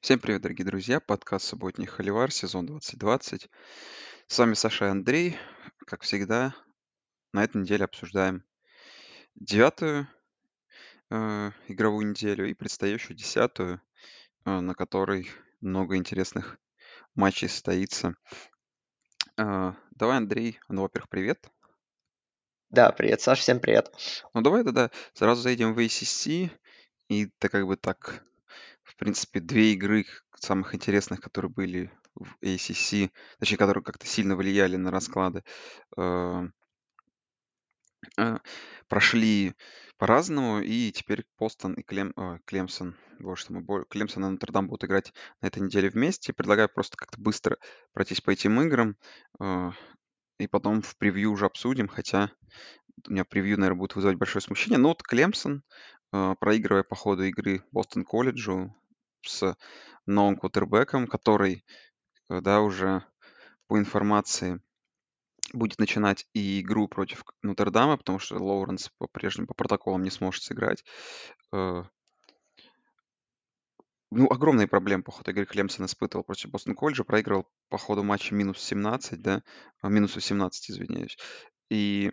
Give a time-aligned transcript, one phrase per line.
[0.00, 0.98] Всем привет, дорогие друзья!
[0.98, 3.50] Подкаст «Субботний Холивар», сезон 2020.
[4.28, 5.36] С вами Саша и Андрей.
[5.86, 6.54] Как всегда,
[7.34, 8.42] на этой неделе обсуждаем
[9.34, 10.08] девятую
[11.10, 13.82] э, игровую неделю и предстоящую десятую,
[14.46, 16.58] э, на которой много интересных
[17.14, 18.14] матчей состоится.
[19.36, 21.46] Э, давай, Андрей, ну, во-первых, привет.
[22.70, 23.92] Да, привет, Саш, всем привет.
[24.32, 26.50] Ну, давай тогда сразу зайдем в ACC,
[27.08, 28.24] и это как бы так,
[29.00, 30.04] принципе, две игры
[30.36, 35.42] самых интересных, которые были в ACC, точнее, которые как-то сильно влияли на расклады,
[35.96, 36.42] э,
[38.18, 38.38] э,
[38.88, 39.54] прошли
[39.96, 44.84] по-разному, и теперь Бостон и Клем, э, Клемсон, боже что мы, Клемсон и Нотр-Дам будут
[44.84, 46.34] играть на этой неделе вместе.
[46.34, 47.56] Предлагаю просто как-то быстро
[47.94, 48.96] пройтись по этим играм,
[49.40, 49.70] э,
[50.38, 52.30] и потом в превью уже обсудим, хотя
[53.08, 54.78] у меня превью, наверное, будет вызывать большое смущение.
[54.78, 55.62] Но вот Клемсон,
[56.10, 58.74] проигрывая по ходу игры Бостон колледжу
[59.22, 59.56] с
[60.06, 61.64] новым квотербеком, который,
[62.28, 63.04] да, уже
[63.68, 64.60] по информации
[65.52, 70.84] будет начинать и игру против Нотр-Дама, потому что Лоуренс по-прежнему по протоколам не сможет сыграть.
[71.52, 71.84] Э,
[74.10, 78.34] ну, огромные проблемы по ходу игры Клемсон испытывал против Бостон колледжа, проигрывал по ходу матча
[78.34, 79.42] минус 17, да,
[79.80, 81.16] а, минус 18, извиняюсь.
[81.70, 82.12] И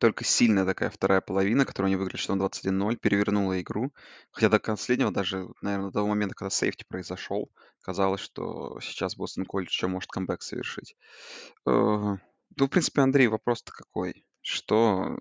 [0.00, 3.92] только сильная такая вторая половина, которую они выиграли счетом 21-0, перевернула игру.
[4.32, 7.50] Хотя до последнего, даже, наверное, до того момента, когда сейфти произошел,
[7.82, 10.96] казалось, что сейчас Бостон Колледж еще может камбэк совершить.
[11.66, 12.18] Э, ну,
[12.56, 14.26] в принципе, Андрей, вопрос-то какой?
[14.40, 15.18] Что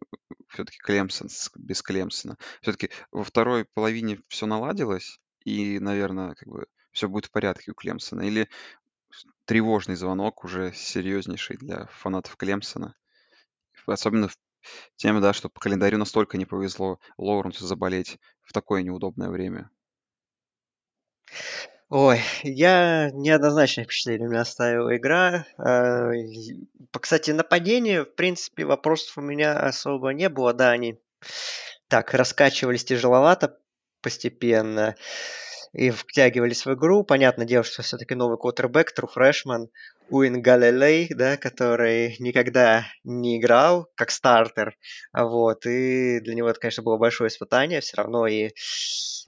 [0.50, 2.38] все-таки Клемсон без Клемсона?
[2.62, 7.76] Все-таки во второй половине все наладилось, и, наверное, как бы все будет в порядке у
[7.76, 8.24] Клемсона?
[8.24, 8.50] Или
[9.46, 12.96] тревожный звонок уже серьезнейший для фанатов Клемсона?
[13.86, 14.38] Особенно в
[14.96, 19.70] тем, да, что по календарю настолько не повезло Лоуренсу заболеть в такое неудобное время.
[21.90, 25.46] Ой, я неоднозначное впечатление у меня оставила игра.
[25.58, 26.12] Э,
[27.00, 30.54] кстати, нападение, в принципе, вопросов у меня особо не было.
[30.54, 31.00] Да, они
[31.88, 33.60] так раскачивались тяжеловато
[34.02, 34.96] постепенно
[35.74, 37.04] и втягивались в игру.
[37.04, 39.68] Понятное дело, что все-таки новый квотербек, true freshman,
[40.10, 44.76] Уиагалелей, да, который никогда не играл как стартер,
[45.14, 48.52] вот, и для него это, конечно, было большое испытание, все равно и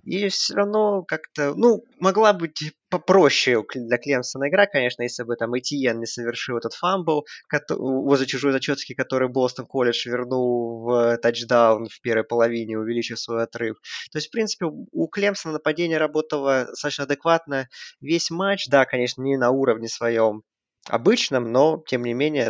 [0.03, 5.57] и все равно как-то, ну, могла быть попроще для Клемсона игра, конечно, если бы там
[5.57, 7.25] Этьен не совершил этот фамбл
[7.69, 13.75] возле чужой зачетки, который Бостон Колледж вернул в тачдаун в первой половине, увеличив свой отрыв.
[14.13, 17.67] То есть, в принципе, у Клемсона нападение работало достаточно адекватно
[17.99, 18.67] весь матч.
[18.69, 20.44] Да, конечно, не на уровне своем
[20.89, 22.49] обычном, но, тем не менее,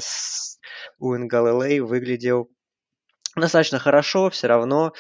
[1.00, 2.50] Уин Галилей выглядел
[3.40, 4.94] достаточно хорошо все равно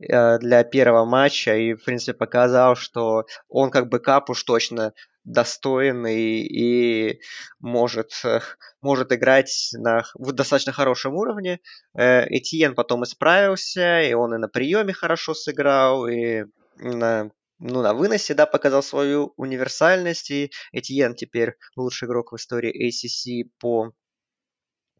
[0.00, 4.92] э, для первого матча и, в принципе, показал, что он как бы кап уж точно
[5.24, 7.20] достоин и,
[7.60, 8.40] может, э,
[8.82, 11.60] может играть на достаточно хорошем уровне.
[11.96, 16.44] Э, Этьен потом исправился, и он и на приеме хорошо сыграл, и
[16.76, 17.30] на
[17.64, 23.50] ну, на выносе, да, показал свою универсальность, и Этьен теперь лучший игрок в истории ACC
[23.58, 23.92] по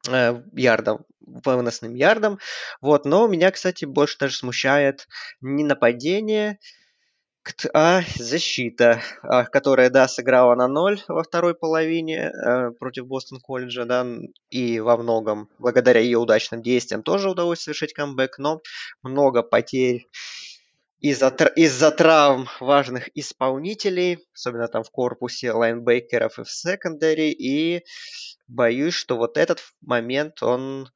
[0.09, 1.05] э, ярдам,
[1.43, 2.39] по выносным ярдам.
[2.81, 5.07] Вот, но меня, кстати, больше даже смущает
[5.43, 6.59] не нападение,
[7.75, 13.85] а защита, а, которая, да, сыграла на ноль во второй половине э, против Бостон колледжа,
[13.85, 14.07] да,
[14.49, 18.63] и во многом, благодаря ее удачным действиям, тоже удалось совершить камбэк, но
[19.03, 20.09] много потерь
[21.05, 27.85] из-за, из-за травм важных исполнителей, особенно там в корпусе лайнбекеров и в секондаре, и
[28.49, 30.89] боюсь, что вот этот момент, он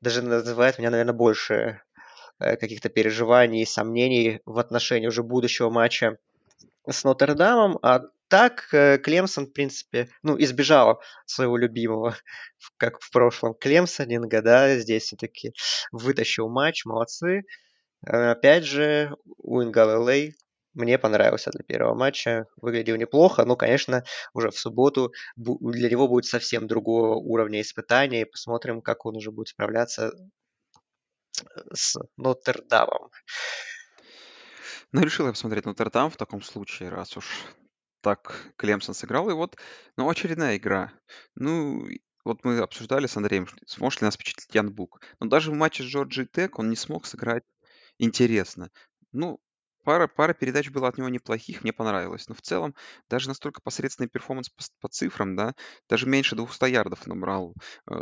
[0.00, 1.82] даже называет меня, наверное, больше
[2.40, 6.16] э, каких-то переживаний и сомнений в отношении уже будущего матча
[6.88, 12.16] с Нотр-Дамом, а так э, Клемсон, в принципе, ну, избежал своего любимого,
[12.78, 13.52] как в прошлом.
[13.52, 15.52] Клемсонинга, да, здесь все-таки
[15.90, 17.42] вытащил матч, молодцы.
[18.06, 20.34] Э, опять же, Уин Галилей
[20.74, 22.46] мне понравился для первого матча.
[22.56, 28.26] Выглядел неплохо, но, конечно, уже в субботу для него будет совсем другого уровня испытания.
[28.26, 30.12] Посмотрим, как он уже будет справляться
[31.72, 33.10] с Нотр-Дамом.
[34.92, 37.26] Ну, решил я посмотреть Нотр-Дам в таком случае, раз уж
[38.02, 39.30] так Клемсон сыграл.
[39.30, 39.56] И вот,
[39.96, 40.92] ну, очередная игра.
[41.34, 41.86] Ну,
[42.24, 45.00] вот мы обсуждали с Андреем, сможет ли нас впечатлить Ян Бук.
[45.20, 47.44] Но даже в матче с Джорджия Тек он не смог сыграть
[47.98, 48.70] интересно.
[49.12, 49.38] Ну,
[49.84, 52.28] пара, пара передач была от него неплохих, мне понравилось.
[52.28, 52.74] Но в целом,
[53.08, 55.54] даже настолько посредственный перформанс по, по цифрам, да,
[55.88, 57.54] даже меньше 200 ярдов набрал.
[57.90, 57.94] Э,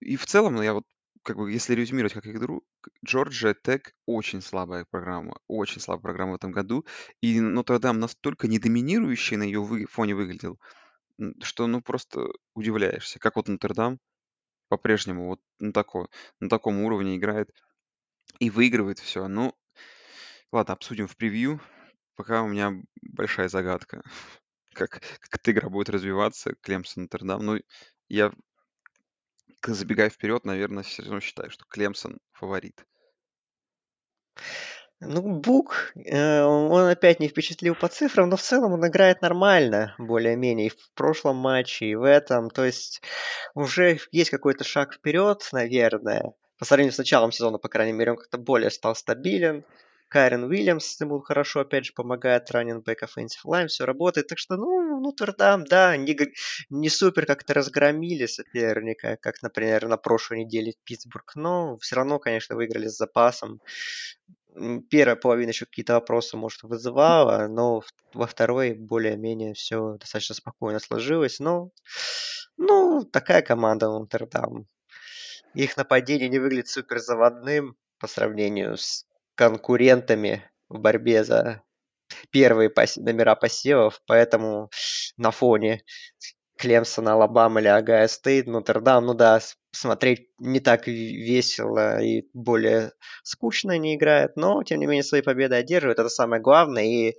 [0.00, 0.84] и в целом, ну, я вот
[1.22, 2.62] как бы, если резюмировать как игру,
[3.04, 6.86] Джорджия Тек очень слабая программа, очень слабая программа в этом году.
[7.20, 10.60] И Нотр-Дам настолько недоминирующий на ее вы- фоне выглядел,
[11.42, 13.18] что, ну, просто удивляешься.
[13.20, 13.98] Как вот Нотр-Дам
[14.68, 16.08] по-прежнему вот на, тако,
[16.40, 17.50] на таком уровне играет
[18.38, 19.28] и выигрывает все.
[19.28, 19.54] Ну,
[20.52, 21.60] ладно, обсудим в превью.
[22.16, 22.72] Пока у меня
[23.02, 24.02] большая загадка,
[24.72, 24.90] как,
[25.20, 27.44] как эта игра будет развиваться, Клемсон Нотр-Дам.
[27.44, 27.60] Ну,
[28.08, 28.32] я
[29.66, 32.84] забегая вперед, наверное, все равно считаю, что Клемсон фаворит.
[35.00, 39.94] Ну, Бук, э, он опять не впечатлил по цифрам, но в целом он играет нормально,
[39.98, 42.48] более-менее, и в прошлом матче, и в этом.
[42.48, 43.02] То есть
[43.54, 46.32] уже есть какой-то шаг вперед, наверное.
[46.58, 49.64] По сравнению с началом сезона, по крайней мере, он как-то более стал стабилен.
[50.08, 54.28] Кайрен Уильямс ему хорошо, опять же, помогает, ранен бэк offensive line, все работает.
[54.28, 56.16] Так что, ну, Нотр-Дам, да, не,
[56.70, 62.54] не супер как-то разгромили соперника, как, например, на прошлой неделе Питтсбург, но все равно, конечно,
[62.54, 63.60] выиграли с запасом.
[64.88, 67.82] Первая половина еще какие-то вопросы, может, вызывала, но
[68.14, 71.40] во второй более-менее все достаточно спокойно сложилось.
[71.40, 71.72] Но,
[72.56, 74.66] ну, такая команда Нотр-Дам.
[75.56, 81.62] Их нападение не выглядит супер заводным по сравнению с конкурентами в борьбе за
[82.30, 84.68] первые пос- номера посевов, поэтому
[85.16, 85.82] на фоне
[86.58, 89.40] Клемсона, Алабама или Агая Стейт, Нотр-Дам, ну да,
[89.72, 92.92] смотреть не так весело и более
[93.22, 97.14] скучно они играют, но, тем не менее, свои победы одерживают, это самое главное, и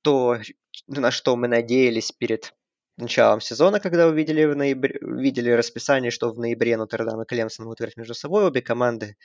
[0.00, 0.38] то,
[0.86, 2.54] на что мы надеялись перед
[2.98, 7.80] началом сезона, когда увидели, в ноябре, видели расписание, что в ноябре Нотр-Дам и Клемсон будут
[7.80, 9.16] играть между собой, обе команды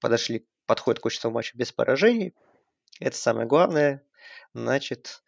[0.00, 2.34] подошли, подходят к очередному матчу без поражений,
[3.00, 4.04] это самое главное,
[4.54, 5.22] значит,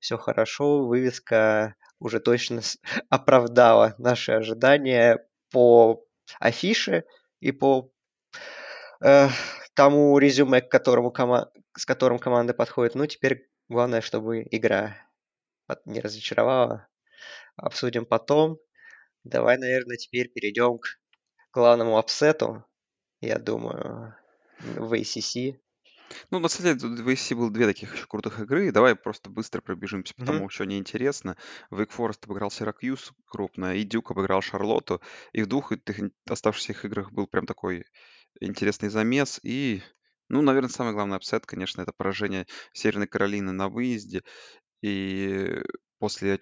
[0.00, 2.60] все хорошо, вывеска уже точно
[3.10, 6.04] оправдала наши ожидания по
[6.40, 7.04] афише
[7.40, 7.90] и по
[9.00, 9.28] э,
[9.74, 12.94] тому резюме, к которому кома- с которым команда подходит.
[12.94, 14.96] Ну, теперь главное, чтобы игра
[15.84, 16.87] не разочаровала.
[17.58, 18.58] Обсудим потом.
[19.24, 21.00] Давай, наверное, теперь перейдем к
[21.52, 22.64] главному апсету,
[23.20, 24.16] я думаю,
[24.60, 25.60] в ACC.
[26.30, 28.72] Ну, на самом деле, в ACC было две таких еще крутых игры.
[28.72, 30.48] Давай просто быстро пробежимся, потому Мгм.
[30.48, 31.36] что неинтересно.
[31.70, 35.00] Вейк Форест обыграл Сиракьюз крупно, и Дюк обыграл Шарлотту.
[35.32, 37.84] И в двух этих оставшихся их играх был прям такой
[38.40, 39.38] интересный замес.
[39.42, 39.82] И,
[40.28, 44.22] ну, наверное, самый главный upset, конечно, это поражение Северной Каролины на выезде.
[44.82, 45.62] И
[45.98, 46.40] после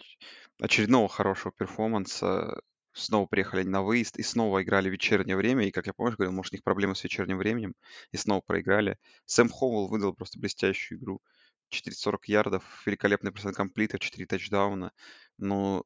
[0.60, 2.60] очередного хорошего перформанса
[2.92, 5.66] снова приехали на выезд и снова играли в вечернее время.
[5.66, 7.74] И, как я помню, говорил, может, у них проблемы с вечерним временем.
[8.10, 8.98] И снова проиграли.
[9.26, 11.20] Сэм Хоуэлл выдал просто блестящую игру.
[11.68, 14.92] 440 ярдов, великолепный процент комплита, 4 тачдауна.
[15.36, 15.84] Но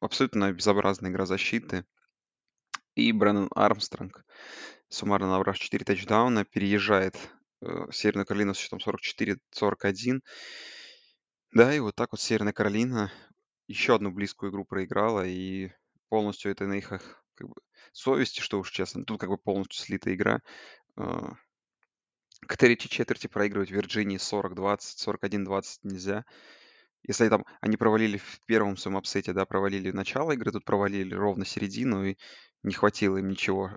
[0.00, 1.84] абсолютно безобразная игра защиты.
[2.94, 4.24] И Брэндон Армстронг,
[4.88, 7.16] суммарно набрав 4 тачдауна, переезжает
[7.60, 10.20] э, Северную Каролину с счетом 44-41.
[11.52, 13.12] Да, и вот так вот Северная Каролина
[13.70, 15.70] еще одну близкую игру проиграла, и
[16.08, 17.54] полностью это на их ах, как бы,
[17.92, 19.04] совести, что уж честно.
[19.04, 20.40] Тут как бы полностью слита игра.
[20.96, 21.34] А,
[22.46, 26.24] К третьей четверти проигрывать Вирджинии 40-20, 41-20 нельзя.
[27.02, 31.44] Если там они провалили в первом своем апсете, да, провалили начало игры, тут провалили ровно
[31.46, 32.16] середину, и
[32.62, 33.76] не хватило им ничего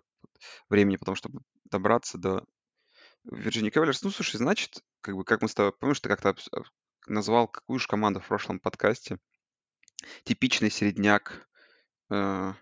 [0.69, 2.45] времени, потому чтобы добраться до
[3.29, 3.99] Virginia Cavaliers.
[4.03, 6.65] Ну, слушай, значит, как бы, как мы с тобой, помнишь, ты как-то об-
[7.07, 9.19] назвал какую же команду в прошлом подкасте?
[10.23, 11.47] Типичный середняк
[12.09, 12.53] э,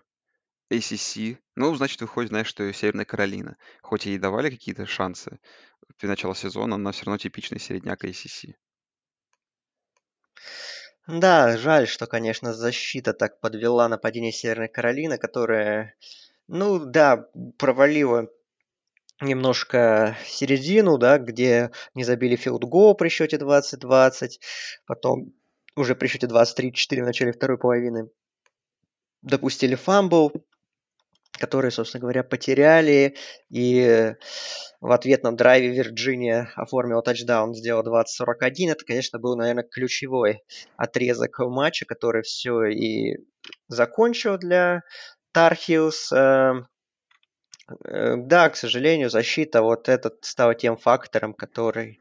[0.70, 1.38] ACC.
[1.56, 3.56] Ну, значит, выходит, знаешь, что и Северная Каролина.
[3.82, 5.38] Хоть ей давали какие-то шансы
[5.98, 8.54] при начале сезона, но все равно типичный середняк ACC.
[11.06, 15.94] Да, жаль, что, конечно, защита так подвела нападение Северной Каролины, которая,
[16.46, 17.26] ну да,
[17.58, 18.28] провалила
[19.20, 24.38] немножко середину, да, где не забили филд-гол при счете 20-20,
[24.86, 25.32] потом
[25.76, 28.10] уже при счете 23-4 в начале второй половины
[29.22, 30.32] допустили фамбл,
[31.38, 33.16] который, собственно говоря, потеряли,
[33.48, 34.14] и
[34.80, 38.70] в ответ на драйве Вирджиния оформила тачдаун, сделала 20-41.
[38.70, 40.42] Это, конечно, был, наверное, ключевой
[40.76, 43.16] отрезок матча, который все и
[43.68, 44.82] закончил для
[45.32, 46.12] Tar Heels.
[46.12, 46.66] Эм,
[47.84, 52.00] э, Да, к сожалению, защита вот этот стал тем фактором, который,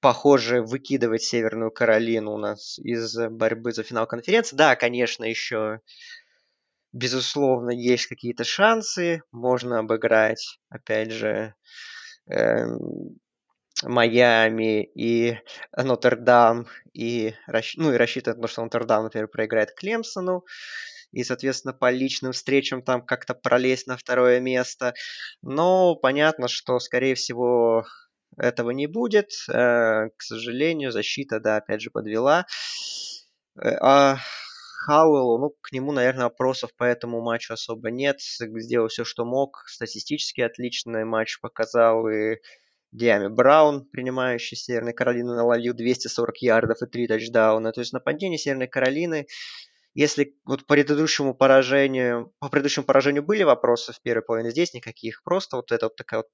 [0.00, 4.56] похоже, выкидывает Северную Каролину у нас из борьбы за финал конференции.
[4.56, 5.80] Да, конечно, еще
[6.92, 11.54] безусловно, есть какие-то шансы, можно обыграть, опять же,
[12.28, 13.18] эм,
[13.84, 15.38] Майами и
[15.76, 17.34] Нотр-Дам, и,
[17.76, 20.44] ну, и рассчитывать на то, что Нотр-Дам, например, проиграет Клемсону.
[21.12, 24.94] и, соответственно, по личным встречам там как-то пролезть на второе место.
[25.42, 27.86] Но понятно, что, скорее всего,
[28.38, 29.30] этого не будет.
[29.48, 32.46] Э, к сожалению, защита, да, опять же, подвела.
[33.60, 34.18] Э, а
[34.86, 38.20] Хауэллу, ну, к нему, наверное, вопросов по этому матчу особо нет.
[38.20, 39.64] Сделал все, что мог.
[39.66, 42.08] Статистически отличный матч показал.
[42.08, 42.36] И
[42.92, 47.72] Диами Браун, принимающий Северной Каролины, наловил 240 ярдов и 3 тачдауна.
[47.72, 49.26] То есть нападение Северной Каролины
[49.94, 55.24] если вот по предыдущему поражению, по предыдущему поражению были вопросы в первой половине, здесь никаких.
[55.24, 56.28] Просто вот эта вот такая вот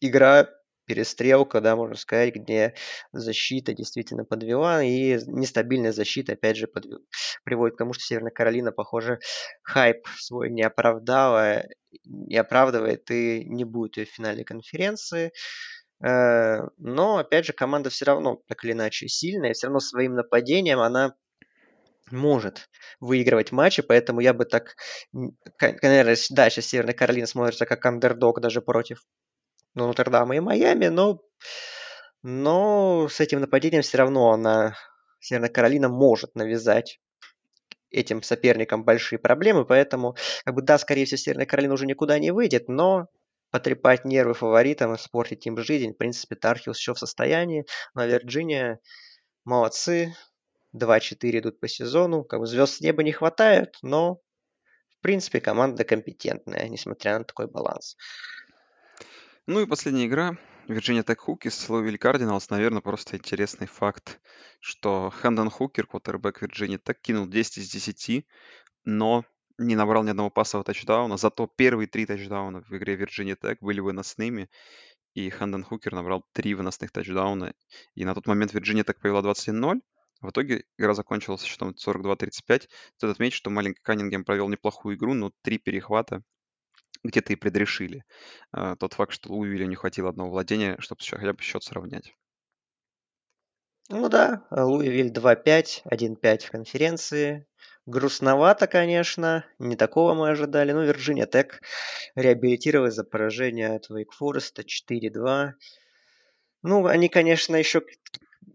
[0.00, 0.48] игра
[0.86, 2.74] перестрелка, да, можно сказать, где
[3.12, 7.00] защита действительно подвела, и нестабильная защита, опять же, подв...
[7.44, 9.18] приводит к тому, что Северная Каролина, похоже,
[9.62, 11.64] хайп свой не оправдала,
[12.04, 15.32] не оправдывает и не будет ее в финале конференции.
[16.04, 20.80] Э, но, опять же, команда все равно, так или иначе, сильная, все равно своим нападением
[20.80, 21.14] она
[22.10, 22.68] может
[23.00, 24.76] выигрывать матчи, поэтому я бы так,
[25.60, 29.02] наверное, да, сейчас Северная Каролина смотрится как андердог даже против
[29.74, 31.20] ну, Нотр-Дама и Майами, но,
[32.22, 34.76] но с этим нападением все равно она,
[35.20, 37.00] Северная Каролина может навязать
[37.90, 42.30] этим соперникам большие проблемы, поэтому, как бы, да, скорее всего, Северная Каролина уже никуда не
[42.30, 43.08] выйдет, но
[43.50, 48.80] потрепать нервы фаворитам, испортить им жизнь, в принципе, Тархиус еще в состоянии, но Вирджиния
[49.44, 50.14] молодцы,
[50.74, 54.16] 2-4 идут по сезону, как бы звезд с неба не хватает, но,
[54.98, 57.96] в принципе, команда компетентная, несмотря на такой баланс.
[59.46, 60.38] Ну и последняя игра.
[60.68, 62.46] Virginia Tech Hokies, Louisville Cardinals.
[62.48, 64.18] Наверное, просто интересный факт,
[64.58, 68.26] что Хэндон Хукер, квотербек Virginia Tech, кинул 10 из 10,
[68.84, 69.26] но
[69.58, 71.18] не набрал ни одного пассового тачдауна.
[71.18, 74.48] Зато первые три тачдауна в игре Virginia Tech были выносными.
[75.12, 77.52] И Хэндон Хукер набрал три выносных тачдауна.
[77.94, 79.82] И на тот момент Virginia Tech повела 21-0.
[80.22, 82.70] В итоге игра закончилась счетом 42-35.
[82.96, 86.22] Стоит отметить, что маленький Каннингем провел неплохую игру, но три перехвата
[87.04, 88.04] где-то и предрешили
[88.56, 92.14] э, тот факт, что Луивилю не хватило одного владения, чтобы хотя бы счет сравнять.
[93.90, 97.46] Ну да, Луивиль 2-5, 1-5 в конференции.
[97.86, 100.72] Грустновато, конечно, не такого мы ожидали.
[100.72, 101.60] Ну, Вирджиния Тек
[102.14, 105.50] реабилитировалась за поражение от Вейк Фореста 4-2.
[106.62, 107.82] Ну, они, конечно, еще...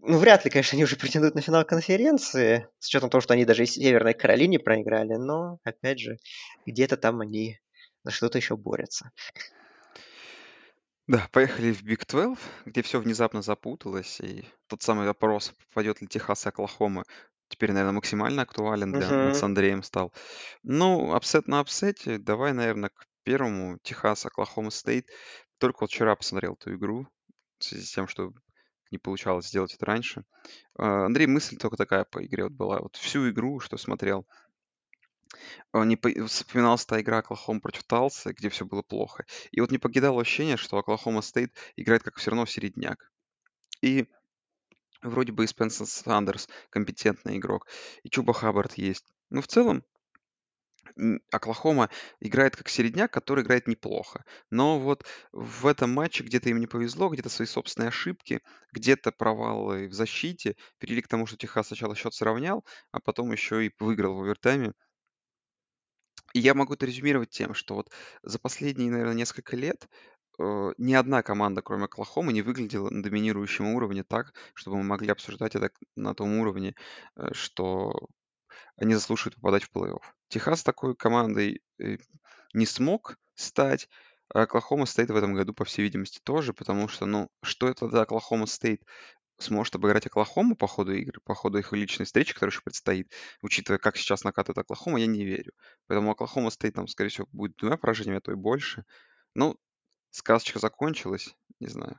[0.02, 3.44] Ну, вряд ли, конечно, они уже претендуют на финал конференции, с учетом того, что они
[3.44, 6.16] даже и Северной Каролине проиграли, но, опять же,
[6.66, 7.60] где-то там они
[8.04, 9.10] за что-то еще борются.
[11.06, 16.06] Да, поехали в Big 12, где все внезапно запуталось, и тот самый вопрос, попадет ли
[16.06, 17.04] Техас и Оклахома,
[17.48, 20.12] теперь, наверное, максимально актуален для нас с Андреем стал.
[20.62, 25.08] Ну, апсет на апсете, давай, наверное, к первому, Техас, Оклахома Стейт.
[25.58, 27.08] Только вот вчера посмотрел эту игру,
[27.58, 28.32] в связи с тем, что
[28.90, 30.24] не получалось сделать это раньше.
[30.78, 32.80] А, Андрей, мысль только такая по игре вот была.
[32.80, 34.26] Вот всю игру, что смотрел,
[35.72, 39.24] а, не по вспоминалась та игра Оклахома против Талса, где все было плохо.
[39.52, 43.10] И вот не покидало ощущение, что Оклахома Стейт играет как все равно середняк.
[43.82, 44.06] И
[45.02, 47.66] вроде бы и Спенсер Сандерс компетентный игрок,
[48.02, 49.06] и Чуба Хаббард есть.
[49.30, 49.84] Но в целом
[51.30, 51.88] Оклахома
[52.20, 54.24] играет как середняк, который играет неплохо.
[54.50, 58.40] Но вот в этом матче где-то им не повезло, где-то свои собственные ошибки,
[58.72, 63.66] где-то провалы в защите привели к тому, что Техас сначала счет сравнял, а потом еще
[63.66, 64.72] и выиграл в овертайме.
[66.32, 67.90] Я могу это резюмировать тем, что вот
[68.22, 69.88] за последние, наверное, несколько лет
[70.38, 75.10] э, ни одна команда, кроме Оклахомы, не выглядела на доминирующем уровне так, чтобы мы могли
[75.10, 76.74] обсуждать это на том уровне,
[77.16, 78.08] э, что
[78.76, 80.02] они заслуживают попадать в плей-офф.
[80.28, 81.98] Техас такой командой э,
[82.54, 83.88] не смог стать,
[84.32, 87.88] а Оклахома Стейт в этом году, по всей видимости, тоже, потому что, ну, что это
[87.88, 88.82] за Оклахома Стейт
[89.42, 93.78] сможет обыграть Оклахому по ходу игры, по ходу их личной встречи, которая еще предстоит, учитывая,
[93.78, 95.52] как сейчас накатывает Оклахома, я не верю.
[95.86, 98.84] Поэтому Оклахома Стейт там, скорее всего, будет двумя поражениями, а то и больше.
[99.34, 99.56] Ну,
[100.10, 101.98] сказочка закончилась, не знаю.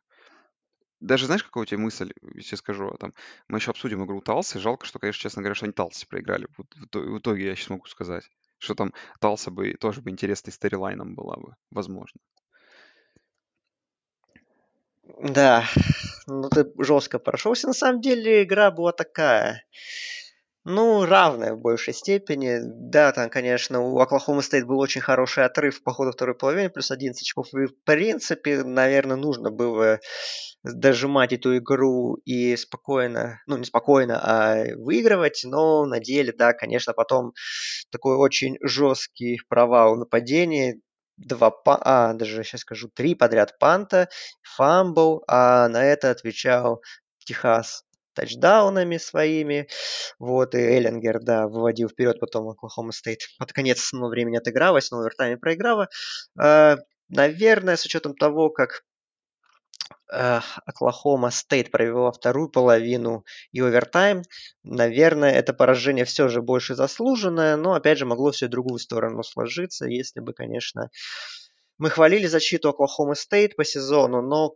[1.00, 3.14] Даже знаешь, какая у тебя мысль, если скажу, а там,
[3.48, 4.60] мы еще обсудим игру Талсы.
[4.60, 6.48] Жалко, что, конечно, честно говоря, что они Талсы проиграли.
[6.56, 8.30] В итоге я сейчас могу сказать,
[8.60, 12.20] что там Талса бы тоже бы интересной сторилайном была бы, возможно.
[15.08, 15.66] Да,
[16.28, 17.68] ну ты жестко прошелся.
[17.68, 19.64] На самом деле игра была такая.
[20.64, 22.60] Ну, равная в большей степени.
[22.62, 26.92] Да, там, конечно, у Оклахома Стейт был очень хороший отрыв по ходу второй половины, плюс
[26.92, 27.48] 11 очков.
[27.56, 30.00] И, в принципе, наверное, нужно было
[30.64, 35.42] дожимать эту игру и спокойно, ну, не спокойно, а выигрывать.
[35.46, 37.34] Но на деле, да, конечно, потом
[37.92, 40.80] такой очень жесткий провал нападения
[41.26, 44.10] два, а, даже сейчас скажу, три подряд панта,
[44.42, 46.82] фамбл, а на это отвечал
[47.20, 49.68] Техас тачдаунами своими.
[50.20, 53.20] Вот, и Эллингер, да, выводил вперед потом Оклахома Стейт.
[53.40, 55.88] Под конец основного времени отыгралась, но овертайме проиграла.
[56.42, 56.78] Э,
[57.10, 58.84] наверное, с учетом того, как
[60.08, 64.24] Оклахома Стейт провела вторую половину и овертайм.
[64.64, 69.24] Наверное, это поражение все же больше заслуженное, но, опять же, могло все в другую сторону
[69.24, 70.90] сложиться, если бы, конечно...
[71.78, 74.54] Мы хвалили защиту Оклахома Стейт по сезону, но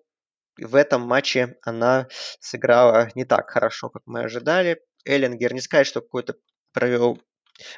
[0.57, 2.07] в этом матче она
[2.39, 4.79] сыграла не так хорошо, как мы ожидали.
[5.05, 6.35] Эллингер не сказать, что какой-то
[6.71, 7.19] провел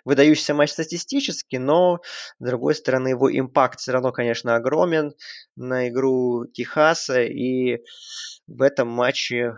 [0.05, 2.01] выдающийся матч статистически, но,
[2.39, 5.13] с другой стороны, его импакт все равно, конечно, огромен
[5.55, 7.83] на игру Техаса, и
[8.47, 9.55] в этом матче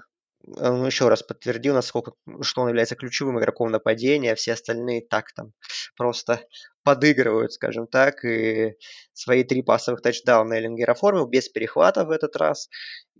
[0.58, 5.32] он еще раз подтвердил, насколько, что он является ключевым игроком нападения, а все остальные так
[5.34, 5.52] там
[5.96, 6.42] просто
[6.84, 8.76] подыгрывают, скажем так, и
[9.14, 12.70] свои три пасовых тачдауна Эллингер оформил без перехвата в этот раз.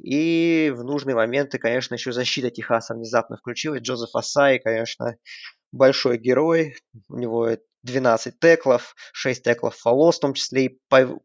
[0.02, 3.82] И в нужные моменты, конечно, еще защита Техаса внезапно включилась.
[3.82, 5.18] Джозеф Асай, конечно,
[5.72, 6.76] большой герой.
[7.08, 7.50] У него
[7.84, 10.80] 12 теклов, 6 теклов for loss, в том числе и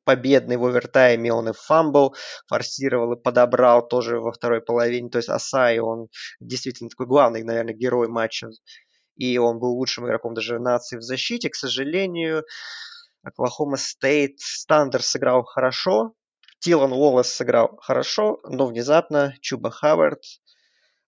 [0.04, 2.14] победный в овертайме он и фамбл
[2.46, 5.10] форсировал и подобрал тоже во второй половине.
[5.10, 6.08] То есть Оссай, он
[6.40, 8.48] действительно такой главный, наверное, герой матча.
[9.16, 11.48] И он был лучшим игроком даже нации в защите.
[11.48, 12.44] К сожалению,
[13.22, 16.14] Оклахома Стейт Сандерс сыграл хорошо,
[16.64, 20.22] Тайлан Уоллес сыграл хорошо, но внезапно Чуба Хаббард,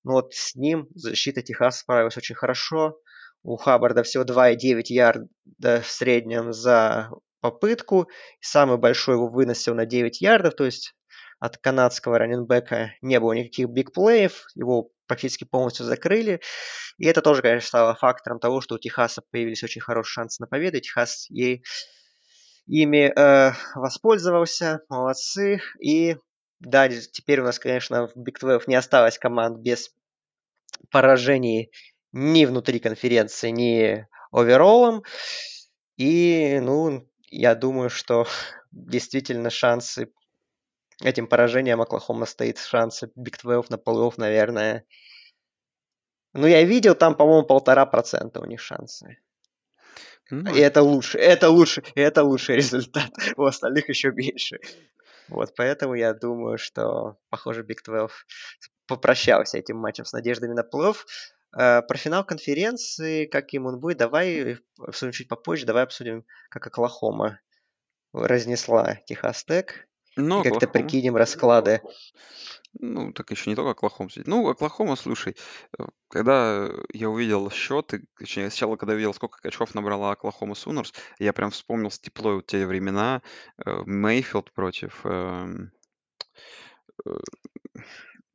[0.05, 2.99] ну вот с ним защита Техаса справилась очень хорошо.
[3.47, 7.11] У Хаббарда всего 2,9 ярда в среднем за
[7.41, 8.09] попытку.
[8.41, 10.95] Самый большой его выносил на 9 ярдов, то есть
[11.39, 16.41] от канадского раненбека не было никаких бигплеев, его практически полностью закрыли.
[16.99, 20.49] И это тоже, конечно, стало фактором того, что у Техаса появились очень хорошие шансы на
[20.49, 20.81] победу.
[20.81, 21.63] Техас ей
[22.67, 25.61] ими э, воспользовался, молодцы.
[25.81, 26.17] И
[26.59, 29.95] да, теперь у нас, конечно, в Big 12 не осталось команд без
[30.91, 31.71] поражений
[32.17, 35.05] ни внутри конференции, ни оверолом.
[35.99, 38.27] И, ну, я думаю, что
[38.73, 40.13] действительно шансы
[41.03, 44.87] этим поражением Оклахома стоит шансы Big 12 на плей наверное.
[46.33, 49.19] Ну, я видел, там, по-моему, полтора процента у них шансы.
[50.31, 53.11] Ну, и это лучше, это лучше, это лучший результат.
[53.37, 54.59] У остальных еще меньше.
[55.29, 58.17] Вот, поэтому я думаю, что, похоже, Big 12
[58.87, 60.95] попрощался этим матчем с надеждами на плей
[61.57, 67.41] про финал конференции, как им он будет, давай обсудим чуть попозже, давай обсудим, как Оклахома
[68.13, 69.89] разнесла Техас Тек.
[70.17, 71.83] Ну, и как-то прикинем расклады.
[72.79, 74.09] Ну, так еще не только Оклахома.
[74.25, 75.37] Ну, Оклахома, слушай,
[75.79, 81.33] э, когда я увидел счеты, точнее, сначала, когда увидел, сколько очков набрала Оклахома Сунерс, я
[81.33, 83.23] прям вспомнил с теплой вот те времена
[83.65, 85.73] э, Мейфилд против эм,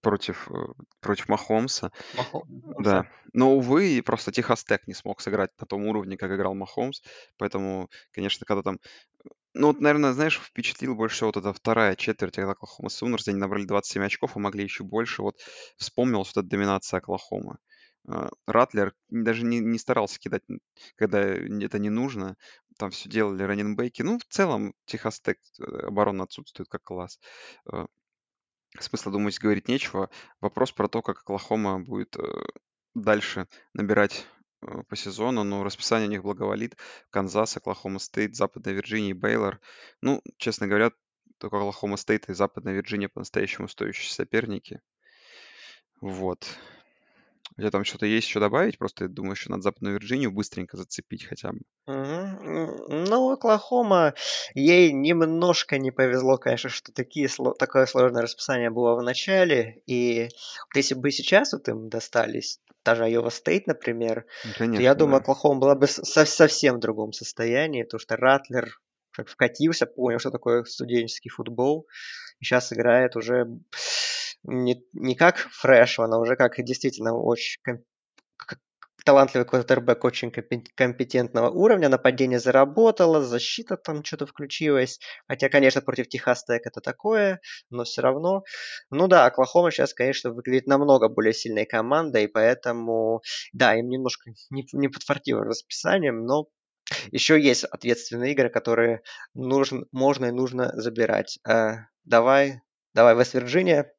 [0.01, 0.53] против, э,
[0.99, 1.91] против Махомса.
[2.15, 2.43] Махо-
[2.79, 3.07] Да.
[3.33, 7.01] Но, увы, просто Техас Тек не смог сыграть на том уровне, как играл Махомс.
[7.37, 8.79] Поэтому, конечно, когда там...
[9.53, 13.37] Ну, вот, наверное, знаешь, впечатлил больше всего вот эта вторая четверть, когда Оклахома Сунерс, они
[13.37, 15.21] набрали 27 очков, а могли еще больше.
[15.21, 15.39] Вот
[15.77, 17.57] вспомнилась вот эта доминация Оклахомы.
[18.07, 20.43] А, Ратлер даже не, не старался кидать,
[20.95, 22.35] когда это не нужно.
[22.77, 24.01] Там все делали раннинбеки.
[24.01, 27.19] Ну, в целом, Техас Тек э, оборона отсутствует как класс.
[27.71, 27.85] А,
[28.79, 30.09] Смысла, думать, говорить нечего.
[30.39, 32.23] Вопрос про то, как Оклахома будет э,
[32.95, 34.25] дальше набирать
[34.61, 35.43] э, по сезону.
[35.43, 36.77] Ну, расписание у них благоволит.
[37.09, 39.59] Канзас, Оклахома Стейт, Западная Вирджиния и Бейлор.
[40.01, 40.91] Ну, честно говоря,
[41.37, 44.81] только Оклахома Стейт и Западная Вирджиния по-настоящему стоящие соперники.
[45.99, 46.47] Вот.
[47.57, 48.77] У тебя там что-то есть еще добавить?
[48.77, 51.59] Просто я думаю, еще надо Западную Вирджинию быстренько зацепить хотя бы.
[51.85, 54.13] Ну, Оклахома,
[54.53, 57.27] ей немножко не повезло, конечно, что такие,
[57.59, 59.81] такое сложное расписание было в начале.
[59.85, 60.29] И
[60.75, 64.25] если бы сейчас вот им достались, даже Айова Стейт, например,
[64.57, 65.23] Конечно, то я думаю, да.
[65.23, 68.79] Оклахома была бы со- совсем в другом состоянии, потому что Ратлер
[69.27, 71.87] вкатился, понял, что такое студенческий футбол,
[72.39, 73.45] и сейчас играет уже
[74.43, 77.61] не, не как фрешман, а уже как действительно очень
[79.03, 86.43] талантливый квотербек очень компетентного уровня, нападение заработало, защита там что-то включилась, хотя, конечно, против Техас
[86.47, 88.43] это такое, но все равно.
[88.89, 93.21] Ну да, Оклахома сейчас, конечно, выглядит намного более сильной командой, поэтому,
[93.53, 96.47] да, им немножко не, не подфартило расписанием, но
[97.11, 99.01] еще есть ответственные игры, которые
[99.33, 101.39] нужно, можно и нужно забирать.
[101.47, 102.61] Э, давай,
[102.93, 103.91] давай, Вест-Вирджиния,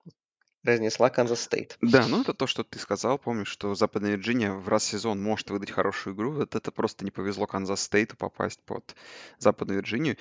[0.65, 1.77] разнесла Канзас Стейт.
[1.81, 3.19] Да, ну это то, что ты сказал.
[3.19, 6.33] Помнишь, что Западная Вирджиния в раз сезон может выдать хорошую игру.
[6.33, 8.95] Вот это просто не повезло Канзас Стейту попасть под
[9.39, 10.17] Западную Вирджинию.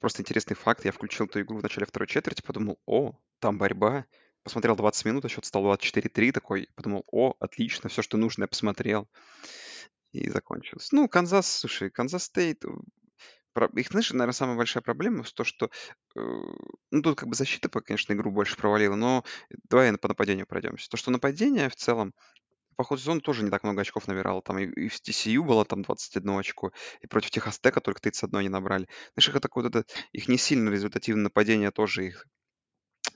[0.00, 0.84] Просто интересный факт.
[0.84, 4.06] Я включил эту игру в начале второй четверти, подумал, о, там борьба.
[4.42, 8.48] посмотрел 20 минут, а счет стал 24-3, такой, подумал, о, отлично, все, что нужно, я
[8.48, 9.08] посмотрел.
[10.12, 10.92] И закончилось.
[10.92, 12.64] Ну, Канзас, слушай, Канзас Стейт,
[13.54, 15.70] про- их, знаешь, наверное, самая большая проблема в том, что,
[16.16, 16.20] э,
[16.90, 19.24] ну, тут как бы защита, по- конечно, игру больше провалила, но
[19.70, 20.88] давай по нападению пройдемся.
[20.90, 22.14] То, что нападение в целом
[22.76, 24.42] по ходу сезона тоже не так много очков набирало.
[24.42, 28.48] Там и, в TCU было там 21 очко, и против Техас Тека только 31 не
[28.48, 28.88] набрали.
[29.14, 32.26] Знаешь, их это вот это, их не сильно результативное нападение тоже их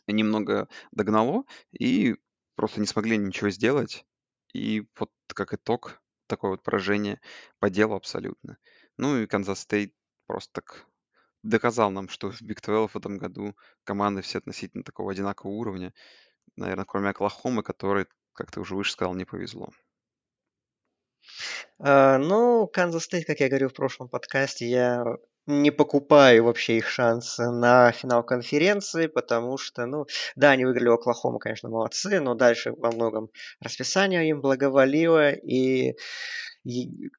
[0.06, 2.16] немного догнало, и
[2.56, 4.04] просто не смогли ничего сделать.
[4.52, 7.20] И вот как итог, такое вот поражение
[7.58, 8.58] по делу абсолютно.
[8.96, 9.94] Ну и Канзас Стейт
[10.28, 10.86] просто так
[11.42, 15.92] доказал нам, что в Big 12 в этом году команды все относительно такого одинакового уровня.
[16.56, 19.70] Наверное, кроме Оклахомы, который, как ты уже выше сказал, не повезло.
[21.78, 25.04] А, ну, Канзас Стейт, как я говорил в прошлом подкасте, я
[25.46, 31.38] не покупаю вообще их шансы на финал конференции, потому что, ну, да, они выиграли Оклахому,
[31.38, 35.96] конечно, молодцы, но дальше во многом расписание им благоволило, и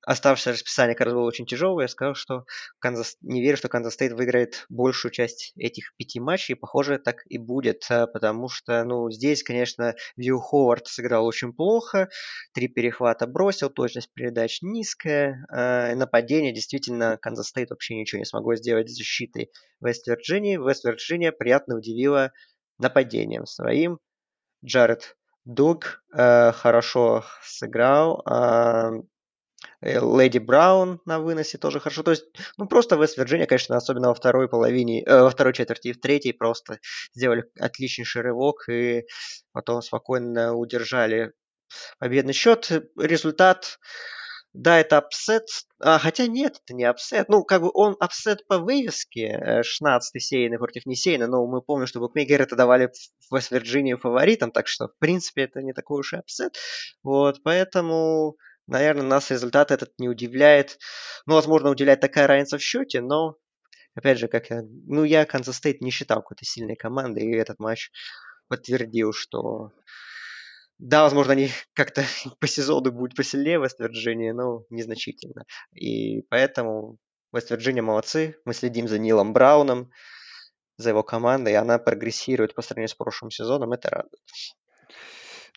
[0.04, 1.86] оставшееся расписание как раз было очень тяжелое.
[1.86, 2.46] Я сказал, что
[2.80, 3.18] Канзас...
[3.22, 6.56] не верю, что Канзас Стейт выиграет большую часть этих пяти матчей.
[6.56, 12.10] Похоже, так и будет, а, потому что, ну, здесь, конечно, Уилл Ховард сыграл очень плохо.
[12.54, 15.46] Три перехвата бросил, точность передач низкая.
[15.52, 20.58] А, нападение действительно Канзас Стейт вообще ничего не смогло сделать с защитой Вест-Вирджинии.
[20.58, 22.32] Вест-Вирджиния приятно удивила
[22.78, 24.00] нападением своим.
[24.64, 28.22] Джаррет Доуг э, хорошо сыграл.
[28.30, 28.92] Э,
[29.82, 32.04] Ледди Браун на выносе тоже хорошо.
[32.04, 32.26] То есть,
[32.58, 36.34] ну, просто Вест-Вирджиния, конечно, особенно во второй половине, э, во второй четверти и в третьей
[36.34, 36.80] просто
[37.14, 39.06] сделали отличнейший рывок и
[39.52, 41.34] потом спокойно удержали
[42.00, 42.72] победный счет.
[42.98, 43.80] Результат,
[44.54, 45.48] да, это апсет,
[45.80, 47.30] а, хотя нет, это не upset.
[47.30, 52.00] Ну, как бы он upset по вывеске, 16-й сеяный против несеяного, но мы помним, что
[52.00, 52.92] букмекеры это давали
[53.30, 56.58] в Вест-Вирджинию фаворитом, так что, в принципе, это не такой уж и upset.
[57.04, 58.38] Вот, поэтому
[58.70, 60.78] Наверное, нас результат этот не удивляет.
[61.26, 63.38] Ну, возможно, удивляет такая разница в счете, но,
[63.96, 64.62] опять же, как я...
[64.62, 67.92] Ну, я Канзас Стейт не считал какой-то сильной командой, и этот матч
[68.48, 69.72] подтвердил, что...
[70.78, 72.04] Да, возможно, они как-то
[72.40, 75.46] по сезону будут посильнее Вест-Вирджиния, но незначительно.
[75.74, 76.98] И поэтому
[77.34, 78.36] Вест-Вирджиния молодцы.
[78.46, 79.90] Мы следим за Нилом Брауном,
[80.78, 83.74] за его командой, и она прогрессирует по сравнению с прошлым сезоном.
[83.74, 84.22] Это радует.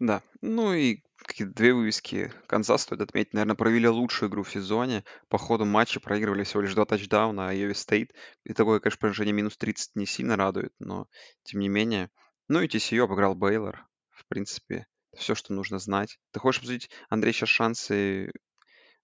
[0.00, 2.32] Да, ну и какие-то две вывески.
[2.46, 5.04] Канзас, стоит отметить, наверное, провели лучшую игру в сезоне.
[5.28, 8.12] По ходу матча проигрывали всего лишь два тачдауна, Айове Стейт.
[8.44, 11.08] И такое, конечно, поражение минус 30 не сильно радует, но
[11.44, 12.10] тем не менее.
[12.48, 13.86] Ну и TCU обыграл Бейлор.
[14.10, 16.18] В принципе, все, что нужно знать.
[16.32, 18.32] Ты хочешь обсудить, Андрей, сейчас шансы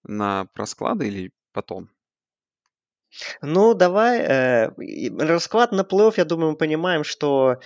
[0.03, 1.91] про расклады или потом?
[3.41, 4.21] Ну, давай.
[4.21, 4.71] Э,
[5.19, 7.61] расклад на плей-офф, я думаю, мы понимаем, что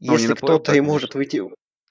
[0.00, 1.42] ну, если кто-то и может выйти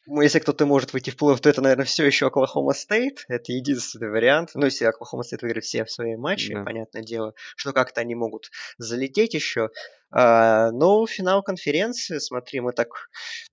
[0.07, 3.23] если кто-то может выйти в плей-офф, то это, наверное, все еще Оклахома Стейт.
[3.27, 4.51] Это единственный вариант.
[4.55, 6.63] Ну, если Оклахома Стейт выиграет все свои матчи, да.
[6.63, 9.69] понятное дело, что как-то они могут залететь еще.
[10.11, 13.09] А, но финал конференции, смотри, мы так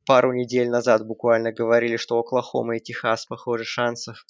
[0.06, 4.24] пару недель назад буквально говорили, что Оклахома и Техас, похоже, шансов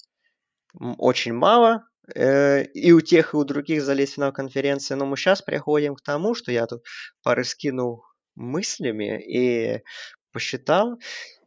[0.97, 1.85] очень мало.
[2.15, 4.95] Э, и у тех, и у других залезть в финал конференции.
[4.95, 6.83] Но мы сейчас приходим к тому, что я тут
[7.23, 8.03] порыскинул
[8.35, 9.83] мыслями и
[10.31, 10.99] посчитал,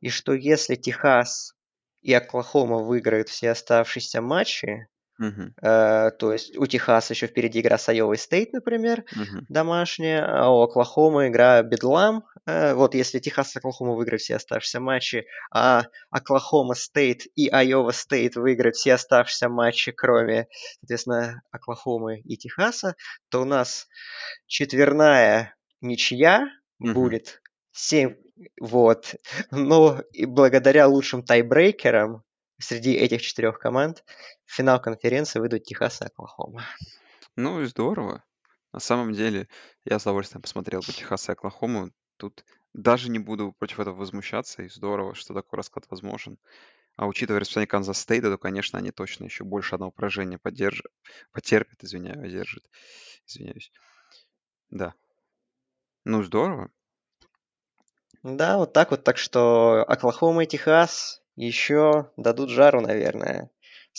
[0.02, 1.54] и что если Техас
[2.02, 4.88] и Оклахома выиграют все оставшиеся матчи,
[5.18, 5.54] Мгм.
[5.62, 9.46] э, то есть у Техаса еще впереди игра с Айовой Стейт, например, Мгм.
[9.48, 12.24] домашняя, а у Оклахомы игра Бедлам.
[12.46, 17.92] Э, вот если Техас и Оклахома выиграют все оставшиеся матчи, а Оклахома Стейт и Айова
[17.92, 20.48] Стейт выиграют все оставшиеся матчи, кроме,
[20.80, 22.96] соответственно, Оклахомы и Техаса,
[23.30, 23.86] то у нас
[24.46, 26.94] четверная ничья Мгм.
[26.94, 27.41] будет
[27.72, 28.14] 7
[28.60, 29.14] вот.
[29.50, 32.22] Но и благодаря лучшим тайбрейкерам
[32.58, 34.04] среди этих четырех команд
[34.44, 36.64] в финал конференции выйдут Техас и Оклахома.
[37.36, 38.24] Ну и здорово.
[38.72, 39.48] На самом деле,
[39.84, 41.90] я с удовольствием посмотрел бы Техас и Оклахому.
[42.16, 46.38] Тут даже не буду против этого возмущаться, и здорово, что такой расклад возможен.
[46.96, 50.92] А учитывая расписание Канзас Стейта, то, конечно, они точно еще больше одного поражения поддержат,
[51.32, 52.64] потерпят, извиняюсь, держат.
[53.26, 53.72] Извиняюсь.
[54.70, 54.94] Да.
[56.04, 56.70] Ну, здорово.
[58.22, 59.04] Да, вот так вот.
[59.04, 63.50] Так что Оклахома и Техас еще дадут жару, наверное.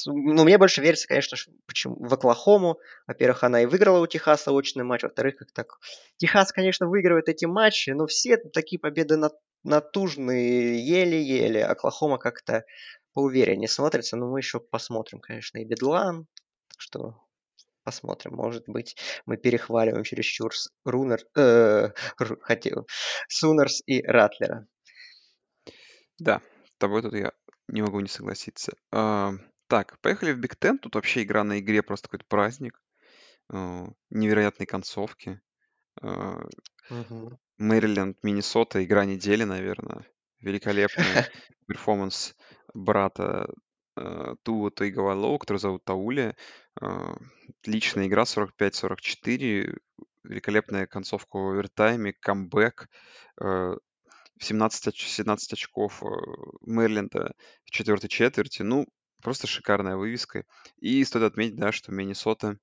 [0.06, 2.80] Ну, мне больше верится, конечно, почему в Оклахому.
[3.06, 5.04] Во-первых, она и выиграла у Техаса очный матч.
[5.04, 5.80] Во-вторых, как так...
[6.18, 9.18] Техас, конечно, выигрывает эти матчи, но все такие победы
[9.64, 11.66] натужные, еле-еле.
[11.66, 12.66] Оклахома как-то
[13.14, 14.16] поувереннее смотрится.
[14.18, 16.28] Но мы еще посмотрим, конечно, и Бедлан.
[16.70, 17.22] Так что
[17.84, 20.52] Посмотрим, может быть, мы перехваливаем чересчур
[20.86, 21.90] Рунер, э,
[22.42, 22.88] хотел,
[23.28, 24.68] Сунерс и Ратлера.
[26.18, 27.34] Да, с тобой тут я
[27.68, 28.74] не могу не согласиться.
[28.92, 29.34] А,
[29.68, 30.78] так, поехали в Биг Ten.
[30.78, 32.82] Тут вообще игра на игре просто какой-то праздник.
[33.52, 35.42] А, невероятные концовки.
[36.02, 36.40] А.
[37.58, 40.06] Мэриленд, Миннесота, игра недели, наверное.
[40.40, 41.06] Великолепный
[41.68, 42.36] перформанс
[42.74, 43.50] брата
[43.96, 46.36] э, Туа Таиговалоу, который зовут Таули.
[46.82, 47.16] А,
[47.62, 49.78] Отличная игра, 45-44.
[50.24, 52.90] Великолепная концовка в овертайме, камбэк.
[53.42, 53.76] Э,
[54.40, 58.62] 17, оч- 17 очков э, в четвертой четверти.
[58.62, 58.88] Ну,
[59.22, 60.46] просто шикарная вывеска.
[60.80, 62.58] И стоит отметить, да, что Миннесота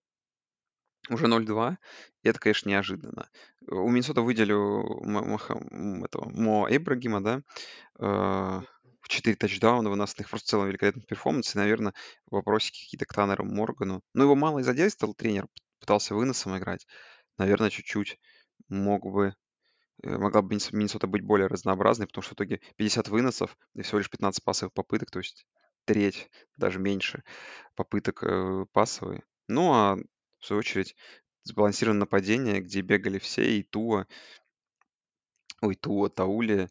[1.09, 1.79] уже 0-2,
[2.23, 3.29] и это, конечно, неожиданно.
[3.67, 7.43] Э, У Миннесоты выделю М- Маха- м, этого, Мо Эбрагима, да,
[7.99, 8.61] э,
[9.11, 11.95] 4 тачдауна выносных, просто в целом великолепный перформанс, и, наверное,
[12.31, 14.03] вопросики какие-то к Таннеру Моргану.
[14.15, 15.47] Ну, его мало и задействовал тренер,
[15.81, 16.87] пытался выносом играть.
[17.39, 18.19] Наверное, чуть-чуть
[18.69, 19.35] мог бы,
[20.03, 23.83] э, могла бы Миннес- Миннесота быть более разнообразной, потому что в итоге 50 выносов и
[23.83, 25.47] всего лишь 15 пасовых попыток, то есть
[25.85, 27.23] треть, даже меньше
[27.77, 29.25] попыток э, пасовые.
[29.49, 29.97] Ну, а
[30.41, 30.97] в свою очередь
[31.45, 34.07] сбалансированное нападение, где бегали все, и Туа,
[35.63, 36.69] ой, Туа, Таули,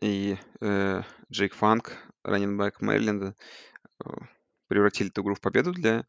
[0.00, 3.34] и э, Джейк Фанк, раненбэк Мэриленда,
[4.04, 4.08] э,
[4.68, 6.06] превратили эту игру в победу для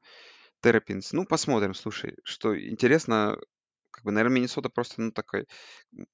[0.62, 1.14] Террапинс.
[1.14, 3.38] Ну, посмотрим, слушай, что интересно,
[3.92, 5.48] как бы, наверное, Миннесота просто, ну, такой,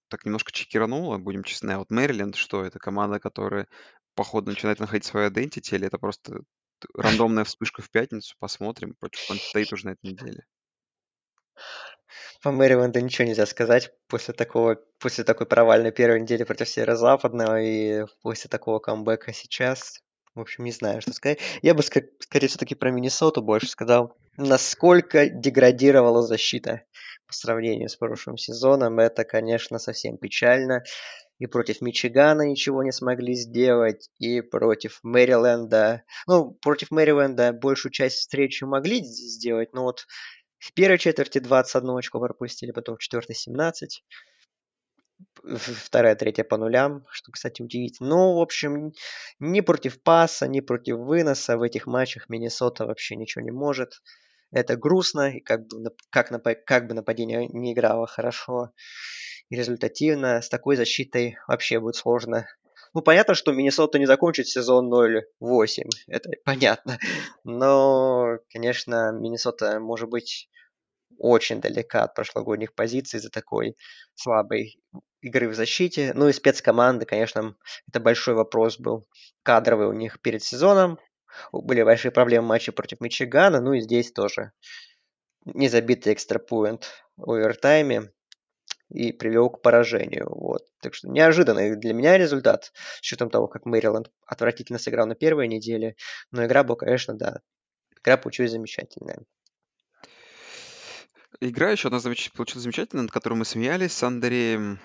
[0.08, 1.72] так немножко чекиранула, будем честны.
[1.72, 3.68] А вот Мэриленд, что это команда, которая,
[4.14, 6.42] походу, начинает находить свою identity, или это просто
[6.94, 8.36] рандомная вспышка в пятницу?
[8.40, 10.46] Посмотрим против Penn State уже на этой неделе.
[12.42, 18.06] По Мэриленду ничего нельзя сказать после такого, после такой провальной первой недели против Северо-Западного и
[18.22, 20.02] после такого камбэка сейчас.
[20.36, 21.40] В общем, не знаю, что сказать.
[21.62, 24.18] Я бы, скорее, все-таки про Миннесоту больше сказал.
[24.36, 26.82] Насколько деградировала защита
[27.26, 30.84] по сравнению с прошлым сезоном, это, конечно, совсем печально.
[31.40, 36.04] И против Мичигана ничего не смогли сделать, и против Мэриленда.
[36.28, 40.06] Ну, против Мэриленда большую часть встречи могли сделать, но вот
[40.66, 44.04] в первой четверти 21 очко пропустили, потом в четвертой 17.
[45.44, 48.10] Вторая, третья по нулям, что, кстати, удивительно.
[48.10, 48.92] Ну, в общем,
[49.38, 54.02] ни против паса, ни против выноса в этих матчах Миннесота вообще ничего не может.
[54.52, 56.32] Это грустно, и как бы, как,
[56.66, 58.72] как бы нападение не играло хорошо
[59.50, 62.48] и результативно, с такой защитой вообще будет сложно.
[62.96, 66.98] Ну, понятно, что Миннесота не закончит сезон 0-8, это понятно.
[67.44, 70.50] Но, конечно, Миннесота может быть
[71.18, 73.76] очень далека от прошлогодних позиций из-за такой
[74.16, 74.80] слабой
[75.22, 76.12] игры в защите.
[76.14, 77.56] Ну и спецкоманды, конечно,
[77.88, 79.08] это большой вопрос был
[79.44, 81.00] кадровый у них перед сезоном.
[81.52, 84.52] Были большие проблемы в матче против Мичигана, ну и здесь тоже
[85.46, 88.12] не забитый экстрапоинт в овертайме
[88.90, 90.28] и привел к поражению.
[90.30, 90.64] Вот.
[90.82, 95.48] Так что неожиданный для меня результат, с учетом того, как Мэриленд отвратительно сыграл на первой
[95.48, 95.96] неделе.
[96.32, 97.42] Но игра была, конечно, да,
[98.00, 99.20] игра получилась замечательная.
[101.42, 102.32] Игра еще одна замеч...
[102.32, 104.80] получилась замечательная, над которой мы смеялись с Андреем.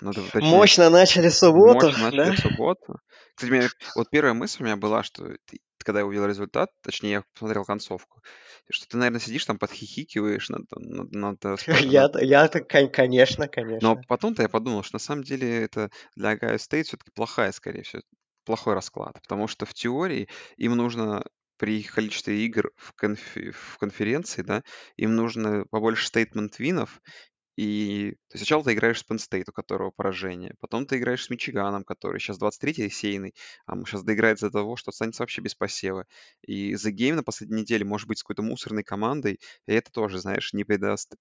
[0.00, 1.86] Надо, точнее, мощно начали субботу.
[1.86, 2.36] Мощно начали да?
[2.36, 2.98] субботу.
[3.34, 7.10] Кстати, меня, вот первая мысль у меня была, что ты, когда я увидел результат, точнее,
[7.10, 8.20] я посмотрел концовку,
[8.70, 10.62] что ты, наверное, сидишь там, подхихикиваешь над...
[10.70, 13.88] над, над, над я, я, конечно, конечно.
[13.88, 17.82] Но потом-то я подумал, что на самом деле это для Ohio State все-таки плохая, скорее
[17.82, 18.02] всего,
[18.44, 21.24] плохой расклад, потому что в теории им нужно
[21.56, 24.62] при количестве игр в, конфи- в конференции, да,
[24.96, 27.00] им нужно побольше стейтмент-винов,
[27.56, 31.84] и то сначала ты играешь с Penn у которого поражение, потом ты играешь с Мичиганом,
[31.84, 33.34] который сейчас 23-й сейный,
[33.66, 36.06] а сейчас доиграет из-за того, что останется вообще без посева.
[36.42, 40.18] И The Game на последней неделе может быть с какой-то мусорной командой, и это тоже,
[40.18, 41.14] знаешь, не придаст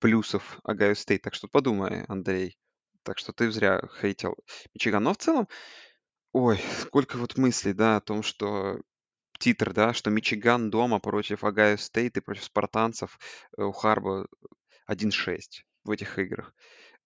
[0.00, 1.22] плюсов Огайо Стейт.
[1.22, 2.56] Так что подумай, Андрей.
[3.04, 4.36] Так что ты зря хейтил
[4.74, 5.02] Мичиган.
[5.02, 5.48] Но в целом,
[6.32, 8.80] ой, сколько вот мыслей, да, о том, что
[9.42, 13.18] титр, да, что Мичиган дома против Огайо Стейт и против спартанцев
[13.58, 14.28] э, у Харбо
[14.88, 15.38] 1-6
[15.82, 16.54] в этих играх.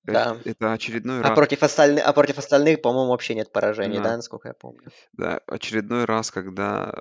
[0.04, 0.38] Да.
[0.44, 1.34] Это, очередной а раз...
[1.34, 4.04] Против остальных, а против остальных, по-моему, вообще нет поражений, да.
[4.04, 4.90] да, насколько я помню?
[5.14, 6.92] Да, очередной раз, когда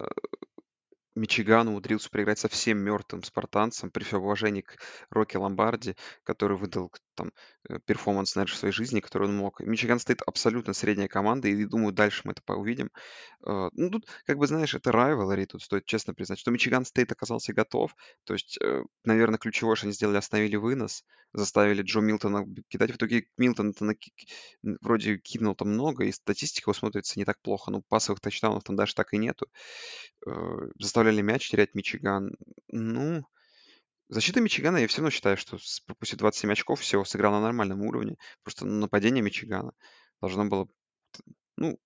[1.15, 4.77] Мичиган умудрился проиграть совсем мертвым спартанцам, при всем уважении к
[5.09, 7.31] Рокки Ломбарди, который выдал там
[7.69, 9.59] э, перформанс, наверное, в своей жизни, который он мог.
[9.61, 12.91] Мичиган стоит абсолютно средняя команда, и думаю, дальше мы это увидим.
[13.43, 17.11] Э, ну, тут, как бы, знаешь, это rivalry, тут стоит честно признать, что Мичиган Стейт
[17.11, 17.95] оказался готов.
[18.23, 22.91] То есть, э, наверное, ключевое, что они сделали, остановили вынос, заставили Джо Милтона кидать.
[22.91, 23.73] В итоге Милтон
[24.81, 27.71] вроде кинул там много, и статистика его смотрится не так плохо.
[27.71, 29.47] Ну, пасовых тачдаунов там даже так и нету.
[30.79, 32.35] Заставляли мяч терять Мичиган.
[32.69, 33.25] Ну,
[34.09, 38.17] защита Мичигана, я все равно считаю, что пропустив 27 очков, всего сыграл на нормальном уровне.
[38.43, 39.71] Просто нападение Мичигана
[40.21, 40.67] должно было...
[41.57, 41.77] Ну,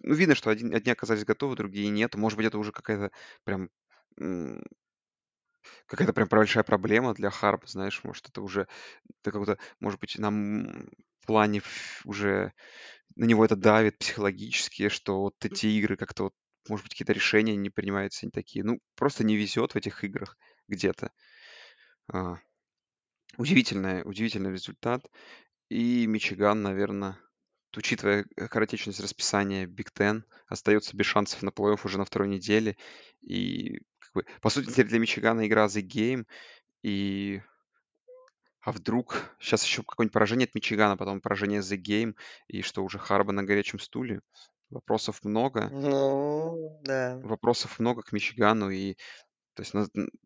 [0.00, 2.14] ну, видно, что один, одни оказались готовы, другие нет.
[2.16, 3.10] Может быть, это уже какая-то
[3.44, 3.70] прям
[5.86, 8.68] какая-то прям большая проблема для Харба, знаешь, может, это уже
[9.20, 10.88] это как-то, может быть, нам
[11.26, 11.60] плане
[12.04, 12.52] уже
[13.16, 16.34] на него это давит психологически, что вот эти игры как-то вот,
[16.68, 18.64] может быть, какие-то решения не принимаются не такие.
[18.64, 21.10] Ну, просто не везет в этих играх где-то.
[22.12, 22.38] А,
[23.36, 25.10] удивительный, удивительный результат.
[25.68, 27.18] И Мичиган, наверное,
[27.76, 32.76] учитывая коротечность расписания Биг Ten, остается без шансов на плей-офф уже на второй неделе.
[33.20, 36.26] И, как бы, по сути, теперь для Мичигана игра The Game.
[36.82, 37.42] И
[38.66, 42.16] а вдруг сейчас еще какое-нибудь поражение от Мичигана, потом поражение The Game,
[42.48, 44.22] и что уже Харба на горячем стуле?
[44.70, 45.68] Вопросов много.
[45.68, 47.16] Ну, да.
[47.22, 48.96] Вопросов много к Мичигану, и
[49.56, 49.72] то есть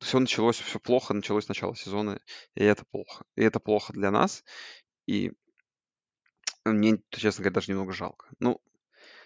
[0.00, 2.20] все началось, все плохо, началось с начала сезона,
[2.56, 3.24] и это плохо.
[3.36, 4.44] И это плохо для нас,
[5.06, 5.32] и
[6.64, 8.26] мне, честно говоря, даже немного жалко.
[8.40, 8.60] Ну,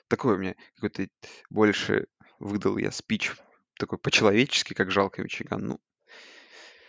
[0.08, 1.08] такой у меня какой-то
[1.48, 2.06] больше
[2.38, 3.32] выдал я спич
[3.78, 5.66] такой по-человечески, как жалко Мичиган.
[5.66, 5.80] Ну,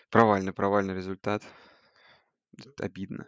[0.10, 1.42] провальный, провальный результат
[2.80, 3.28] обидно.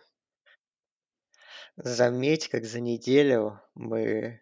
[1.77, 4.41] Заметь, как за неделю мы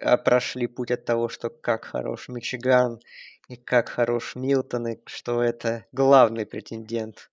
[0.00, 3.00] а, прошли путь от того, что как хорош Мичиган
[3.48, 7.30] и как хорош Милтон, и что это главный претендент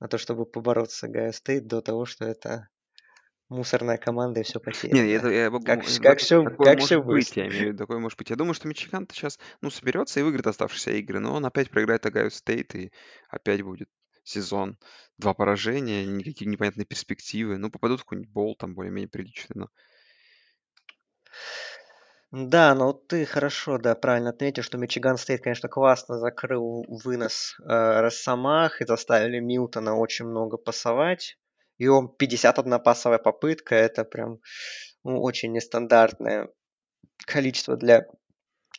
[0.00, 2.68] на то, чтобы побороться с Гайо Стейт, до того, что это
[3.50, 5.00] мусорная команда и все потеряно.
[5.00, 7.66] Не, это я могу, как, как все, такое как может все быть, я имею в
[7.66, 8.30] виду, такое может быть.
[8.30, 12.04] Я думаю, что Мичиган-то сейчас, ну, соберется и выиграет оставшиеся игры, но он опять проиграет
[12.06, 12.90] Огайо Стейт, и
[13.28, 13.88] опять будет
[14.24, 14.78] сезон.
[15.18, 17.58] Два поражения, никакие непонятные перспективы.
[17.58, 19.68] Ну, попадут в какой-нибудь бол, там более-менее приличный, но...
[22.30, 27.64] Да, но ты хорошо, да, правильно отметил, что Мичиган Стейт, конечно, классно закрыл вынос э,
[28.00, 31.38] Росомах и заставили Милтона очень много пасовать.
[31.78, 34.40] И он 51 пасовая попытка, это прям
[35.04, 36.48] ну, очень нестандартное
[37.26, 38.06] количество для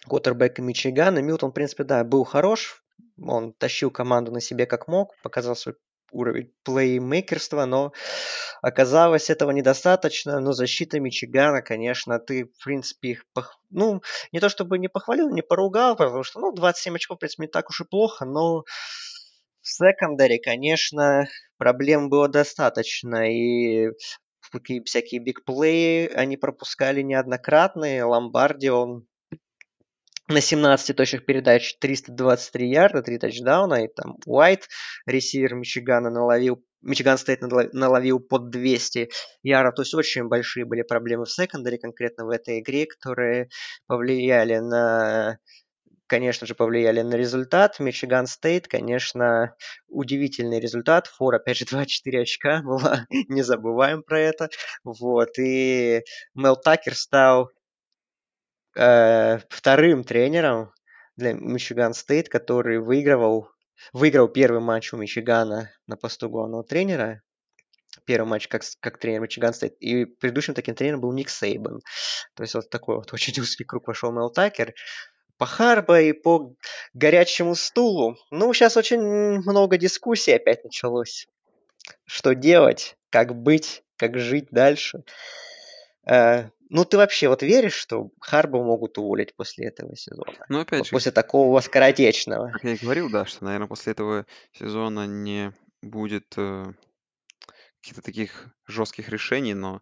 [0.07, 1.19] Коттербека Мичигана.
[1.19, 2.83] Милтон, в принципе, да, был хорош.
[3.19, 5.75] Он тащил команду на себе как мог, показал свой
[6.11, 7.93] уровень плеймейкерства, но
[8.61, 10.39] оказалось этого недостаточно.
[10.39, 13.59] Но защита Мичигана, конечно, ты, в принципе, их, пох...
[13.69, 17.43] ну, не то чтобы не похвалил, не поругал, потому что, ну, 27 очков, в принципе,
[17.43, 18.63] не так уж и плохо, но
[19.61, 23.89] в секондаре, конечно, проблем было достаточно, и
[24.85, 28.03] всякие бигплеи они пропускали неоднократные.
[28.03, 29.05] Ломбарди, он
[30.29, 34.67] на 17 точных передач 323 ярда, 3 тачдауна, и там Уайт,
[35.05, 39.09] ресивер Мичигана, наловил Мичиган Стейт наловил под 200
[39.43, 39.75] ярдов.
[39.75, 43.49] То есть очень большие были проблемы в секондаре, конкретно в этой игре, которые
[43.85, 45.39] повлияли на
[46.07, 47.79] конечно же, повлияли на результат.
[47.79, 49.55] Мичиган Стейт, конечно,
[49.87, 51.07] удивительный результат.
[51.07, 54.49] Фора, опять же, 24 очка была, не забываем про это.
[54.83, 56.01] Вот, и
[56.33, 57.51] Мел Такер стал
[58.75, 60.71] э, вторым тренером
[61.15, 63.49] для Мичиган Стейт, который выигрывал,
[63.93, 67.21] выиграл первый матч у Мичигана на посту главного тренера.
[68.05, 69.75] Первый матч как, как тренер Мичиган Стейт.
[69.79, 71.81] И предыдущим таким тренером был Ник Сейбан.
[72.35, 74.73] То есть вот такой вот очень узкий круг вошел Мел Такер
[75.39, 76.53] по Харбо и по
[76.93, 78.17] горячему стулу.
[78.29, 81.27] Ну, сейчас очень много дискуссий опять началось.
[82.05, 85.03] Что делать, как быть, как жить дальше.
[86.05, 90.33] Э, ну, ты вообще вот веришь, что Харбо могут уволить после этого сезона?
[90.49, 92.51] Ну, опять же, После такого скоротечного.
[92.51, 95.51] как я и говорил, да, что, наверное, после этого сезона не
[95.81, 96.65] будет э,
[97.81, 99.81] каких-то таких жестких решений, но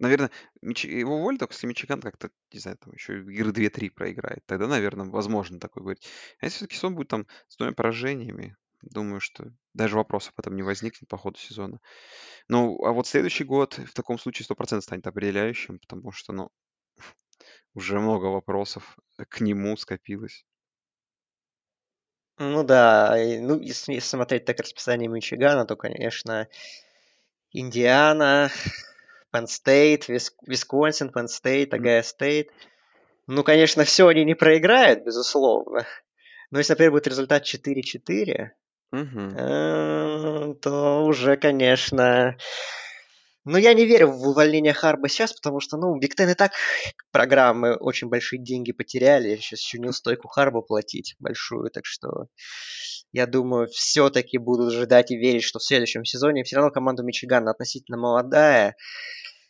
[0.00, 0.30] Наверное,
[0.62, 0.84] Мич...
[0.84, 4.46] его уволят только если Мичиган как-то, не знаю, там еще игры 2-3 проиграет.
[4.46, 6.08] Тогда, наверное, возможно такое говорить.
[6.40, 10.56] А если все-таки сон будет там с двумя поражениями, думаю, что даже вопросов об этом
[10.56, 11.80] не возникнет по ходу сезона.
[12.48, 16.50] Ну, а вот следующий год в таком случае 100% станет определяющим, потому что, ну,
[17.74, 20.44] уже много вопросов к нему скопилось.
[22.38, 26.48] Ну да, и, ну если, если смотреть так расписание Мичигана, то, конечно,
[27.50, 28.50] Индиана,
[29.34, 30.04] State,
[30.46, 32.50] Висконсин, State, Агая State.
[33.26, 35.84] Ну, конечно, все они не проиграют, безусловно.
[36.50, 38.50] Но если, например, будет результат 4-4,
[38.92, 40.54] угу.
[40.54, 42.36] то уже, конечно...
[43.50, 46.52] Ну, я не верю в увольнение Харба сейчас, потому что, ну, Биг Тен и так
[47.12, 49.36] программы очень большие деньги потеряли.
[49.36, 52.26] Сейчас еще неустойку Харба платить большую, так что
[53.12, 57.50] я думаю, все-таки будут ожидать и верить, что в следующем сезоне все равно команда Мичигана
[57.50, 58.76] относительно молодая,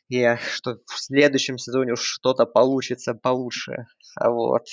[0.08, 3.86] и что в следующем сезоне уж что-то получится получше.
[4.16, 4.66] А вот.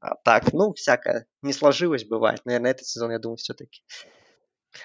[0.00, 1.26] А так, ну, всякое.
[1.42, 2.40] Не сложилось, бывает.
[2.44, 3.82] Наверное, этот сезон, я думаю, все-таки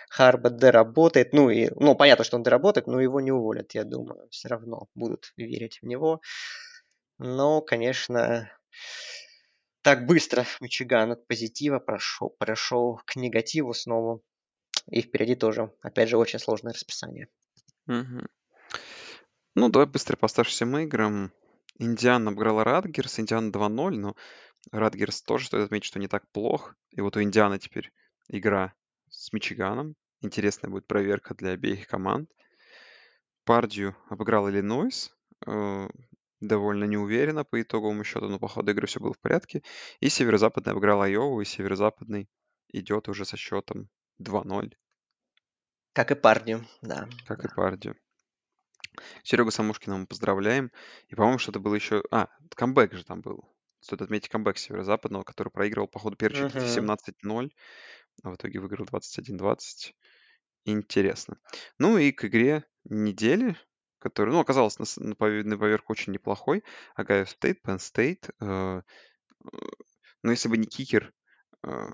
[0.10, 1.34] Харба доработает.
[1.34, 4.28] Ну, и, ну, понятно, что он доработает, но его не уволят, я думаю.
[4.30, 6.22] Все равно будут верить в него.
[7.18, 8.52] Но, конечно,
[9.82, 14.22] так быстро Мичиган от позитива прошел, прошел к негативу снова.
[14.90, 17.28] И впереди тоже, опять же, очень сложное расписание.
[17.88, 18.28] Мгм.
[19.56, 21.32] Ну, давай быстро по оставшимся играм.
[21.80, 24.16] Индиана обыграла Радгерс, Индиана 2-0, но
[24.72, 26.76] Радгерс тоже стоит отметить, что не так плох.
[26.92, 27.92] И вот у Индианы теперь
[28.28, 28.74] игра
[29.10, 29.96] с Мичиганом.
[30.22, 32.30] Интересная будет проверка для обеих команд.
[33.46, 35.16] Пардию обыграл Иллинойс.
[35.48, 35.88] э,
[36.42, 39.64] довольно неуверенно по итоговому счету, но по ходу игры все было в порядке.
[40.00, 42.28] И Северо-Западный обыграл Айову, и Северо-Западный
[42.70, 43.90] идет уже со счетом
[44.22, 44.74] 2-0,
[45.94, 47.08] Как и парню, да.
[47.26, 47.50] как да.
[47.50, 47.96] и Пардию.
[49.24, 50.72] Серегу Самушкина мы поздравляем.
[51.08, 52.04] И, по-моему, что-то было еще...
[52.12, 53.50] А, камбэк же там был.
[53.80, 56.92] Стоит отметить камбэк Северо-Западного, который проигрывал по ходу первой четверти Мгм.
[56.92, 57.52] 17-0,
[58.24, 59.94] а в итоге выиграл 21-20.
[60.66, 61.38] Интересно.
[61.78, 63.56] Ну и к игре недели,
[64.00, 66.64] которая, ну, оказалась на, с- на пове- на поверку очень неплохой.
[66.96, 68.32] Огайо Стейт, Penn State.
[68.40, 68.82] э,
[69.46, 69.58] э,
[70.24, 71.14] Но если бы не кикер...
[71.64, 71.88] э,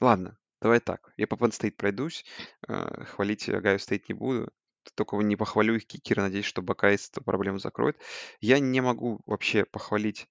[0.00, 1.12] Ладно, давай так.
[1.18, 2.24] Я по Penn State пройдусь.
[2.68, 4.50] э, Хвалить Огайо Стейт не буду.
[4.94, 6.22] Только не похвалю их кикера.
[6.22, 7.98] Надеюсь, что Бакайс эту проблему закроет.
[8.40, 10.28] Я не могу вообще похвалить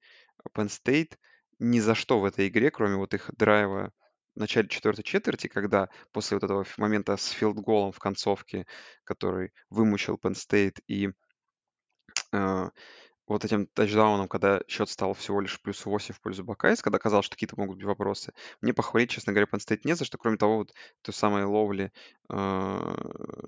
[0.54, 1.18] Penn State
[1.60, 3.92] ни за что в этой игре, кроме вот их драйва
[4.36, 8.66] в начале четвертой четверти, когда после вот этого момента с филдголом в концовке,
[9.04, 11.10] который вымучил Penn State, и
[12.32, 12.70] э,
[13.30, 17.26] вот этим тачдауном, когда счет стал всего лишь плюс 8 в пользу Бакайс, когда казалось,
[17.26, 20.58] что какие-то могут быть вопросы, мне похвалить, честно говоря, State не за что, кроме того,
[20.58, 21.92] вот той самой ловли
[22.30, 22.96] э,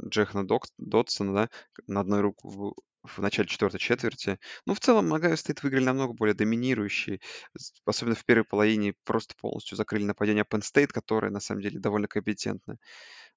[0.07, 1.49] Джехана Докс- Дотсона, да,
[1.87, 2.73] на одной руку в,
[3.03, 4.39] в начале четвертой четверти.
[4.65, 7.19] Ну, в целом, Огайо Стейт выиграли намного более доминирующие,
[7.85, 12.77] особенно в первой половине просто полностью закрыли нападение State, которое, на самом деле, довольно компетентно.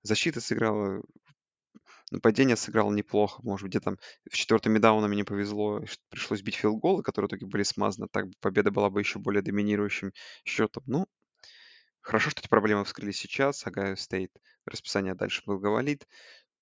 [0.02, 1.02] Защита сыграла
[2.10, 3.40] Нападение сыграло неплохо.
[3.42, 3.98] Может быть, где там
[4.30, 8.08] с четвертыми даунами не повезло, пришлось бить филдголы, которые в итоге были смазаны.
[8.10, 10.12] Так победа была бы еще более доминирующим
[10.44, 10.82] счетом.
[10.86, 11.06] Ну,
[12.00, 13.66] хорошо, что эти проблемы вскрылись сейчас.
[13.66, 14.32] Огайо Стейт
[14.66, 16.06] расписание дальше благоволит.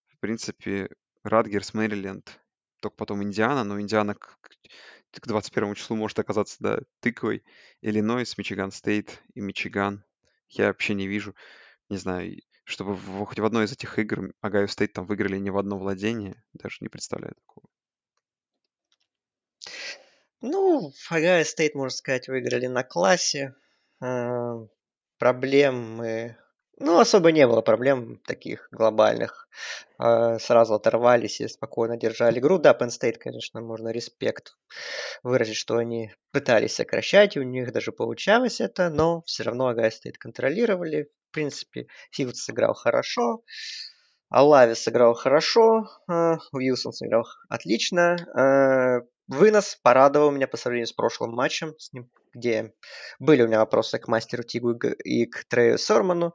[0.07, 0.91] В принципе,
[1.25, 2.41] Ратгерс, Мэриленд,
[2.81, 4.51] только потом Индиана, но Индиана к, к
[5.21, 7.45] к 21 числу может оказаться, да, тыквой.
[7.83, 10.05] Иллинойс, Мичиган Стейт и Мичиган.
[10.49, 11.35] Я вообще не вижу
[11.93, 15.51] не знаю, чтобы в хоть в одной из этих игр Огайо Стейт там выиграли не
[15.51, 17.69] в одно владение, даже не представляю такого.
[20.41, 23.55] Ну, Ohio State, можно сказать, выиграли на классе.
[24.01, 24.67] А,
[25.19, 26.37] Проблемы...
[26.79, 29.49] Ну, особо не было проблем таких глобальных.
[29.99, 32.59] А, Сразу оторвались и спокойно держали игру.
[32.59, 34.57] Да, Penn State, конечно, можно респект
[35.23, 39.91] выразить, что они пытались сокращать, и у них даже получалось это, но все равно Ohio
[39.91, 41.09] State контролировали.
[41.33, 43.43] В принципе, Филдс сыграл хорошо.
[44.29, 48.17] Алави сыграл хорошо, а, Уилсон сыграл отлично.
[48.37, 52.75] а, Вынос порадовал меня по сравнению с прошлым матчем с ним, где
[53.19, 56.35] были у меня вопросы к мастеру Тигу и к Трею Сорману.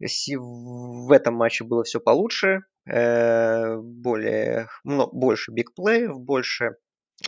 [0.00, 6.78] В этом матче было все получше, э, более, мно- больше бигплеев, больше,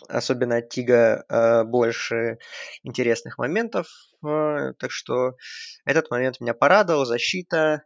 [0.09, 2.39] особенно от Тига, э, больше
[2.83, 3.87] интересных моментов.
[4.27, 5.37] э, Так что
[5.85, 7.05] этот момент меня порадовал.
[7.05, 7.83] Защита,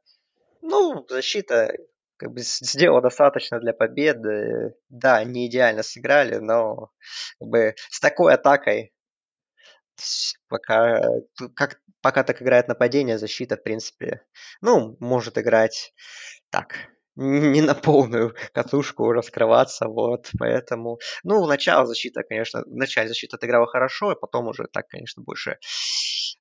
[0.63, 1.73] ну, защита
[2.17, 4.75] как бы сделала достаточно для победы.
[4.89, 6.91] Да, не идеально сыграли, но
[7.39, 8.93] как бы с такой атакой
[10.49, 11.01] пока,
[11.37, 14.23] тут как, пока так играет нападение, защита, в принципе,
[14.61, 15.93] ну, может играть
[16.51, 16.75] так,
[17.17, 23.37] не на полную катушку раскрываться, вот, поэтому, ну, в начале защита, конечно, в начале защита
[23.37, 25.59] отыграла хорошо, а потом уже так, конечно, больше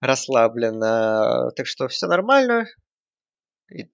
[0.02, 2.66] расслабленно, так что все нормально,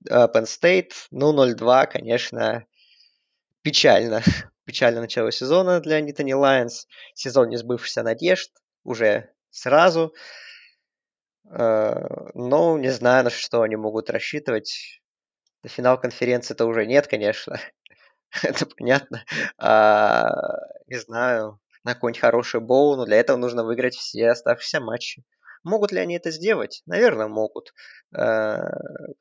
[0.10, 2.66] а, Penn State, ну, 0-2, конечно,
[3.64, 4.22] печально.
[4.66, 6.88] Печально начало сезона для Нитани Лайонс.
[7.16, 8.52] Сезон несбывшихся надежд
[8.84, 10.14] уже сразу.
[11.50, 15.02] Э, Ну, не знаю, на что они могут рассчитывать.
[15.64, 17.60] На финал конференции-то уже нет, конечно.
[18.44, 19.24] Это понятно.
[19.58, 20.30] А,
[20.88, 25.24] не знаю, на какой-нибудь хороший боул, но для этого нужно выиграть все оставшиеся матчи.
[25.64, 26.82] Могут ли они это сделать?
[26.86, 27.74] Наверное, могут.
[28.16, 28.58] Э,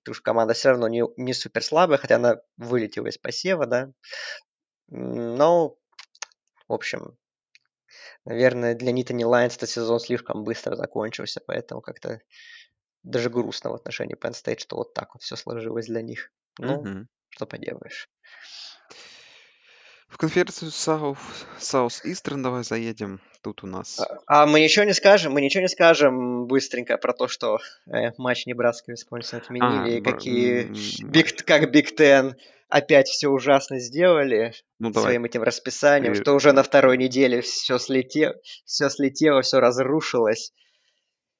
[0.02, 3.90] Потому что команда все равно не, не супер слабая, хотя она вылетела из посева, да.
[4.88, 5.76] Но,
[6.68, 7.16] в общем,
[8.24, 12.20] наверное, для Нитани Лайнс этот сезон слишком быстро закончился, поэтому как-то
[13.06, 16.30] даже грустно в отношении Penn State, что вот так вот все сложилось для них.
[16.58, 17.08] Ну, Мгм.
[17.30, 18.08] что поделаешь.
[20.08, 21.18] В конференцию South,
[21.58, 23.20] South Eastern давай заедем.
[23.42, 24.00] Тут у нас...
[24.00, 28.12] А, а мы ничего не скажем, мы ничего не скажем быстренько про то, что э,
[28.16, 30.72] матч Небраска и Висконсин А, отменили, и бр- какие м,
[31.10, 32.34] Big, как Биг Ten
[32.68, 35.10] опять все ужасно сделали Ну, давай.
[35.10, 38.34] своим этим расписанием, При- что уже на второй неделе все слетело,
[38.64, 40.52] все слетело, все разрушилось.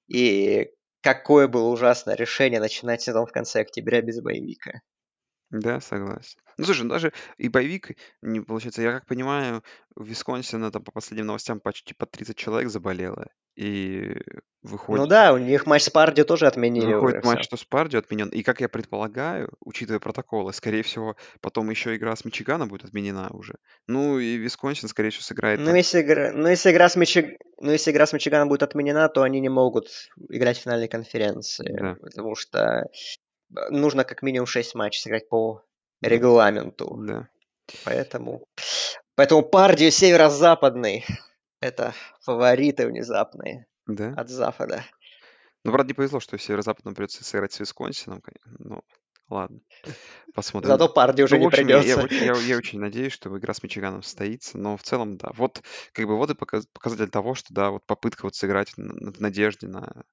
[0.09, 0.71] И
[1.07, 4.81] какое было ужасное решение начинать сезон в конце октября без боевика.
[5.51, 6.41] Да, согласен.
[6.59, 9.63] Ну, слушай, ну даже и боевик, не получается, я как понимаю,
[9.95, 13.29] в Висконсине там по последним новостям почти по 30 человек заболело.
[13.55, 14.15] И
[14.63, 17.45] Ну выходит, да, у них матч с Парди тоже отменили выходит матч, все.
[17.45, 18.29] что с Парди отменен.
[18.29, 23.29] И как я предполагаю, учитывая протоколы, скорее всего, потом еще игра с Мичиганом будет отменена
[23.31, 23.55] уже.
[23.87, 25.75] Ну и Висконсин, скорее всего, сыграет Ну там.
[25.75, 27.39] если, игра, ну, если игра с Мичиг...
[27.59, 29.89] ну, если игра с Мичиганом будет отменена, то они не могут
[30.29, 35.63] играть в финальной конференции, Да, потому что э, нужно как минимум 6 матчей сыграть по
[36.03, 36.97] регламенту.
[37.07, 37.29] да.
[37.85, 38.45] Поэтому,
[39.17, 41.05] поэтому Парди северо-западный–
[41.61, 44.15] это фавориты внезапные Да.
[44.17, 44.85] от Запада.
[45.65, 48.21] Ну, правда, не повезло, что северо-западным придется сыграть с Висконсином.
[48.21, 48.57] конечно.
[48.61, 48.83] Ну,
[49.29, 49.61] ладно,
[50.35, 50.70] посмотрим.
[50.70, 52.47] Зато Парди уже Ну, в не общем, я, я придется.
[52.47, 55.31] я- очень надеюсь, что игра с Мичиганом состоится, но в целом, да.
[55.35, 55.62] Вот,
[55.93, 59.66] как бы, вот и показ- показатель того, что, да, вот попытка вот сыграть в надежде
[59.68, 60.05] на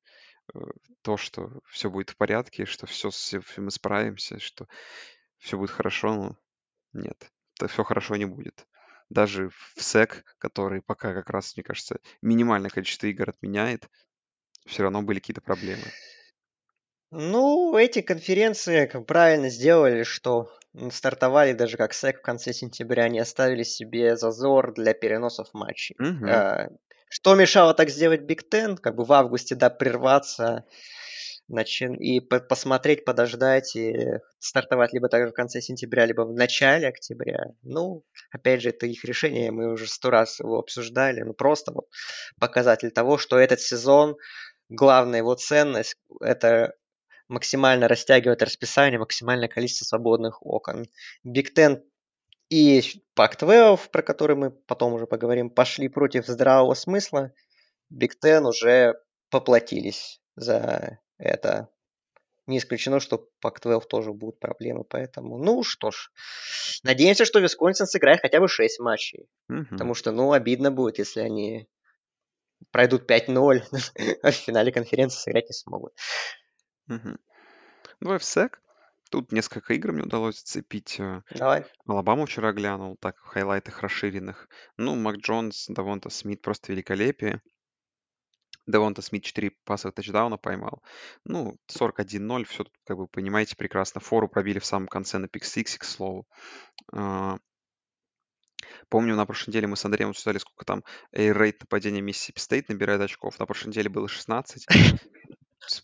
[0.53, 0.59] э,
[1.01, 3.11] то, что все будет в порядке, что все,
[3.57, 4.67] мы справимся, что
[5.39, 6.37] все будет хорошо, но
[6.93, 7.31] нет,
[7.67, 8.67] все хорошо не будет.
[9.09, 13.89] Даже в СЭК, который пока как раз, мне кажется, минимальное количество игр отменяет,
[14.65, 15.93] все равно были какие-то проблемы.
[17.15, 20.49] Ну, эти конференции как правильно сделали, что
[20.91, 25.95] стартовали даже как СЭК в конце сентября, они оставили себе зазор для переносов матчей.
[25.99, 26.25] Мгм.
[26.27, 26.69] Э,
[27.09, 28.75] Что мешало так сделать Биг Тен?
[28.75, 30.65] Как бы в августе, да, прерваться
[31.47, 36.87] начин- и по- посмотреть, подождать и стартовать либо также в конце сентября, либо в начале
[36.87, 37.51] октября.
[37.61, 41.21] Ну, опять же, это их решение, мы уже сто раз его обсуждали.
[41.21, 41.85] Ну, просто вот
[42.39, 44.15] показатель того, что этот сезон,
[44.69, 46.73] главная его ценность, это
[47.27, 50.87] максимально растягивает расписание, максимальное количество свободных окон.
[51.23, 51.83] Big Ten
[52.49, 52.81] и
[53.15, 57.33] Pac-12, про который мы потом уже поговорим, пошли против здравого смысла.
[57.89, 58.95] Big Ten уже
[59.29, 61.69] поплатились за это.
[62.45, 66.11] Не исключено, что Pac-12 тоже будут проблемы, поэтому, ну что ж,
[66.83, 69.67] надеемся, что Висконсин сыграет хотя бы 6 матчей, Мгм.
[69.69, 71.67] потому что, ну, обидно будет, если они
[72.71, 73.63] пройдут 5-0,
[74.23, 75.93] а в финале конференции сыграть не смогут.
[76.87, 77.19] Мгм.
[77.99, 78.61] Давай в СЭК.
[79.09, 80.99] Тут несколько игр мне удалось зацепить.
[80.99, 81.65] э, Давай.
[81.85, 84.49] Алабаму вчера глянул, так, в хайлайтах расширенных.
[84.77, 87.41] Ну, Мак Джонс, Давонта Смит просто великолепие.
[88.65, 90.81] Девонта Смит 4 пасовых тачдауна поймал.
[91.25, 94.01] Ну, 41-0, все тут, как бы, понимаете, прекрасно.
[94.01, 96.27] Фору пробили в самом конце на пик к слову.
[96.91, 97.37] А,
[98.89, 102.69] Помню, на прошлой неделе мы с Андреем обсуждали, сколько там air raid нападения Миссисипи Стейт
[102.69, 103.39] набирает очков.
[103.39, 104.67] На прошлой неделе было 16.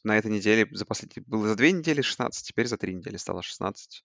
[0.03, 3.41] На этой неделе, за последние, было за две недели 16, теперь за три недели стало
[3.41, 4.03] 16.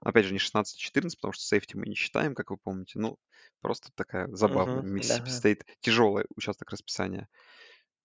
[0.00, 2.98] Опять же, не 16, а 14, потому что сейфти мы не считаем, как вы помните.
[2.98, 3.18] Ну,
[3.60, 4.82] просто такая забавная.
[4.82, 5.30] Мгм, Миссисипи да.
[5.30, 7.28] Стейт тяжелый участок расписания.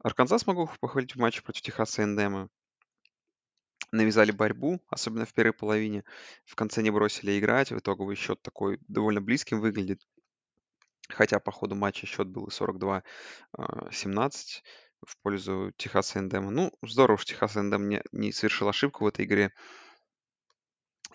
[0.03, 2.49] Арканзас могу похвалить в матче против Техаса Эндема.
[3.91, 6.03] Навязали борьбу, особенно в первой половине.
[6.45, 7.72] В конце не бросили играть.
[7.72, 10.01] В итоговый счет такой довольно близким выглядит.
[11.09, 13.03] Хотя по ходу матча счет был и 42-17
[15.06, 16.52] в пользу Техаса Эндема.
[16.52, 19.52] Ну, здорово, что Техас Эндем не, не совершил ошибку в этой игре.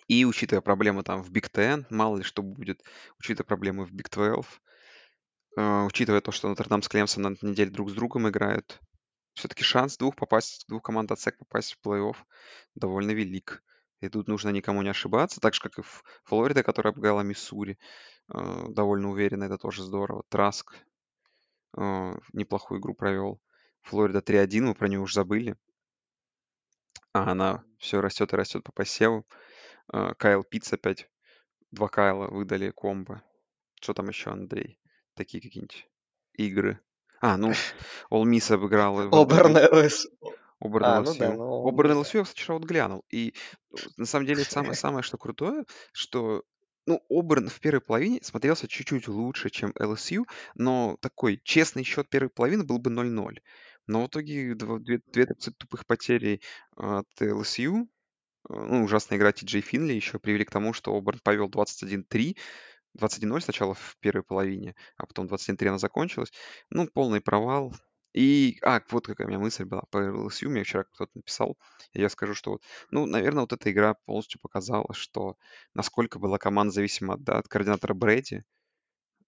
[0.08, 2.82] И учитывая проблемы там в Big Ten, мало ли что будет,
[3.18, 4.44] учитывая проблемы в Big 12,
[5.56, 8.80] э, учитывая то, что Нотр-Дам с Клемсом на этой неделе друг с другом играют,
[9.34, 12.16] все-таки шанс двух попасть, двух команд от попасть в плей-офф
[12.74, 13.62] довольно велик.
[14.00, 15.82] И тут нужно никому не ошибаться, так же, как и
[16.24, 17.78] Флорида, которая обыграла Миссури.
[18.32, 20.24] э, довольно уверенно, это тоже здорово.
[20.28, 20.74] Траск
[21.76, 23.40] э, неплохую игру провел.
[23.86, 25.56] Флорида 3-1, мы про нее уже забыли.
[27.12, 29.24] А она все растет и растет по посеву.
[29.92, 31.08] Э, Кайл Питц опять.
[31.70, 33.22] Два Кайла выдали комбо.
[33.80, 34.78] Что там еще, Андрей?
[35.14, 35.88] Такие какие-нибудь
[36.34, 36.80] игры.
[37.20, 37.52] А, ну,
[38.10, 39.84] All Miss обыграл Оберн LSU.
[39.86, 40.06] ЛС.
[40.60, 41.36] Оберн А, ну да, LSU.
[41.36, 41.68] ну...
[41.68, 43.04] Оберн LSU я вчера вот глянул.
[43.08, 43.34] И
[43.70, 46.42] э, на самом деле самое, самое что крутое, что
[46.86, 50.24] ну, Оберн в первой половине смотрелся чуть-чуть лучше, чем LSU,
[50.54, 53.38] но такой честный счет первой половины был бы 0-0.
[53.86, 56.40] Но в итоге дво- две, две тупых потери
[56.76, 61.20] от LSU, э, ну, ужасная игра Ти Джей Финли еще привели к тому, что Оберн
[61.22, 62.36] повел 21-3,
[62.94, 66.32] 21-0 сначала в первой половине, а потом 21-3 она закончилась.
[66.70, 67.74] Ну, полный провал.
[68.14, 71.58] И, а, вот какая у меня мысль была по LSU, мне вчера кто-то написал,
[71.92, 75.36] и я скажу, что вот, ну, наверное, вот эта игра полностью показала, что
[75.74, 78.44] насколько была команда зависима да, от координатора Брэди.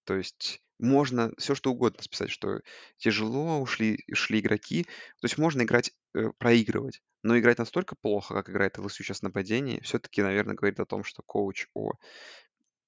[0.05, 2.61] То есть можно все что угодно списать, что
[2.97, 4.83] тяжело ушли, ушли игроки.
[4.83, 7.01] То есть можно играть э, проигрывать.
[7.21, 11.03] Но играть настолько плохо, как играет LSU сейчас в нападении, все-таки, наверное, говорит о том,
[11.03, 11.91] что коуч О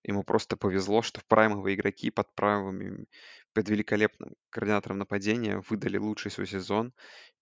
[0.04, 3.06] ему просто повезло, что праймовые игроки под праймовыми,
[3.54, 6.94] под великолепным координатором нападения выдали лучший свой сезон.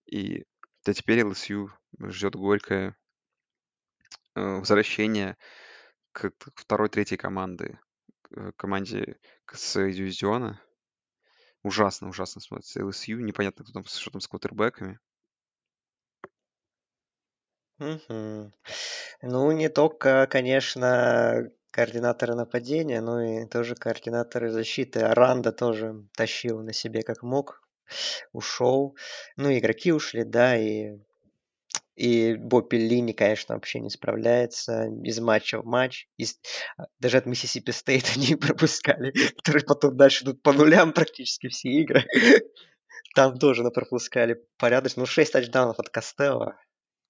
[0.06, 0.44] И
[0.84, 1.68] да, теперь LSU
[2.02, 2.96] ждет горькое
[4.34, 5.36] э, возвращение
[6.12, 7.78] к второй, третьей команды,
[8.56, 9.18] команде
[9.52, 10.60] с дивизиона.
[11.62, 13.20] Ужасно, ужасно смотрится LSU.
[13.20, 14.98] Непонятно, кто там, что там с квотербеками.
[17.78, 18.52] Мгм.
[19.22, 25.00] Ну, не только, конечно, координаторы нападения, но и тоже координаторы защиты.
[25.00, 27.62] Аранда тоже тащил на себе как мог,
[28.32, 28.96] ушел.
[29.36, 30.98] Ну, игроки ушли, да, и,
[32.00, 36.08] и Бо Пелини, конечно, вообще не справляется из матча в матч.
[36.16, 36.38] Из,
[36.78, 41.68] а, даже от Миссисипи Стейт они пропускали, которые потом дальше идут по нулям практически все
[41.68, 42.06] игры.
[43.14, 45.00] Там тоже пропускали порядочно.
[45.00, 46.56] Ну, 6 тачдаунов от Костелла.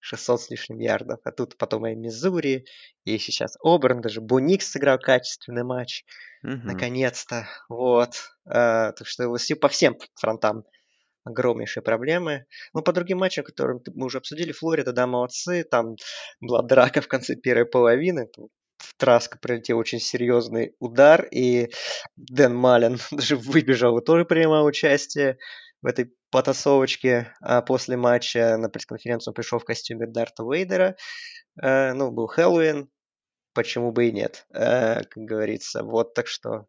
[0.00, 1.20] 600 с лишним ярдов.
[1.24, 2.64] А тут потом и Мизури,
[3.04, 6.04] и сейчас Оберн, даже Буникс сыграл качественный матч.
[6.42, 6.62] Угу.
[6.64, 7.46] Наконец-то.
[7.68, 8.14] Вот.
[8.44, 9.30] А, так что
[9.60, 10.64] по всем фронтам
[11.24, 12.46] огромнейшие проблемы.
[12.72, 15.64] Ну, по другим матчам, которые мы уже обсудили, Флорида, да, молодцы.
[15.64, 15.96] Там
[16.40, 18.28] была драка в конце первой половины.
[18.78, 21.70] В Траска прилетел очень серьезный удар, и
[22.16, 25.36] Дэн Малин даже выбежал и тоже принимал участие
[25.82, 30.96] в этой потасовочке а после матча на пресс-конференцию он пришел в костюме Дарта Вейдера.
[31.60, 32.88] Э, ну, был Хэллоуин,
[33.54, 35.82] почему бы и нет, э, как говорится.
[35.82, 36.66] Вот, так что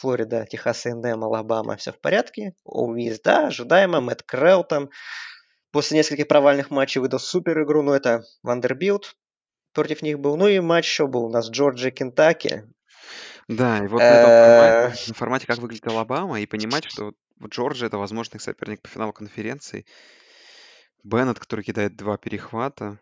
[0.00, 2.54] Флорида, Техас A&M, Алабама, все в порядке.
[2.64, 4.00] Ole Miss, да, ожидаемо.
[4.00, 4.88] Мэтт Коррал там
[5.72, 9.14] после нескольких провальных матчей выдал супер игру, но это Вандербилд
[9.74, 10.36] против них был.
[10.36, 12.64] Ну и матч еще был у нас Джорджия, Кентаки.
[13.46, 17.48] Да, и вот на этом формате, на формате, как выглядит Алабама, и понимать, что в
[17.48, 19.84] Джорджии это возможный соперник по финалу конференции.
[21.02, 22.98] Беннет, который кидает два перехвата.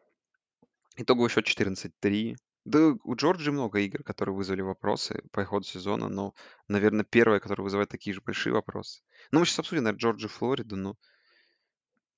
[0.96, 2.36] Итоговый счет 14-3.
[2.68, 6.34] Да, у Джорджии много игр, которые вызвали вопросы по ходу сезона, но,
[6.68, 9.00] наверное, первая, которая вызывает такие же большие вопросы.
[9.30, 10.96] Ну, мы сейчас обсудим, наверное, Джорджию, Флориду, но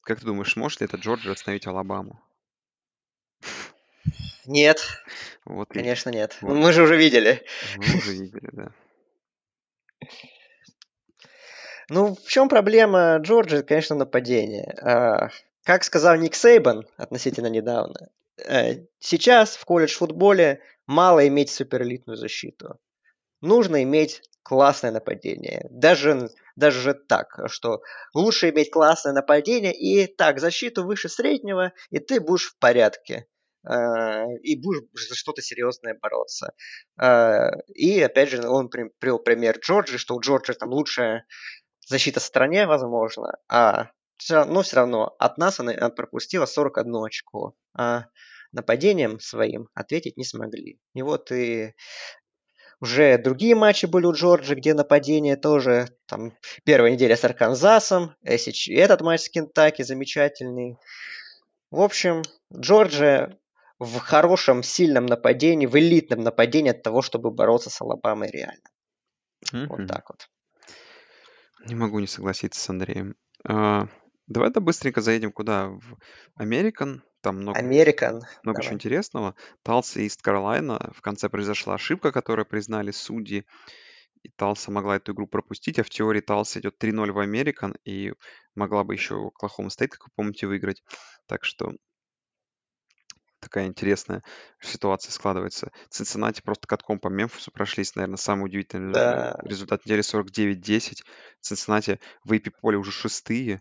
[0.02, 2.20] как ты думаешь, сможет ли это Джорджия остановить Алабаму?
[4.46, 4.80] Нет.
[5.46, 6.36] Вот Конечно, и, нет.
[6.42, 6.54] Вот.
[6.54, 7.44] Мы же уже видели.
[7.76, 8.72] Мы уже видели, да.
[11.88, 14.76] Ну, в чем проблема Джорджи, конечно, нападение.
[14.82, 15.30] А,
[15.64, 18.10] как сказал Ник Сейбан относительно недавно,
[18.98, 22.78] сейчас в колледж-футболе мало иметь суперэлитную защиту.
[23.40, 25.66] Нужно иметь классное нападение.
[25.70, 27.82] Даже, даже так, что
[28.14, 33.26] лучше иметь классное нападение и так, защиту выше среднего, и ты будешь в порядке.
[33.62, 36.54] А, и будешь за что-то серьезное бороться.
[36.98, 41.26] А, и опять же, он привел пример Джорджи, что у Джорджи там лучшая
[41.86, 43.90] защита в стране, возможно, а
[44.28, 48.04] но все равно от нас она пропустила 41 очко, а
[48.52, 50.78] нападением своим ответить не смогли.
[50.94, 51.74] И вот и
[52.80, 56.32] уже другие матчи были у Джорджи, где нападение тоже, там,
[56.64, 60.78] первая неделя с Арканзасом, этот матч с Кентаки замечательный.
[61.70, 62.22] В общем,
[62.52, 63.38] Джорджия
[63.78, 68.68] в хорошем, сильном нападении, в элитном нападении от того, чтобы бороться с Алабамой реально.
[69.52, 69.66] Mm-hmm.
[69.68, 70.28] Вот так вот.
[71.66, 73.14] Не могу не согласиться с Андреем.
[74.30, 75.70] Давай-то быстренько заедем куда?
[75.70, 75.98] В
[76.36, 77.02] Американ.
[77.20, 78.22] Там много, Американ.
[78.44, 79.34] много чего интересного.
[79.64, 80.92] Талса и Ист Каролайна.
[80.94, 83.44] В конце произошла ошибка, которую признали судьи.
[84.22, 88.12] И Талса могла эту игру пропустить, а в теории Талса идет 3-0 в Американ и
[88.54, 90.84] могла бы еще Оклахома Стейт, как вы помните, выиграть.
[91.26, 91.72] Так что
[93.40, 94.22] такая интересная
[94.60, 95.72] ситуация складывается.
[95.88, 99.40] Цинциннати просто катком по Мемфису прошлись, наверное, самый удивительный да.
[99.42, 101.02] результат недели 49-10.
[101.40, 103.60] Цинциннати в AP поле уже шестые.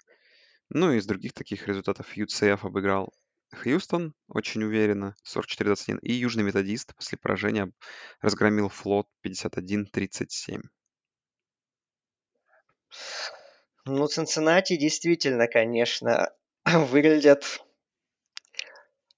[0.70, 3.12] Ну и из других таких результатов UCF обыграл
[3.56, 6.00] Хьюстон очень уверенно, 44-21.
[6.02, 7.72] И Южный Методист после поражения
[8.22, 10.62] разгромил флот 51-37.
[13.86, 16.32] Ну, Цинциннати действительно, конечно,
[16.66, 17.62] выглядят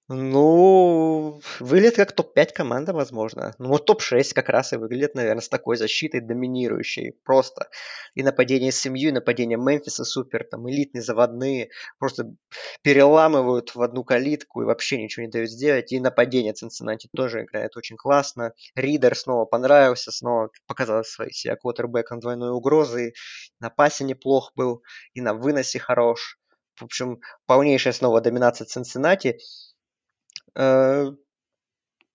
[0.08, 3.54] ну, выглядит как топ-5 команда, возможно.
[3.58, 7.12] Ну, вот топ-6 как раз и выглядит, наверное, с такой защитой доминирующей.
[7.24, 7.68] Просто.
[8.14, 11.70] И нападение семью, и нападение Мемфиса супер, там, элитные, заводные.
[11.98, 12.34] Просто
[12.82, 15.92] переламывают в одну калитку и вообще ничего не дают сделать.
[15.92, 18.52] И нападение Цинциннати тоже играет очень классно.
[18.74, 23.14] Ридер снова понравился, снова показал себя квотербеком двойной угрозы.
[23.60, 24.82] На пасе неплох был,
[25.14, 26.38] и на выносе хорош.
[26.74, 29.38] В общем, полнейшая снова доминация Цинциннати.
[30.54, 31.10] Э,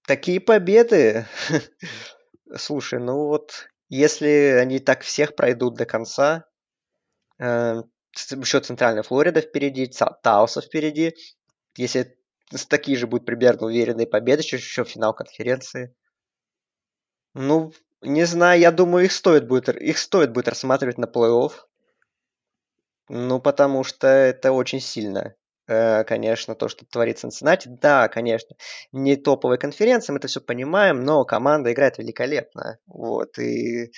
[0.05, 1.25] такие победы.
[2.55, 6.45] Слушай, ну вот, если они так всех пройдут до конца,
[7.39, 7.83] э,
[8.13, 9.91] еще Центральная Флорида впереди,
[10.23, 11.15] Тауса впереди.
[11.75, 12.17] Если
[12.69, 15.95] такие же будут примерно уверенные победы, еще финал конференции.
[17.33, 17.71] Ну,
[18.01, 21.51] не знаю, я думаю, их стоит будет, их стоит будет рассматривать на плей-офф.
[23.09, 25.35] Ну, потому что это очень сильно.
[25.67, 27.67] Э, конечно, то, что творит Цинциннати.
[27.67, 28.55] Да, конечно,
[28.91, 32.79] не топовая конференция, мы это все понимаем, но команда играет великолепно.
[32.87, 33.91] Вот, и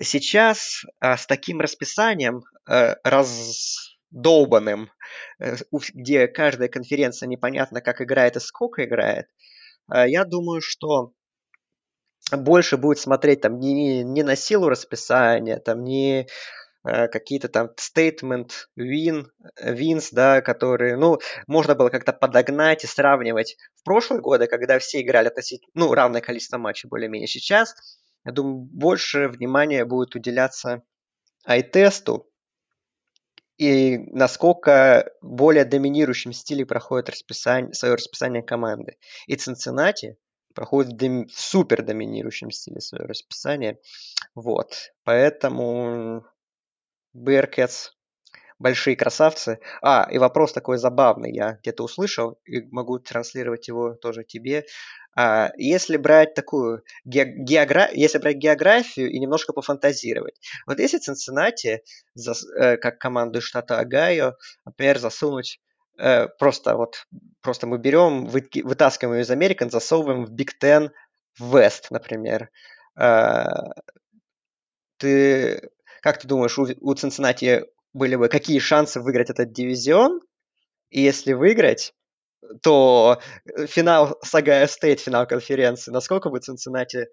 [0.00, 4.90] сейчас а, с таким расписанием а, раздолбанным,
[5.94, 9.26] где каждая конференция непонятно, как играет и сколько играет,
[9.90, 11.12] я думаю, что
[12.30, 16.26] больше будет смотреть там не, не на силу расписания, там не Э,
[17.12, 19.26] какие-то там statement win,
[19.62, 25.00] wins, да, которые, ну, можно было как-то подогнать и сравнивать в прошлые годы, когда все
[25.00, 27.28] играли относительно, ну, равное количество матчей более-менее.
[27.28, 27.74] Сейчас,
[28.24, 30.82] я думаю, больше внимания будет уделяться
[31.46, 32.28] ай-тесту
[33.58, 38.98] и насколько более доминирующем стиле проходит расписание, свое расписание команды.
[39.26, 40.16] И Цинциннати
[40.54, 43.78] проходит в супер доминирующем стиле свое расписание.
[44.34, 44.92] Вот.
[45.02, 46.24] Поэтому
[47.18, 47.90] Bearcats
[48.58, 49.60] большие красавцы.
[49.82, 54.66] А, и вопрос такой забавный, я где-то услышал, и могу транслировать его тоже тебе.
[55.16, 57.88] А, если брать такую геогра...
[57.92, 60.40] если брать географию и немножко пофантазировать.
[60.66, 61.82] Вот если Цинциннати,
[62.14, 62.44] зас...
[62.44, 65.60] э, как команду штата Огайо, например, засунуть
[65.98, 67.06] э, просто вот
[67.42, 68.48] просто мы берем, вы...
[68.62, 70.90] вытаскиваем ее из Америки, засовываем в Big Ten
[71.40, 72.50] West, например.
[72.96, 73.44] Э,
[74.98, 75.70] ты
[76.02, 80.20] как ты думаешь, у, у Цинциннати были бы какие шансы выиграть этот дивизион?
[80.90, 81.92] И если выиграть,
[82.62, 87.08] то э, финал с Огайо Стейт, финал конференции, насколько бы Цинциннати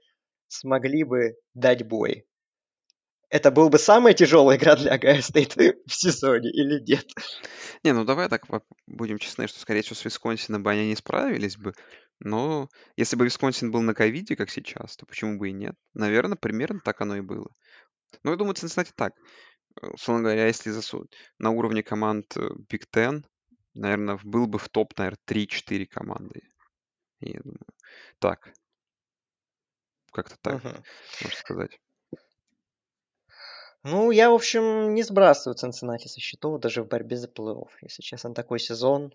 [0.47, 2.25] смогли бы дать бой?
[3.29, 5.55] Это был бы самая тяжелая игра для Огайо Стейт
[5.85, 7.05] в сезоне или нет?
[7.83, 8.45] Не, ну давай так
[8.87, 11.73] будем честны, что, скорее всего, с Висконсином бы они не справились бы.
[12.19, 15.75] Но если бы Висконсин был на ковиде, как сейчас, то почему бы и нет?
[15.93, 17.49] Наверное, примерно так оно и было.
[18.23, 19.13] Ну, я думаю, Цинциннати так.
[19.81, 21.07] Э, условно говоря, если засу...
[21.39, 23.23] на уровне команд э, Big Ten,
[23.73, 26.41] наверное, был бы в топ, наверное, 3-4 команды.
[27.19, 27.59] Я думаю,
[28.19, 28.53] так.
[30.11, 30.83] Как-то так, Мгм.
[31.21, 31.79] можно сказать.
[33.83, 37.69] Ну, я, в общем, не сбрасываю Цинциннати со счетов даже в борьбе за плей-офф.
[37.81, 39.13] Если честно, такой сезон.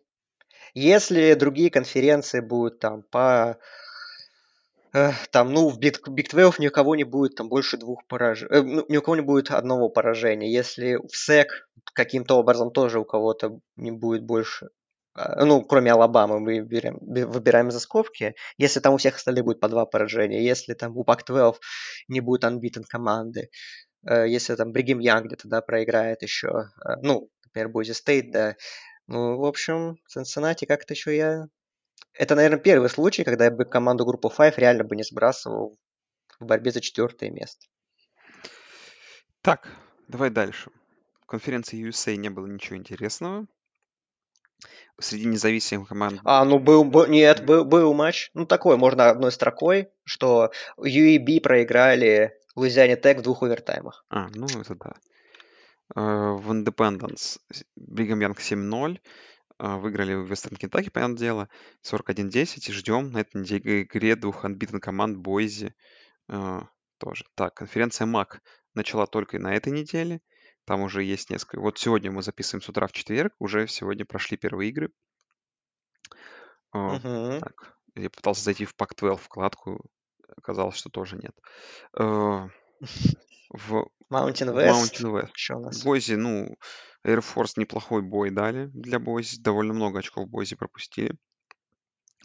[0.75, 3.59] Если другие конференции будут там по
[4.93, 8.55] там, ну, в Big, Big 12 ни у кого не будет там больше двух поражений,
[8.55, 10.53] э, ну, ни у кого не будет одного поражения.
[10.53, 11.47] Если в SEC
[11.95, 14.71] каким-то образом тоже у кого-то не будет больше,
[15.17, 19.61] э, ну, кроме Алабамы, мы выбираем, выбираем из скобки, если там у всех остальных будет
[19.61, 21.57] по два поражения, если там у Pac-12
[22.09, 23.51] не будет unbeaten команды,
[24.09, 28.57] э, если там Бригам Янг где-то, да, проиграет еще, э, ну, например, Бойзи Стейт, да,
[29.07, 31.47] ну, в общем, Cincinnati как-то еще я
[32.15, 35.79] это, наверное, первый случай, когда я бы команду группы Five реально бы не сбрасывал
[36.39, 37.67] в борьбе за четвертое место.
[39.43, 39.69] Так,
[40.09, 40.71] давай дальше.
[41.23, 43.47] В конференции USA не было ничего интересного.
[44.99, 46.21] Среди независимых команд...
[46.25, 48.31] А, ну был, был нет, был, был матч.
[48.35, 54.05] Ну такой, можно одной строкой, что UAB проиграли Луизиане Тек в двух овертаймах.
[54.11, 54.93] А, ну это да.
[55.97, 57.39] Uh, в Independence
[57.75, 59.01] Бригам Янг 7-0.
[59.63, 61.49] А, выиграли в Вестерн Кентаки, понятное дело,
[61.83, 65.75] 41-10, и ждем на этой неделе игре двух анбитен команд Бойзи
[66.29, 67.27] а, тоже.
[67.35, 68.41] Так, конференция МАК
[68.73, 70.23] начала только на этой неделе,
[70.65, 71.61] там уже есть несколько.
[71.61, 74.91] Вот сегодня мы записываем с утра в четверг, уже сегодня прошли первые игры.
[76.73, 77.41] Угу.
[77.41, 79.85] Так, я пытался зайти в Pac-12 вкладку,
[80.39, 81.37] оказалось, что тоже нет.
[83.51, 84.71] в Mountain West.
[84.71, 85.31] Mountain West.
[85.35, 85.85] Что у нас?
[85.85, 86.57] Бойзи, ну,
[87.07, 89.41] Air Force неплохой бой дали для Бойзи.
[89.41, 91.17] Довольно много очков Бойзи пропустили.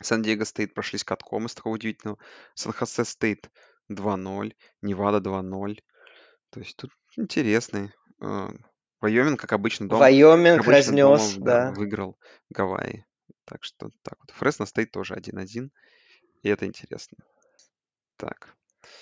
[0.01, 2.17] Сан-Диего Стейт прошлись катком из такого удивительного.
[2.55, 3.49] Сан-Хосе Стейт
[3.91, 4.53] 2-0.
[4.81, 5.79] Невада 2-0.
[6.49, 7.91] То есть тут интересный.
[8.21, 8.49] А,
[8.99, 11.71] Вайоминг, как обычно, дома, Вайоминг обычно разнес, дома, да, да.
[11.73, 12.17] Выиграл
[12.49, 13.05] Гавайи.
[13.45, 14.31] Так что так вот.
[14.31, 15.69] Фресно Стейт тоже 1-1.
[16.41, 17.17] И это интересно.
[18.17, 18.55] Так.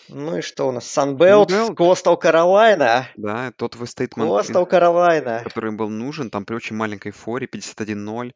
[0.09, 0.85] Ну и что у нас?
[0.87, 3.09] Sun Belt, Коустал Каролайна.
[3.15, 5.41] Да, тот statement, Коустал Каролайна.
[5.43, 8.33] который был нужен, там при очень маленькой форе, 51-0.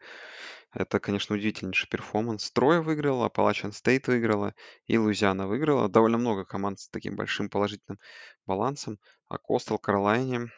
[0.73, 2.51] Это, конечно, удивительнейший перформанс.
[2.51, 4.53] Трой выиграла, Аппалачиан Стейт выиграла
[4.85, 5.89] и Луизиана выиграла.
[5.89, 7.99] Довольно много команд с таким большим положительным
[8.45, 8.99] балансом.
[9.27, 10.51] А Коустал Каролайне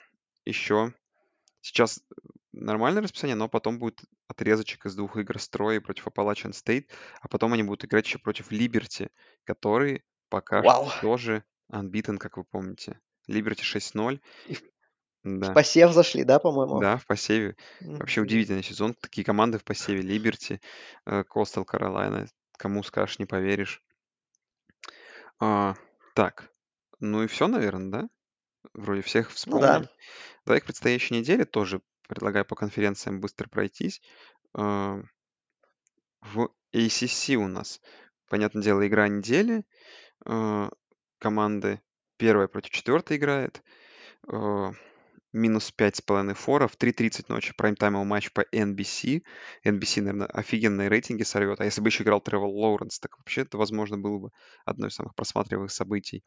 [0.46, 0.94] еще
[1.62, 2.02] сейчас
[2.52, 6.90] нормальное расписание, но потом будет отрезочек из двух игр с Троей против Апалачан Стейт,
[7.22, 9.10] а потом они будут играть еще против Либерти,
[9.46, 10.90] который Пока Вау.
[10.90, 13.00] что тоже unbeaten, как вы помните.
[13.30, 14.22] Liberty 6-0.
[15.24, 15.54] В Да.
[15.54, 16.80] посев зашли, да, по-моему?
[16.80, 17.56] Да, в посеве.
[17.82, 18.94] Вообще удивительный сезон.
[18.94, 20.02] Такие команды в посеве.
[20.02, 20.62] Либерти,
[21.06, 22.28] э, Coastal Carolina.
[22.58, 23.84] Кому скажешь, не поверишь.
[25.40, 25.76] А,
[26.16, 26.52] так,
[27.00, 28.10] ну и все, наверное, да?
[28.74, 29.90] Вроде всех Ну да.
[30.46, 34.02] Давай к предстоящей неделе тоже предлагаю по конференциям быстро пройтись.
[34.54, 35.02] А,
[36.22, 37.82] В ACC у нас,
[38.28, 39.64] понятное дело, игра недели.
[40.26, 40.70] А,
[41.20, 41.82] Команды
[42.18, 43.64] первая против четвертой играет.
[44.28, 44.72] А,
[45.32, 49.24] Минус пять с половиной фора в 3.30 ночи прайм-таймовый матч по NBC.
[49.64, 51.62] NBC, наверное, офигенные рейтинги сорвет.
[51.62, 54.30] А если бы еще играл Тревел Лоуренс, так вообще это, возможно, было бы
[54.66, 56.24] одно из самых просматриваемых событий.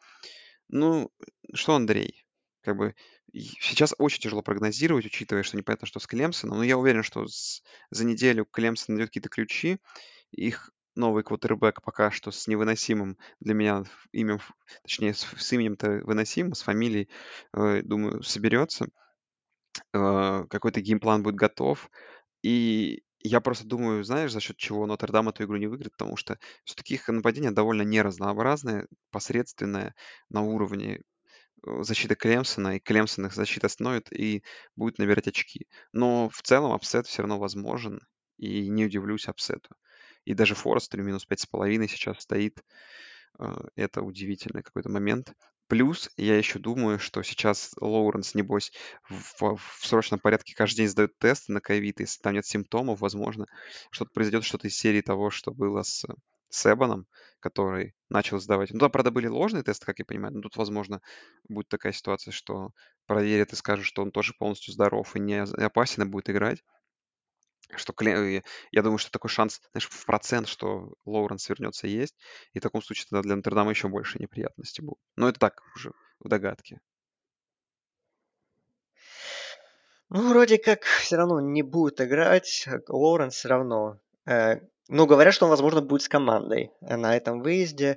[0.68, 1.10] Ну,
[1.54, 2.24] что, Андрей,
[2.62, 2.94] как бы
[3.32, 7.62] сейчас очень тяжело прогнозировать, учитывая, что непонятно, что с Клемсоном, но я уверен, что с-
[7.90, 9.78] за неделю Клемсон найдет какие-то ключи.
[10.30, 14.40] Их новый квотербек пока что с невыносимым для меня именем,
[14.82, 17.08] точнее, с, с именем-то выносимым, с фамилией,
[17.54, 18.88] э, думаю, соберется.
[19.92, 21.90] Э, какой-то геймплан будет готов.
[22.42, 26.38] И я просто думаю, знаешь, за счет чего Нотр-Дам эту игру не выиграет, потому что
[26.64, 29.94] все-таки их нападение довольно неразнообразное, посредственное
[30.28, 31.02] на уровне
[31.66, 34.44] э, защиты Клемсона, и Клемсон их защита остановит и
[34.76, 35.66] будет набирать очки.
[35.92, 38.00] Но в целом upset все равно возможен,
[38.38, 39.76] и не удивлюсь upset у.
[40.24, 42.62] И даже Форестер минус пять с половиной сейчас стоит.
[43.38, 45.34] Э, Это удивительный какой-то момент.
[45.68, 48.72] Плюс я еще думаю, что сейчас Лоуренс, небось,
[49.08, 53.46] в, в срочном порядке каждый день сдает тесты на ковид, если там нет симптомов, возможно,
[53.90, 56.04] что-то произойдет, что-то из серии того, что было с
[56.50, 57.06] Себаном,
[57.40, 58.70] который начал сдавать.
[58.72, 61.00] Ну, да, правда, были ложные тесты, как я понимаю, но тут, возможно,
[61.48, 62.72] будет такая ситуация, что
[63.06, 66.62] проверят и скажут, что он тоже полностью здоров и не опасен и будет играть.
[67.76, 67.94] Что
[68.72, 72.16] я думаю, что такой шанс, знаешь, в процент, что Лоуренс вернется, есть.
[72.52, 75.00] И в таком случае тогда для Нотр-Дама еще больше неприятностей будут.
[75.16, 76.80] Но это так уже в догадке.
[80.10, 82.64] Ну, вроде как все равно не будет играть.
[82.66, 83.98] э, Лоуренс все равно.
[84.26, 84.56] Э,
[84.88, 87.96] Ну, говорят, что он, возможно, будет с командой э, на этом выезде.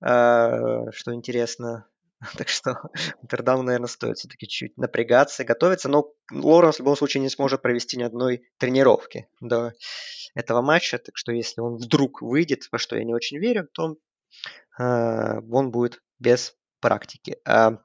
[0.00, 1.86] Э, Что интересно.
[2.36, 2.80] Так что
[3.22, 5.88] Нотр-Даму, наверное, стоит все-таки чуть напрягаться, готовиться.
[5.88, 9.72] Но Лоуренс в любом случае не сможет провести ни одной тренировки до
[10.34, 10.98] этого матча.
[10.98, 13.96] Так что если он вдруг выйдет, во что я не очень верю, то
[14.78, 17.38] э, он будет без практики.
[17.44, 17.78] А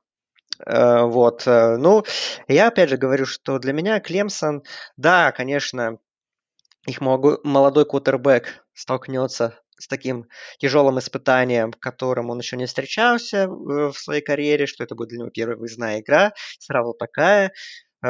[0.65, 2.03] Э, вот, э, ну,
[2.47, 4.63] я опять же говорю, что для меня Клемсон,
[4.97, 5.99] да, конечно,
[6.86, 10.25] их молодой квотербек столкнется с таким
[10.59, 15.19] тяжелым испытанием, которым он еще не встречался э, в своей карьере, что это будет для
[15.19, 17.51] него первая выездная игра, сразу такая,
[18.05, 18.09] э,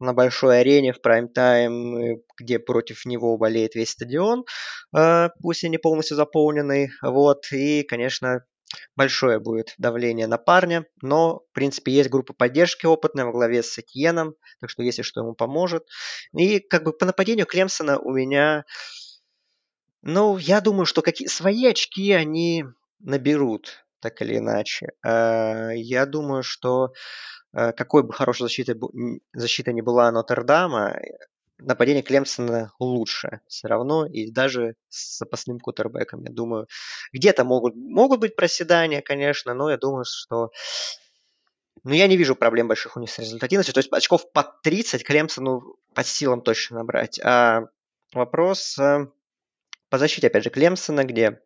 [0.00, 4.44] на большой арене в прайм-тайм, где против него болеет весь стадион,
[5.42, 8.44] пусть и не полностью заполненный, вот, и, конечно,
[8.96, 13.78] большое будет давление на парня, но, в принципе, есть группа поддержки опытная во главе с
[13.78, 15.84] Этьеном, так что если что, ему поможет.
[16.36, 18.64] И как бы по нападению Клемсона у меня,
[20.02, 22.64] ну, я думаю, что какие свои очки они
[23.00, 24.92] наберут, так или иначе.
[25.04, 26.92] Э, Я думаю, что
[27.52, 28.78] э, какой бы хорошей защитой
[29.32, 30.98] защита ни была Нотр-Дама,
[31.58, 36.66] нападение Клемсона лучше все равно, и даже с запасным кутербэком, я думаю.
[37.12, 40.50] Где-то могут, могут быть проседания, конечно, но я думаю, что...
[41.82, 43.72] Ну, я не вижу проблем больших у них с результативностью.
[43.72, 47.18] То есть очков под 30 Клемсону под силам точно набрать.
[47.24, 47.68] А
[48.12, 49.06] вопрос э,
[49.90, 51.40] по защите, опять же, Клемсона, где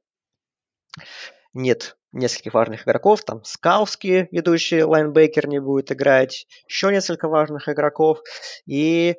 [1.55, 8.21] нет нескольких важных игроков, там Скауски, ведущий лайнбекер, не будет играть, еще несколько важных игроков,
[8.67, 9.17] и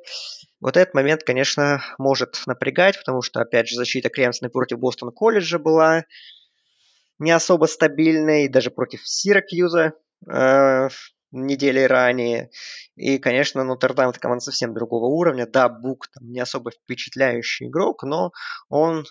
[0.60, 5.58] вот этот момент, конечно, может напрягать, потому что, опять же, защита Клемсона против Бостон колледжа
[5.58, 6.04] была
[7.18, 9.92] не особо стабильной, даже против Сиракьюза
[10.30, 10.88] э,
[11.32, 12.50] недели ранее.
[12.96, 15.46] И, конечно, Нотр-Дам это команда совсем другого уровня.
[15.46, 18.32] Да, Бук там не особо впечатляющий игрок, но
[18.68, 19.04] он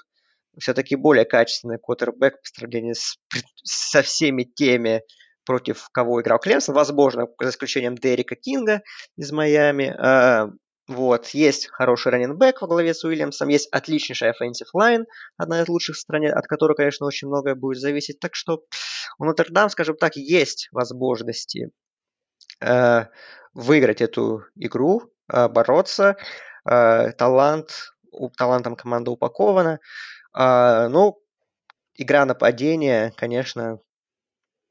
[0.57, 3.17] все-таки более качественный квотербек по сравнению с,
[3.63, 5.01] со всеми теми,
[5.45, 6.75] против кого играл Клемсон.
[6.75, 8.81] Возможно, за исключением Дерека Кинга
[9.15, 9.93] из Майами.
[9.97, 10.49] Э,
[10.87, 15.05] вот, есть хороший раненбэк во главе с Уильямсом, есть отличнейшая offensive line,
[15.35, 18.19] одна из лучших в стране, от которой, конечно, очень многое будет зависеть.
[18.19, 18.63] Так что
[19.17, 21.71] у Нотр-Дам, скажем так, есть возможности
[23.55, 26.17] выиграть эту игру, э, бороться.
[26.69, 27.93] Э, талант,
[28.37, 29.79] талантом команда упакована.
[30.37, 31.19] Э, ну,
[31.95, 33.79] игра нападения, конечно,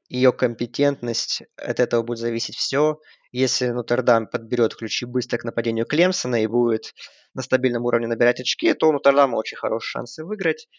[0.07, 2.99] ее компетентность, от этого будет зависеть все.
[3.31, 6.93] Если Нотр-Дам подберет ключи быстро к нападению Клемсона и будет
[7.33, 10.69] на стабильном уровне набирать очки, то у Нотр-Дама очень хорошие шансы выиграть.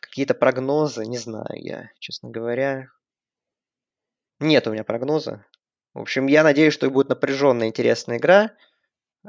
[0.00, 2.86] Какие-то прогнозы, не знаю я, честно говоря.
[4.38, 5.44] Нет у меня прогноза.
[5.98, 8.52] В общем, я надеюсь, что будет напряженная, интересная игра.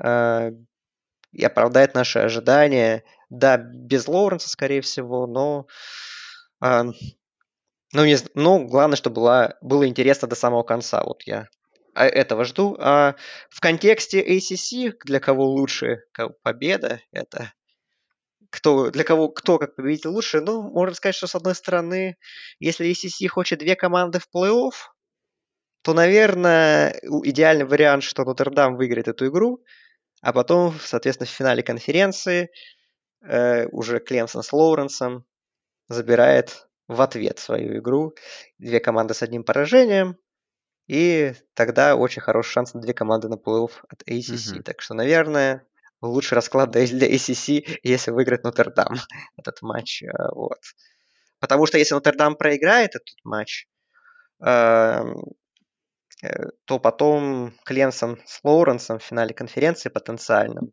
[0.02, 0.52] Э,
[1.32, 3.04] и оправдает наши ожидания.
[3.30, 5.66] Да, без Лоуренса, скорее всего, но...
[6.64, 6.84] Э,
[7.92, 11.04] ну, не, ну, главное, чтобы была, было интересно до самого конца.
[11.04, 11.48] Вот я
[11.96, 12.78] а, этого жду.
[12.80, 13.16] А
[13.50, 16.04] в контексте ACC, для кого лучше
[16.44, 17.52] победа, это
[18.52, 22.18] кто, для кого, кто как победитель лучше, ну, можно сказать, что с одной стороны,
[22.60, 24.74] если ACC хочет две команды в плей-офф,
[25.82, 29.64] то, наверное, идеальный вариант, что Нотр-Дам выиграет эту игру,
[30.22, 32.52] а потом, соответственно, в финале конференции
[33.22, 35.26] э, уже Клемсон с Лоуренсом
[35.88, 38.14] забирает в ответ свою игру.
[38.58, 40.18] Две команды с одним поражением.
[40.88, 44.56] И тогда очень хороший шанс на две команды на плей-офф от ACC.
[44.56, 44.64] Угу.
[44.64, 45.66] Так что, наверное,
[46.02, 48.96] лучший расклад для ACC, если выиграет Нотр-Дам
[49.38, 50.04] этот матч.
[50.04, 50.60] Э, вот.
[51.40, 53.68] Потому что если Нотр-Дам проиграет этот матч,
[54.44, 55.04] э,
[56.66, 60.72] то потом Клемсон с Лоуренсом в финале конференции потенциальном.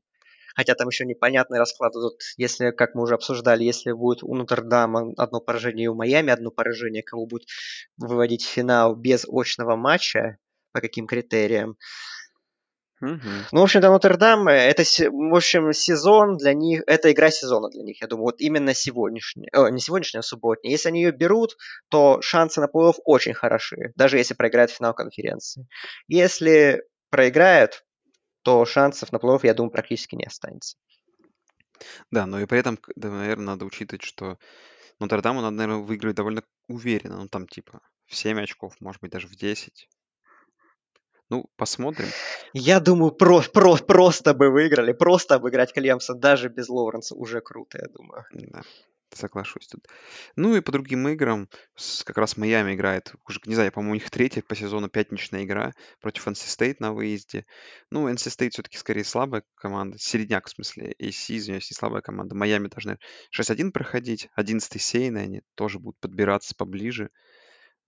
[0.57, 2.15] Хотя там еще непонятный расклад идут.
[2.39, 6.51] Если, как мы уже обсуждали, если будет у Нотр-Дама одно поражение и у Майами одно
[6.51, 7.47] поражение, кого будет
[7.99, 10.39] выводить в финал без очного матча,
[10.73, 11.77] по каким критериям,
[13.01, 13.29] Угу.
[13.53, 18.01] Ну, в общем-то, Нотр-Дам, это, в общем, сезон для них, это игра сезона для них,
[18.01, 20.73] я думаю, вот именно сегодняшняя, о, не сегодняшняя, а субботняя.
[20.73, 21.57] Если они ее берут,
[21.91, 25.67] то шансы на плей очень хороши, даже если проиграют финал конференции.
[26.09, 27.85] Если проиграют,
[28.43, 30.79] то шансов на плей я думаю, практически не останется.
[32.11, 34.39] Да, но и при этом, да, наверное, надо учитывать, что
[35.01, 37.19] Нотр-Даму надо, наверное, выиграть довольно уверенно.
[37.19, 39.89] Ну, там, типа, в 7 очков, может быть, даже в 10.
[41.29, 42.09] Ну, посмотрим.
[42.53, 47.79] Я думаю, про, про, просто бы выиграли, просто обыграть Клемсон даже без Лоуренса уже круто,
[47.83, 48.25] я думаю.
[48.33, 48.63] Да,
[49.13, 49.89] соглашусь тут.
[50.37, 51.49] Ну и по другим играм,
[52.05, 55.73] как раз Майами играет, уже, не знаю, по-моему, у них третья по сезону пятничная игра
[56.01, 57.45] против NC State на выезде.
[57.91, 62.37] Ну, NC State все-таки скорее слабая команда, середняк в смысле, AC, извиняюсь, не слабая команда.
[62.37, 62.99] Майами должны
[63.37, 67.11] 6-1 проходить, 11-й сейн, они тоже будут подбираться поближе.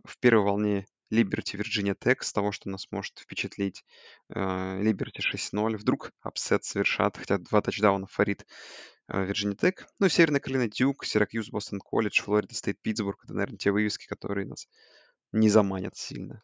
[0.05, 3.85] В первой волне Liberty Virginia Tech с того, что нас может впечатлить.
[4.29, 5.77] Э, Liberty 6-0.
[5.77, 8.47] Вдруг upset совершат, хотя два тачдауна фаворит
[9.11, 9.87] Virginia Tech.
[9.99, 13.25] Ну и Северная Каролина Дюк, Сиракьюз, Бостон Колледж, Флорида Стейт, Питтсбург.
[13.25, 14.69] Это, наверное, те вывески, которые нас
[15.33, 16.43] не заманят сильно.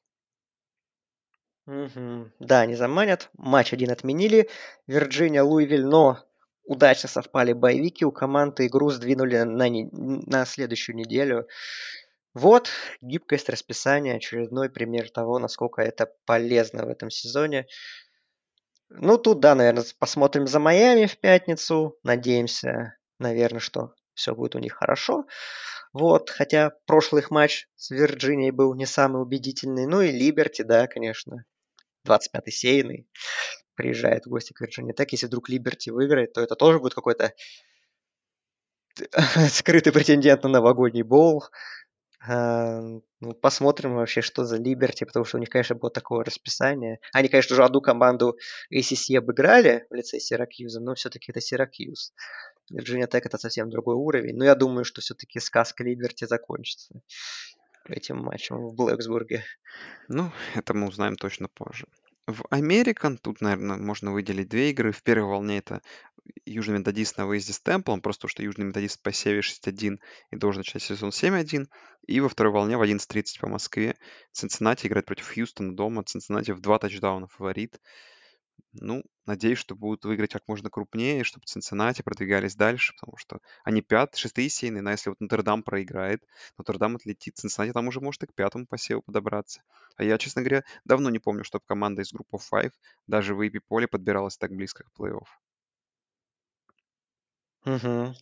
[1.66, 2.30] Угу.
[2.40, 3.30] Да, не заманят.
[3.36, 4.48] Матч один отменили.
[4.86, 6.18] Вирджиния, Луивиль, но
[6.64, 8.04] удачно совпали боевики.
[8.04, 9.88] У команды игру сдвинули на, не...
[9.92, 11.48] на следующую неделю.
[12.34, 12.68] Вот
[13.00, 17.66] гибкость расписания, очередной пример того, насколько это полезно в этом сезоне.
[18.88, 21.96] Ну, тут, да, наверное, посмотрим за Майами в пятницу.
[22.02, 25.26] Надеемся, наверное, что все будет у них хорошо.
[25.92, 29.86] Вот, хотя прошлый их матч с Вирджинией был не самый убедительный.
[29.86, 31.44] Ну и Либерти, да, конечно.
[32.06, 33.08] 25-й сейный
[33.74, 34.92] приезжает в гости к Вирджинии.
[34.92, 37.32] Так, если вдруг Либерти выиграет, то это тоже будет какой-то
[39.50, 41.44] скрытый претендент на новогодний бол.
[42.26, 42.80] А,
[43.20, 46.98] ну, посмотрим вообще, что за Либерти, потому что у них, конечно, было такое расписание.
[47.12, 48.38] Они, конечно, уже одну команду
[48.72, 52.14] ACC обыграли в лице Сиракьюза, но все-таки это Сиракьюз.
[52.70, 54.36] Вирджиния Тек это совсем другой уровень.
[54.36, 56.94] Но я думаю, что все-таки сказка Либерти закончится
[57.86, 59.44] этим матчем в Блэксбурге.
[60.08, 61.86] Ну, это мы узнаем точно позже.
[62.26, 64.92] В Американ тут, наверное, можно выделить две игры.
[64.92, 65.82] В первой волне это
[66.46, 69.98] Южный Методист на выезде с Темплом, просто что Южный Методист по севе 6-1
[70.30, 71.68] и должен начать сезон 7-1.
[72.06, 73.96] И во второй волне в 11.30 по Москве
[74.32, 76.02] Цинциннати играет против Хьюстона дома.
[76.02, 77.78] Цинциннати в два тачдауна фаворит.
[78.80, 83.82] Ну, надеюсь, что будут выиграть как можно крупнее, чтобы Цинциннати продвигались дальше, потому что они
[83.82, 86.24] пят, шестые сейные, но если вот Нотр-Дам проиграет,
[86.58, 89.62] Нотр-Дам отлетит, Цинциннати там уже может и к пятому посеву подобраться.
[89.96, 92.72] А я, честно говоря, давно не помню, чтобы команда из группы 5
[93.06, 95.26] даже в AP поле подбиралась так близко к плей-офф.
[97.66, 98.14] Угу.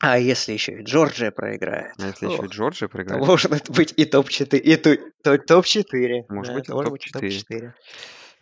[0.00, 1.94] А если еще и Джорджия проиграет?
[1.98, 3.22] А если еще и Джорджия проиграет?
[3.22, 6.24] То может быть и топ-4, и топ-4.
[6.28, 7.12] Может да, быть и топ-4.
[7.12, 7.72] топ-4.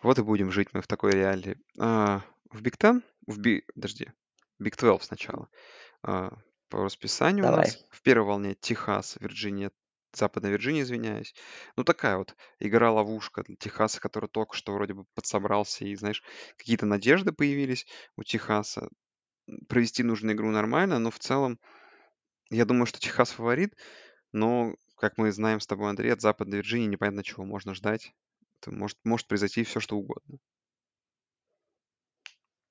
[0.03, 1.57] Вот и будем жить мы в такой реалии.
[1.79, 3.65] А, в Big Ten, в Би...
[3.75, 4.09] Подожди,
[4.61, 5.49] Big 12 сначала.
[6.03, 6.33] А,
[6.69, 7.59] по расписанию Давай.
[7.59, 9.71] у нас в первой волне Техас, Вирджиния,
[10.13, 11.35] Западная Вирджиния, извиняюсь.
[11.77, 16.23] Ну, такая вот игра-ловушка для Техаса, который только что вроде бы подсобрался, и, знаешь,
[16.57, 17.87] какие-то надежды появились
[18.17, 18.89] у Техаса.
[19.69, 21.59] Провести нужную игру нормально, но в целом
[22.51, 23.77] я думаю, что Техас фаворит,
[24.33, 28.13] но, как мы знаем с тобой, Андрей, от Западной Вирджинии непонятно чего можно ждать
[28.71, 30.39] может, может произойти все, что угодно.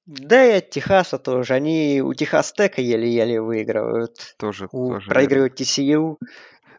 [0.05, 1.53] Да и от Техаса тоже.
[1.53, 4.35] Они у Техас Тека еле-еле выигрывают.
[4.37, 5.09] Тоже, у, тоже.
[5.09, 6.17] Проигрывают TCU.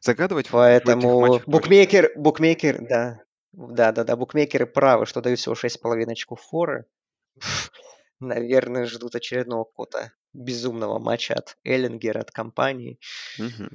[0.00, 3.20] Загадывать Поэтому букмекер, букмекер, да.
[3.52, 6.86] Да-да-да, букмекеры правы, что дают всего 6,5 очков форы.
[8.20, 12.98] Наверное, ждут очередного какого-то безумного матча от Эллингера, от компании.
[13.38, 13.68] Угу.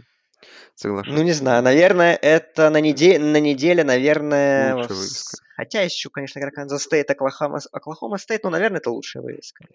[0.76, 1.14] Соглашусь.
[1.14, 3.20] Ну, не знаю, наверное, это на, неде...
[3.20, 4.76] на неделе, наверное...
[4.76, 5.38] Лучшая вывеска.
[5.56, 9.66] Хотя еще, конечно, игра Канзас Стейт, Оклахома, Оклахома Стейт, но, наверное, это лучшая вывеска.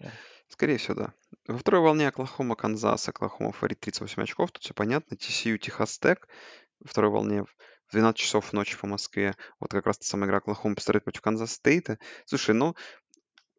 [0.47, 1.13] Скорее всего, да.
[1.47, 5.15] Во второй волне Оклахома, Канзас, Оклахома фаворит 38 очков, тут все понятно.
[5.15, 6.27] TCU, Техас Тек.
[6.79, 9.35] Во второй волне в 12 часов ночи по Москве.
[9.59, 11.99] Вот как раз та самая игра Оклахома Стейт играет против Канзас Стейта.
[12.25, 12.75] Слушай, ну,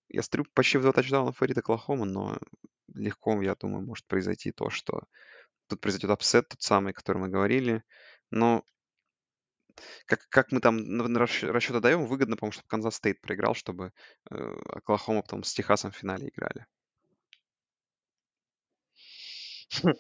[0.09, 2.39] я смотрю почти в два тачдауна фаворит Оклахома, но
[2.95, 5.03] легко, я думаю, может произойти то, что
[5.69, 7.83] тут произойдет upset, тот самый, о котором мы говорили.
[8.31, 8.65] Но
[10.07, 13.93] как, как мы там на, на расчет даем, выгодно, по-моему, чтобы Канзас Стейт проиграл, чтобы
[14.31, 14.35] э,
[14.69, 16.67] Оклахома потом с Техасом в финале играли.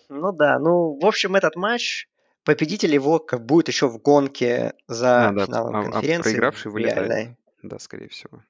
[0.09, 2.07] Ну да, ну, в общем, этот матч,
[2.45, 6.31] победитель его как будет еще в гонке за А, да, финалом а, а конференции.
[6.31, 7.09] проигравший вылетает.
[7.09, 7.37] реальной.
[7.63, 8.43] Да, скорее всего.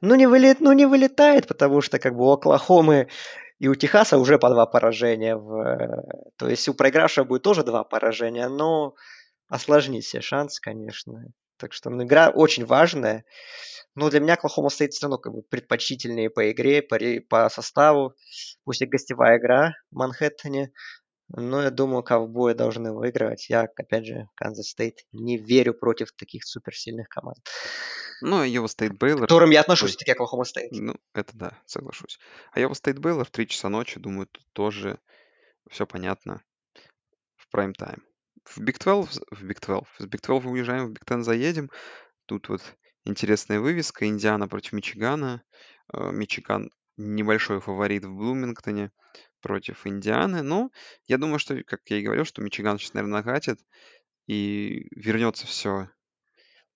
[0.00, 3.08] Ну не, вылет, ну, не вылетает, потому что как бы у Оклахомы
[3.60, 5.36] и у Техаса уже по два поражения.
[5.36, 6.02] В, э,
[6.36, 8.94] то есть у проигравшего будет тоже два поражения, но
[9.48, 11.26] осложнить себе шанс, конечно.
[11.58, 13.24] Так что ну, игра очень важная.
[13.94, 16.98] Но для меня Оклахома стоит все равно как бы предпочтительнее по игре, по,
[17.28, 18.14] по составу.
[18.64, 20.72] Пусть и гостевая игра в Манхэттене.
[21.28, 23.50] Но я думаю, ковбои должны выиграть.
[23.50, 27.38] Я, опять же, Канзас Стейт не верю против таких суперсильных команд.
[28.20, 29.26] Ну, Айова Стейт Бейлор.
[29.26, 30.72] К которым я отношусь, таки Оклахома Стейт.
[30.72, 32.18] Ну, это да, соглашусь.
[32.52, 34.98] Айова Стейт Бейлор в 3 часа ночи, думаю, тут тоже
[35.68, 36.42] все понятно
[37.36, 38.02] в прайм-тайм.
[38.44, 41.70] В Big 12, в Big 12, с Big 12 уезжаем, в Big 10 заедем.
[42.26, 42.62] Тут вот
[43.04, 44.06] интересная вывеска.
[44.06, 45.42] Индиана против Мичигана.
[45.92, 48.92] Э, Мичиган небольшой фаворит в Блумингтоне
[49.40, 50.42] против Индианы.
[50.42, 50.70] Но
[51.06, 53.60] я думаю, что, как я и говорил, что Мичиган сейчас, наверное, накатит
[54.26, 55.88] и вернется все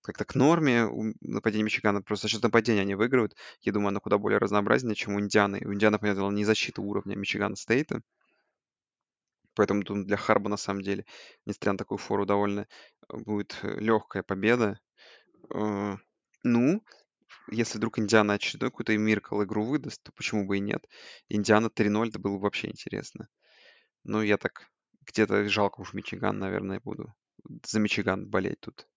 [0.05, 2.01] как-то к норме у нападения Мичигана.
[2.01, 3.35] Просто за счет нападения они выиграют.
[3.61, 5.61] Я думаю, оно куда более разнообразнее, чем у Индианы.
[5.65, 8.01] У Индианы, понятно, дело, не защита уровня Мичигана Стейта.
[9.55, 11.05] Поэтому тут для Харба, на самом деле,
[11.45, 12.61] несмотря на такую фору, довольно
[13.09, 14.79] э, будет легкая победа.
[15.53, 15.95] Э,
[16.43, 16.83] ну,
[17.49, 20.85] если вдруг Индиана очередной какую-то Миркл игру выдаст, то почему бы и нет?
[21.29, 23.29] Индиана 3-0, это было бы вообще интересно.
[24.03, 24.69] Ну, я так
[25.01, 27.13] где-то жалко уж Мичиган, наверное, буду
[27.65, 28.87] за Мичиган болеть тут.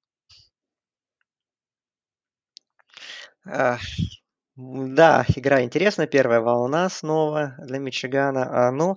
[4.57, 8.67] Да, игра интересная, первая волна снова для Мичигана.
[8.69, 8.97] А, ну,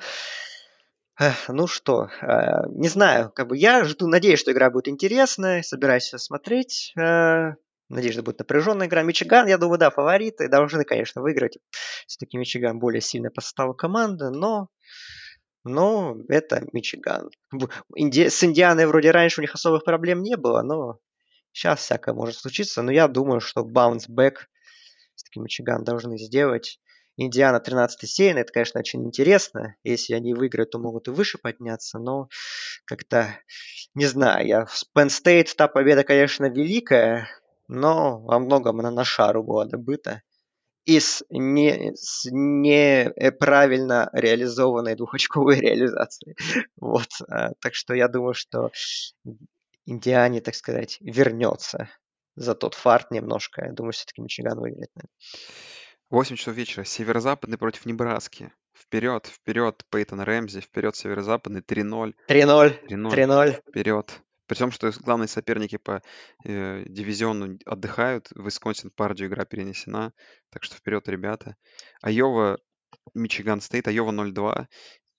[1.49, 6.09] ну что, э, не знаю, как бы я жду, надеюсь, что игра будет интересная, собираюсь
[6.17, 6.93] смотреть.
[6.97, 7.53] Э,
[7.89, 9.03] надеюсь, что будет напряженная игра.
[9.03, 11.59] Мичиган, я думаю, да, фавориты должны, конечно, выиграть.
[12.07, 14.67] Все-таки Мичиган более сильная по составу команды, но
[15.63, 17.29] но это Мичиган.
[17.95, 18.29] Инди...
[18.29, 20.97] С Индианой вроде раньше у них особых проблем не было, но
[21.53, 22.81] сейчас всякое может случиться.
[22.81, 24.35] Но я думаю, что bounce back
[25.15, 26.79] все-таки Мичиган должны сделать.
[27.17, 29.75] Индиана 13 сеян, это, конечно, очень интересно.
[29.83, 32.29] Если они выиграют, то могут и выше подняться, но
[32.85, 33.37] как-то,
[33.93, 37.27] не знаю, я в Penn State та победа, конечно, великая,
[37.67, 40.21] но во многом она на шару была добыта.
[40.85, 46.35] И с, не, с неправильно реализованной двухочковой реализацией.
[46.79, 47.09] Вот.
[47.29, 48.71] А, так что я думаю, что
[49.86, 51.89] Индиане, так сказать, вернется
[52.36, 53.65] за тот фарт немножко.
[53.65, 54.89] Я думаю, все-таки Мичиган выиграет.
[54.95, 55.11] Наверное.
[56.09, 56.84] 8 часов вечера.
[56.84, 58.51] Северо-западный против Небраски.
[58.73, 62.13] Вперед, вперед, Пейтон Рэмзи, вперед, северо-западный, 3-0.
[62.27, 62.88] 3-0.
[62.88, 63.61] 3-0.
[63.69, 64.21] Вперед.
[64.47, 66.01] При том, что главные соперники по
[66.43, 68.29] э, дивизиону отдыхают.
[68.36, 70.11] Висконсин Пардию игра перенесена.
[70.49, 71.55] Так что вперед, ребята.
[72.01, 72.59] Айова,
[73.13, 74.65] Мичиган Стейт, Айова 0-2.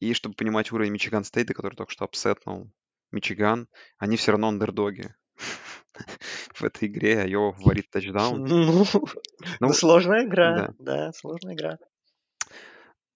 [0.00, 2.70] И чтобы понимать уровень Мичиган Стейта, который только что upset нул
[3.12, 3.68] Мичиган,
[3.98, 5.14] они все равно андердоги.
[6.54, 8.44] в этой игре, а Айова фаворит тачдаун.
[8.44, 8.86] Ну,
[9.60, 10.56] ну, сложная игра.
[10.56, 10.74] Да.
[10.78, 11.78] да, сложная игра.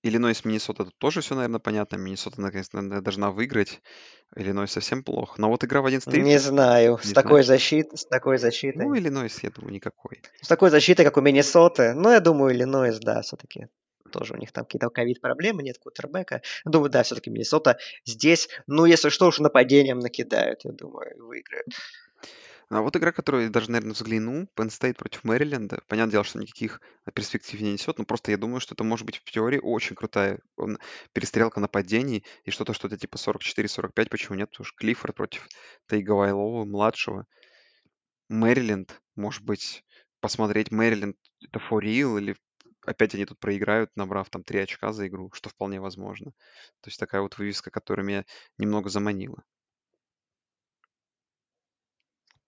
[0.03, 1.97] Иллинойс, Миннесота, тут тоже все, наверное, понятно.
[1.97, 3.81] Миннесота, наконец, должна выиграть.
[4.37, 5.41] Иллинойс совсем плохо.
[5.41, 7.01] Но вот игра в 11 Не знаю.
[7.03, 8.85] Не с такой защитой, с такой защитой.
[8.85, 10.23] Ну, Иллинойс, я думаю, никакой.
[10.41, 11.95] С такой защитой, как у Миннесоты.
[11.95, 13.67] Ну, я думаю, Иллинойс, да, все-таки
[14.07, 16.43] тоже у них там какие-то ковид-проблемы, нет кутербека.
[16.65, 21.69] Думаю, да, все-таки Миннесота здесь, ну, если что, уж нападением накидают, я думаю, выиграют.
[22.69, 25.83] А вот игра, которую я даже, наверное, взгляну, Penn State против Мэриленда.
[25.87, 26.81] Понятное дело, что никаких
[27.15, 30.41] перспектив не несет, но просто я думаю, что это может быть в теории очень крутая
[31.13, 34.49] перестрелка нападений и что-то, что-то типа 44-45, почему нет?
[34.53, 35.47] Что Клиффорд против
[35.89, 37.27] Тейга Вайлова, младшего.
[38.29, 39.85] Мэриленд, может быть,
[40.21, 42.35] посмотреть Мэриленд, это for real, или
[42.87, 46.33] опять они тут проиграют, набрав там 3 очка за игру, что вполне возможно.
[46.81, 48.25] То есть такая вот вывеска, которая меня
[48.59, 49.43] немного заманила.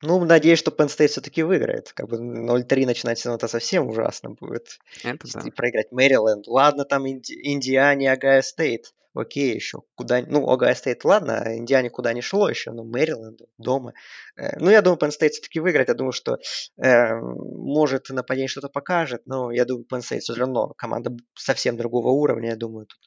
[0.00, 1.92] Ну, надеюсь, что Penn State все-таки выиграет.
[1.92, 4.78] Как бы 0-3 начинать сезон, это совсем ужасно будет.
[5.02, 5.42] Это да.
[5.56, 6.46] Проиграть Мэриленд.
[6.46, 7.32] Ладно, там Инди...
[7.32, 8.94] Индиане, Огайо Стейт.
[9.18, 10.22] Окей, еще куда...
[10.22, 13.92] Ну, Огайо Стейт, ладно, а Индиане куда не шло еще, но Мэриленд дома.
[14.36, 15.88] Э, ну, я думаю, Penn State все-таки выиграет.
[15.88, 16.38] Я думаю, что
[16.76, 22.10] э, может нападение что-то покажет, но я думаю, Penn State все равно команда совсем другого
[22.10, 22.50] уровня.
[22.50, 23.00] Я думаю, тут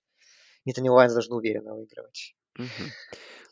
[0.66, 2.36] Nittany Lions должны уверенно выигрывать.
[2.60, 2.68] Угу.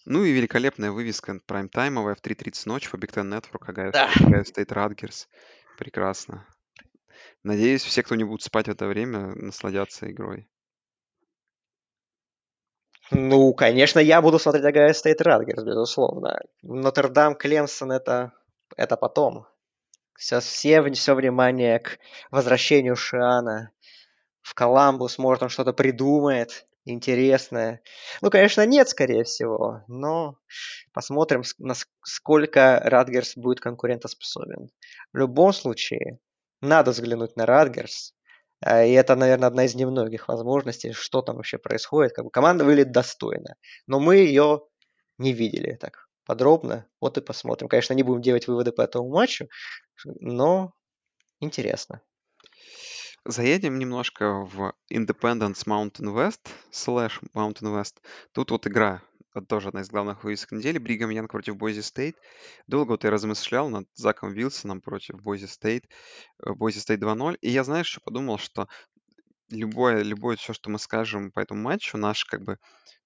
[0.06, 4.10] Ну и великолепная вывеска прайм-таймовая в 3.30 ночи по Big Ten Network, Огайо Да.
[4.44, 5.30] Стейт Ратгерс.
[5.77, 6.45] Прекрасно.
[7.44, 10.49] Надеюсь, все, кто не будут спать в это время, насладятся игрой.
[13.11, 16.40] Ну, конечно, я буду смотреть Огайо Стейт Ратгерс, безусловно.
[16.61, 18.34] Нотр-Дам, Клемсон это,
[18.77, 19.48] это потом.
[20.15, 21.98] Все, все, все внимание к
[22.30, 23.72] возвращению Шиано
[24.41, 25.18] в Коламбус.
[25.18, 27.81] Может, он что-то придумает интересное.
[28.22, 30.38] Ну, конечно, нет, скорее всего, но
[30.94, 34.69] посмотрим, насколько Ратгерс будет конкурентоспособен.
[35.14, 36.19] В любом случае,
[36.61, 38.14] надо взглянуть на Ратгерс.
[38.61, 42.14] А, и это, наверное, одна из немногих возможностей, что там вообще происходит.
[42.14, 43.56] Как бы команда выглядит достойно.
[43.88, 44.61] Но мы ее
[45.18, 46.86] не видели так подробно.
[47.02, 47.69] Вот и посмотрим.
[47.69, 49.48] Конечно, не будем делать выводы по этому матчу,
[50.06, 50.73] но
[51.40, 52.02] интересно.
[53.26, 57.95] Заедем немножко в Independents Mountain West, слэш Mountain West.
[58.31, 59.02] Тут вот игра,
[59.34, 60.77] это тоже одна из главных вывесок недели.
[60.77, 62.18] Бригам Янг против Бойзи Стейт.
[62.68, 65.85] Долго вот я размышлял над Заком Вилсоном против Бойзи Стейт.
[66.43, 67.38] Бойзи Стейт 2-0.
[67.41, 68.68] И я, знаешь, что подумал, что
[69.49, 72.57] любое, любое все, что мы скажем по этому матчу, наши, как бы,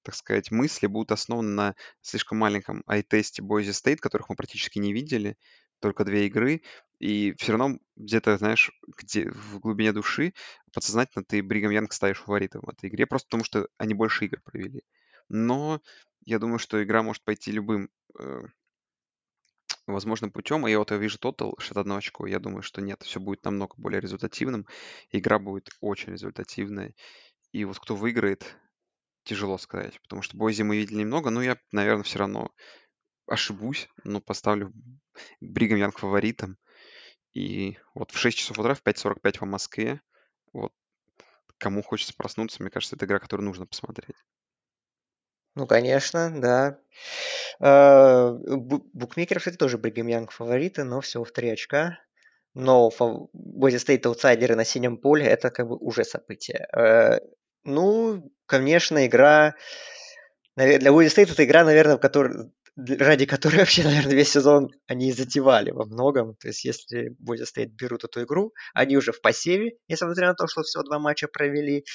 [0.02, 4.36] так сказать, мысли будут основаны на слишком маленьком eye test е Бойзи Стейт, которых мы
[4.36, 5.38] практически не видели
[5.80, 6.62] только две игры,
[7.00, 10.34] и все равно где-то, знаешь, где в глубине души
[10.74, 14.40] подсознательно ты Бригам Янг ставишь фаворитом в этой игре, просто потому что они больше игр
[14.46, 14.84] провели.
[15.28, 15.82] Но
[16.26, 17.90] я думаю, что игра может пойти любым
[18.20, 18.44] э,
[19.88, 23.20] возможным путем, и я вот я вижу тотал 61 очко, я думаю, что нет, все
[23.20, 24.68] будет намного более результативным,
[25.12, 26.94] игра будет очень результативная,
[27.52, 28.58] и вот кто выиграет,
[29.24, 32.52] тяжело сказать, потому что Бойзи мы видели немного, но я, наверное, все равно
[33.28, 34.74] ошибусь, но поставлю
[35.40, 36.58] Бригам Янг фаворитом.
[37.34, 40.02] И вот в 6 часов утра, в 5.45 по Москве,
[40.52, 40.74] вот
[41.58, 44.18] кому хочется проснуться, мне кажется, это игра, которую нужно посмотреть.
[45.56, 46.80] Ну, конечно, да.
[47.60, 52.00] А, букмекеры, кстати, тоже Бригам Янг фавориты, но всего в 3 очка.
[52.56, 52.92] Но
[53.34, 56.68] Бойзи Стейт аутсайдеры на синем поле, это как бы уже событие.
[56.76, 57.20] Э,
[57.64, 59.56] ну, конечно, игра...
[60.56, 65.12] Для Бойзи Стейт это игра, наверное, в которой ради которой вообще, наверное, весь сезон они
[65.12, 66.36] затевали во многом.
[66.36, 70.48] То есть, если Бойзи Стейт берут эту игру, они уже в посеве, несмотря на то,
[70.48, 71.86] что всего два матча провели,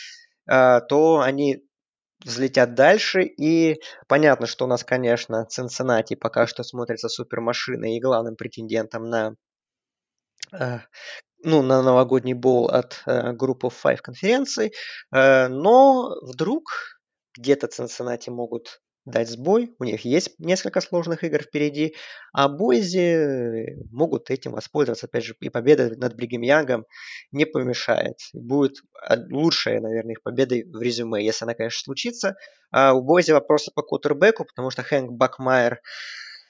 [0.47, 1.65] а, то они
[2.25, 3.23] взлетят дальше.
[3.23, 9.35] И понятно, что у нас, конечно, Цинциннати пока что смотрится супермашиной и главным претендентом на
[10.53, 10.83] а,
[11.45, 14.73] ну, на новогодний бол от э, группы Five конференции,
[15.13, 16.99] э, но вдруг
[17.37, 19.75] где-то Цинциннати могут дать сбой.
[19.79, 21.95] У них есть несколько сложных игр впереди,
[22.33, 25.07] а Бойзи могут этим воспользоваться.
[25.07, 26.87] Опять же, и победа над Бригем Янгом
[27.33, 28.19] не помешает.
[28.33, 28.77] Будет
[29.31, 32.37] лучшая, наверное, их победа в резюме, если она, конечно, случится.
[32.71, 35.81] А у Бойзи вопросы по кутербеку, потому что Хэнк Бакмайер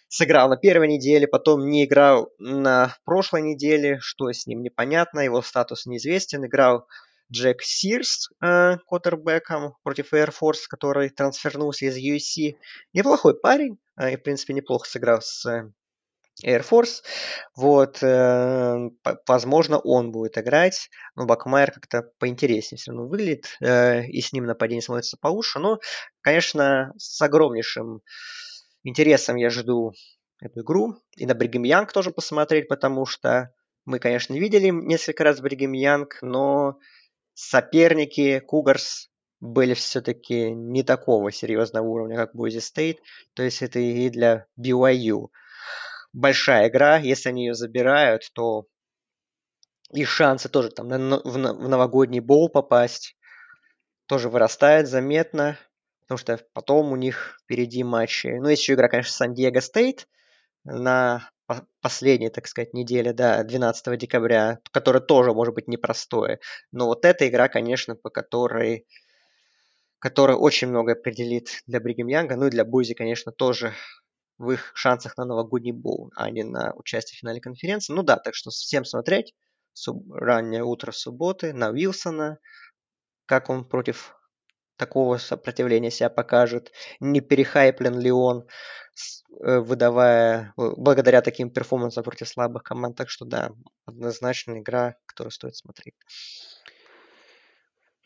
[0.08, 5.42] сыграл на первой неделе, потом не играл на прошлой неделе, что с ним непонятно, его
[5.42, 6.86] статус неизвестен, играл
[7.32, 12.56] Джек Сирс э, квотербеком против Air Force, который трансфернулся из USC.
[12.92, 15.70] Неплохой парень, э, и, в принципе, неплохо сыграл с э,
[16.44, 17.02] Air Force.
[17.56, 18.90] Вот, э,
[19.26, 24.44] возможно, он будет играть, но Бакмайер как-то поинтереснее все равно выглядит, э, и с ним
[24.44, 25.58] нападение смотрится получше.
[25.58, 25.80] Но,
[26.20, 28.00] конечно, с огромнейшим
[28.84, 29.92] интересом я жду
[30.40, 30.96] эту игру.
[31.16, 33.52] И на Бригам Янг тоже посмотреть, потому что
[33.84, 36.78] мы, конечно, видели несколько раз Бригам Янг, но
[37.38, 42.98] соперники Cougars были все-таки не такого серьезного уровня, как Бойзи Стейт.
[43.34, 45.28] То есть это и для BYU
[46.12, 46.96] большая игра.
[46.96, 48.66] Если они ее забирают, то
[49.92, 53.16] их шансы тоже там в новогодний бол попасть
[54.06, 55.56] тоже вырастает заметно.
[56.00, 58.26] Потому что потом у них впереди матчи.
[58.26, 60.08] Ну, есть еще игра, конечно, Сан-Диего Стейт
[60.64, 61.30] на
[61.80, 66.40] последней, так сказать, неделе, да, 12 декабря, которая тоже может быть непростое.
[66.72, 68.86] Но вот эта игра, конечно, по которой
[70.00, 73.72] которая очень много определит для Бригем Янга, ну и для Бузи, конечно, тоже
[74.38, 77.92] в их шансах на новогодний боул, а не на участие в финале конференции.
[77.92, 79.34] Ну да, так что всем смотреть.
[79.72, 80.08] Суб...
[80.12, 82.38] Раннее утро субботы на Уилсона,
[83.26, 84.17] как он против
[84.78, 88.46] такого сопротивления себя покажет, не перехайплен ли он,
[89.44, 92.96] э, выдавая, благодаря таким перформансам против слабых команд.
[92.96, 93.50] Так что да,
[93.84, 95.94] однозначно игра, которую стоит смотреть.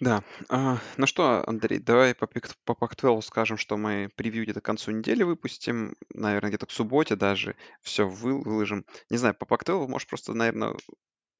[0.02, 0.24] Да.
[0.48, 4.90] А, ну что, Андрей, давай по по Pac-12 скажем, что мы превью где-то к концу
[4.90, 5.94] недели выпустим.
[6.12, 8.84] Наверное, где-то к субботе даже все выложим.
[9.10, 10.74] Не знаю, по Pac-12 может просто, наверное,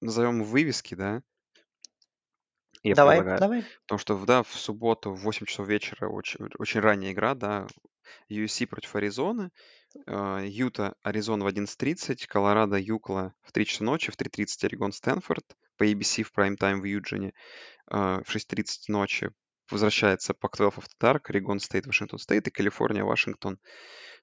[0.01, 1.23] назовем вывески, да?
[2.83, 3.41] Я Давай, предлагаю.
[3.41, 3.65] давай.
[3.87, 7.67] Потому что, да, в субботу в 8 часов вечера очень, очень ранняя игра, да,
[8.29, 9.51] USC против Аризоны,
[10.07, 15.45] а, Юта, Аризона в 11.30, Колорадо, Юкла в 3 часа ночи, в 3.30 Орегон, Стэнфорд,
[15.77, 17.35] по ABC в прайм-тайм в Юджине.
[17.87, 19.31] А, в 6.30 ночи
[19.71, 23.59] возвращается Pac-12 After Dark, Орегон Стейт, Вашингтон Стейт и Калифорния, Вашингтон.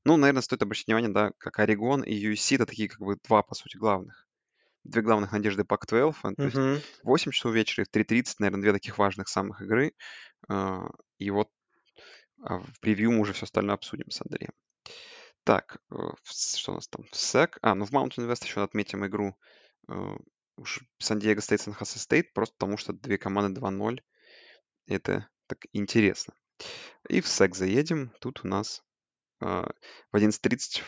[0.06, 3.44] Ну, наверное, стоит обратить внимание, да, как Орегон и USC, это такие как бы два,
[3.44, 4.29] по сути, главных.
[4.84, 6.82] Две главных надежды Pac-12, а, то есть Мгм.
[7.04, 9.94] 8 часов вечера и в 3.30, наверное, две таких важных самых игры.
[10.48, 11.50] А, И вот
[12.42, 14.54] а, в превью мы уже все остальное обсудим с Андреем.
[15.44, 17.04] Так, э, что у нас там?
[17.06, 17.58] В SEC.
[17.62, 19.36] А, ну в Mountain West еще отметим игру
[19.90, 20.18] э,
[20.58, 24.02] уж Сан-Диего Стейт, Сан-Хосе Стейт, просто потому что две команды 2-0.
[24.88, 26.34] Это так интересно.
[27.08, 28.12] И в SEC заедем.
[28.22, 28.84] Тут у нас
[29.40, 29.74] в
[30.14, 30.82] 11.30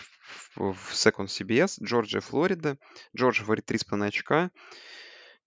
[0.55, 2.77] в, Second CBS Джорджия, Флорида.
[3.15, 4.51] Джорджия говорит 3,5 очка.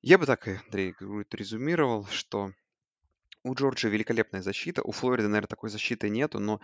[0.03, 0.95] Я бы так, Андрей,
[1.31, 2.53] резюмировал, что
[3.43, 6.61] у Джорджии великолепная защита, у Флориды, наверное, такой защиты нету, но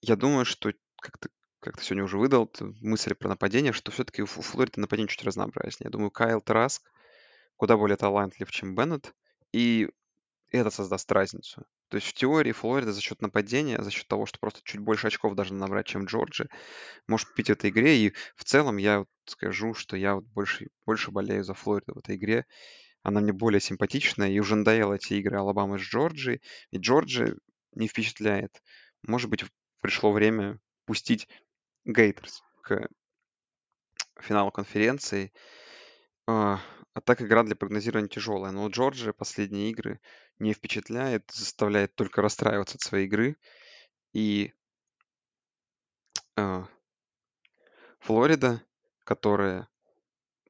[0.00, 1.28] я думаю, что как ты,
[1.60, 2.50] как ты сегодня уже выдал
[2.80, 5.86] мысль про нападение, что все-таки у Флориды нападение чуть разнообразнее.
[5.86, 6.90] Я думаю, Кайл Траск
[7.56, 9.14] куда более талантлив, чем Беннет,
[9.52, 9.88] и
[10.50, 11.66] это создаст разницу.
[11.88, 15.06] То есть в теории Флорида за счет нападения, за счет того, что просто чуть больше
[15.06, 16.48] очков должна набрать, чем Джорджия,
[17.06, 17.96] может пить в этой игре.
[17.98, 21.98] И в целом я вот скажу, что я вот больше, больше болею за Флориду в
[21.98, 22.46] этой игре.
[23.02, 26.42] Она мне более симпатичная, и уже надоело эти игры Алабамы с Джорджией.
[26.72, 27.36] И Джорджия
[27.72, 28.62] не впечатляет.
[29.02, 29.44] Может быть,
[29.80, 31.28] пришло время пустить
[31.84, 32.88] Гейтерс к
[34.20, 35.32] финалу конференции.
[36.26, 36.60] А,
[36.94, 38.50] а так игра для прогнозирования тяжелая.
[38.50, 40.00] Но у Джорджия последние игры
[40.38, 43.36] не впечатляет, заставляет только расстраиваться от своей игры.
[44.12, 44.52] И
[46.36, 46.66] а,
[48.00, 48.62] Флорида,
[49.04, 49.68] которая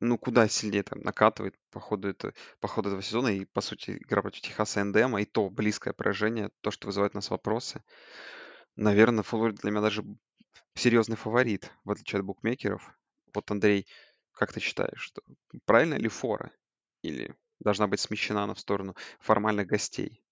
[0.01, 3.29] ну, куда сильнее там накатывает по ходу, это, по ходу этого сезона.
[3.29, 7.19] И, по сути, игра против Техаса НДМ, и то близкое поражение, то, что вызывает у
[7.19, 7.83] нас вопросы.
[8.77, 10.05] Наверное, Флорида для меня даже
[10.75, 12.91] серьезный фаворит, в отличие от букмекеров.
[13.35, 13.87] Вот, Андрей,
[14.33, 15.23] как ты считаешь, что
[15.65, 16.53] правильно ли фора?
[17.03, 20.23] Или должна быть смещена она в сторону формальных гостей?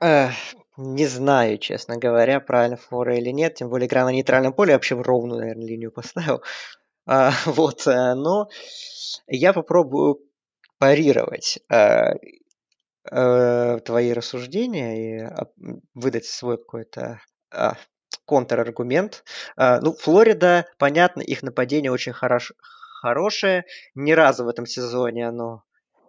[0.00, 0.34] Эх,
[0.76, 3.56] не знаю, честно говоря, правильно фора или нет.
[3.56, 4.70] Тем более игра на нейтральном поле.
[4.70, 6.42] Я вообще в ровную, наверное, линию поставил.
[7.10, 8.50] А, вот, э, но
[9.28, 10.20] я попробую
[10.78, 12.16] парировать э,
[13.10, 15.46] э, твои рассуждения и а,
[15.94, 17.20] выдать свой какой-то
[17.50, 17.76] а,
[18.26, 19.24] контраргумент.
[19.56, 22.52] А, ну, Флорида, понятно, их нападение очень хорош,
[23.00, 23.64] хорошее.
[23.94, 25.62] Ни разу в этом сезоне оно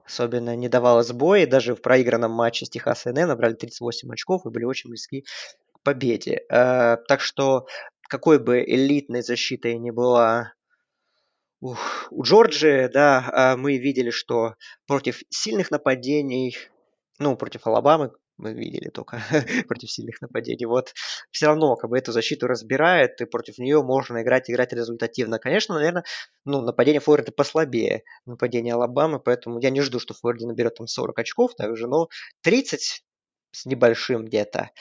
[0.06, 1.48] особенно не давало сбоя.
[1.48, 5.26] Даже в проигранном матче с Техас НН набрали 38 очков и были очень близки
[5.74, 6.44] к победе.
[6.52, 7.68] А, так что
[8.08, 10.54] какой бы элитной защитой ни была
[11.62, 14.56] у Джорджии, да, а, мы видели, что
[14.88, 16.58] против сильных нападений,
[17.20, 19.22] ну, против Алабамы мы видели только
[19.68, 20.66] против сильных нападений.
[20.66, 20.94] Вот
[21.30, 25.40] все равно как бы эту защиту разбирает, и против нее можно играть, играть результативно.
[25.40, 26.06] Конечно, наверное,
[26.46, 31.20] ну, нападение Флориды послабее нападение Алабамы, поэтому я не жду, что Флорида наберет там 40
[31.20, 32.08] очков также, но
[32.42, 33.04] 30
[33.52, 34.72] с небольшим где-то,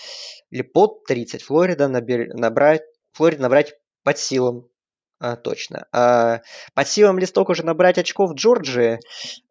[0.50, 2.82] или под 30 Флорида набер, набрать,
[3.12, 3.74] Флорида набрать
[4.04, 4.68] под силам
[5.20, 5.86] а, точно.
[5.92, 6.42] А,
[6.74, 9.00] по силам ли столько же набрать очков Джорджии?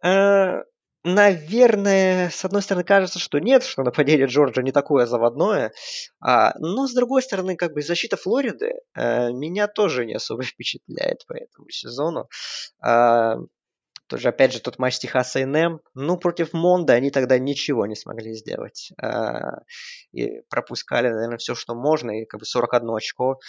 [0.02, 0.62] А,
[1.08, 5.74] наверное, с одной стороны, кажется, что нет, что нападение Джорджии не такое заводное.
[6.20, 11.26] А, но с другой стороны, как бы защита Флориды а, меня тоже не особо впечатляет
[11.28, 12.30] по этому сезону.
[12.82, 13.38] А,
[14.08, 15.82] тоже, опять же, тот матч Техас A&M.
[15.94, 18.92] Ну, против Монда они тогда ничего не смогли сделать.
[19.02, 19.62] А,
[20.14, 22.22] и пропускали, наверное, все, что можно.
[22.22, 23.40] И как бы 41 очко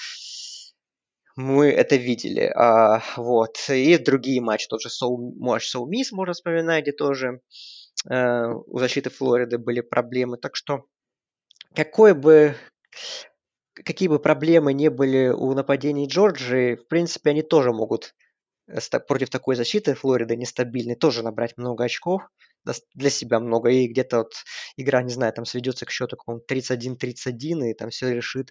[1.39, 2.53] мы это видели.
[2.57, 3.59] А, вот.
[3.69, 7.43] И другие матчи, тот же Соу, матч Мисс можно вспоминать, где тоже
[8.11, 10.37] э, у защиты Флориды были проблемы.
[10.37, 10.87] Так что
[11.77, 12.57] какой бы
[13.73, 18.17] какие бы проблемы не были у нападений Джорджии, в принципе, они тоже могут
[19.07, 22.23] против такой защиты Флориды нестабильной тоже набрать много очков
[22.95, 24.33] для себя много, и где-то вот
[24.77, 28.51] игра, не знаю, там сведется к счету какому 31-31, и там все решит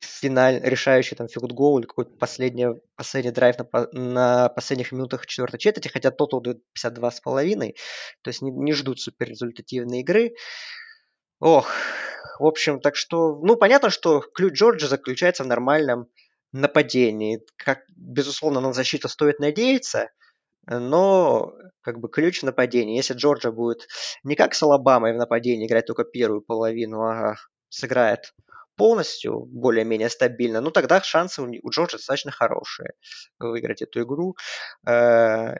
[0.00, 2.66] финаль, решающий там филд-гол или какой-то последний,
[2.96, 7.74] последний драйв на, на последних минутах четвертой четверти, хотя тотал дает 52,5,
[8.22, 10.34] то есть не, не ждут супер результативной игры.
[11.40, 11.70] Ох,
[12.38, 16.08] в общем, так что, ну, понятно, что ключ Джорджа заключается в нормальном
[16.52, 17.42] нападении.
[17.56, 20.10] Как, безусловно, на защиту стоит надеяться,
[20.66, 21.52] но
[21.82, 22.96] как бы ключ в нападении.
[22.96, 23.88] Если Джорджа будет
[24.22, 27.36] не как с Алабамой в нападении играть только первую половину, а
[27.68, 28.34] сыграет
[28.80, 32.92] полностью более-менее стабильно, ну тогда шансы у Джорджа достаточно хорошие
[33.38, 34.36] выиграть эту игру.
[34.88, 35.56] Э,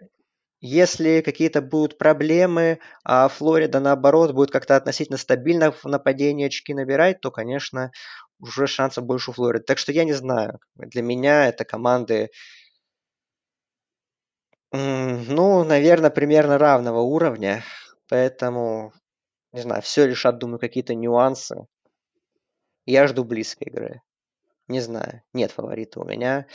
[0.62, 7.20] если какие-то будут проблемы, а Флорида, наоборот, будет как-то относительно стабильно в нападении очки набирать,
[7.20, 7.92] то, конечно,
[8.38, 9.64] уже шансов больше у Флориды.
[9.64, 10.58] Так что я не знаю.
[10.76, 12.30] Для меня это команды,
[14.72, 17.64] ну, наверное, примерно равного уровня.
[18.08, 18.94] Поэтому,
[19.52, 21.66] не знаю, все решат, думаю, какие-то нюансы.
[22.86, 24.02] Я жду близкой игры.
[24.68, 25.22] Не знаю.
[25.32, 26.46] Нет фаворита у меня.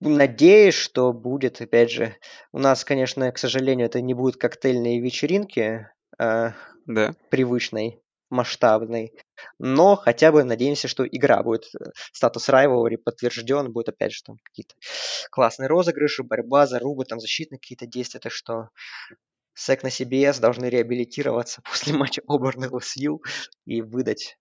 [0.00, 2.14] Надеюсь, что будет, опять же,
[2.52, 5.88] у нас, конечно, к сожалению, это не будет коктейльные вечеринки
[6.20, 6.52] э,
[6.86, 7.14] Да.
[7.30, 8.00] привычной,
[8.30, 9.12] масштабной,
[9.58, 14.36] но хотя бы надеемся, что игра будет, э, статус Rivalry подтвержден, будет опять же там
[14.44, 14.74] какие-то
[15.32, 18.68] классные розыгрыши, борьба, зарубы, там защитные какие-то действия, так что
[19.54, 23.18] Сек на CBS должны реабилитироваться после матча Оберн LSU
[23.66, 24.38] и выдать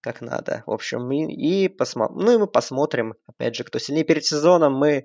[0.00, 0.62] как надо.
[0.66, 2.08] В общем, и, и, посмо...
[2.08, 4.04] ну, и мы посмотрим, опять же, кто сильнее.
[4.04, 5.04] Перед сезоном мы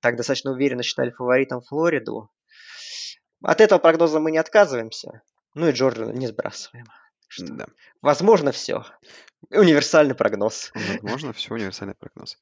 [0.00, 2.30] так достаточно уверенно считали фаворитом Флориду.
[3.42, 5.22] От этого прогноза мы не отказываемся.
[5.54, 6.86] Ну и Джорджа не сбрасываем.
[7.28, 7.66] Что, Да.
[8.00, 8.84] Возможно, все.
[9.50, 10.72] Универсальный прогноз.
[10.74, 12.38] Возможно, все универсальный прогноз.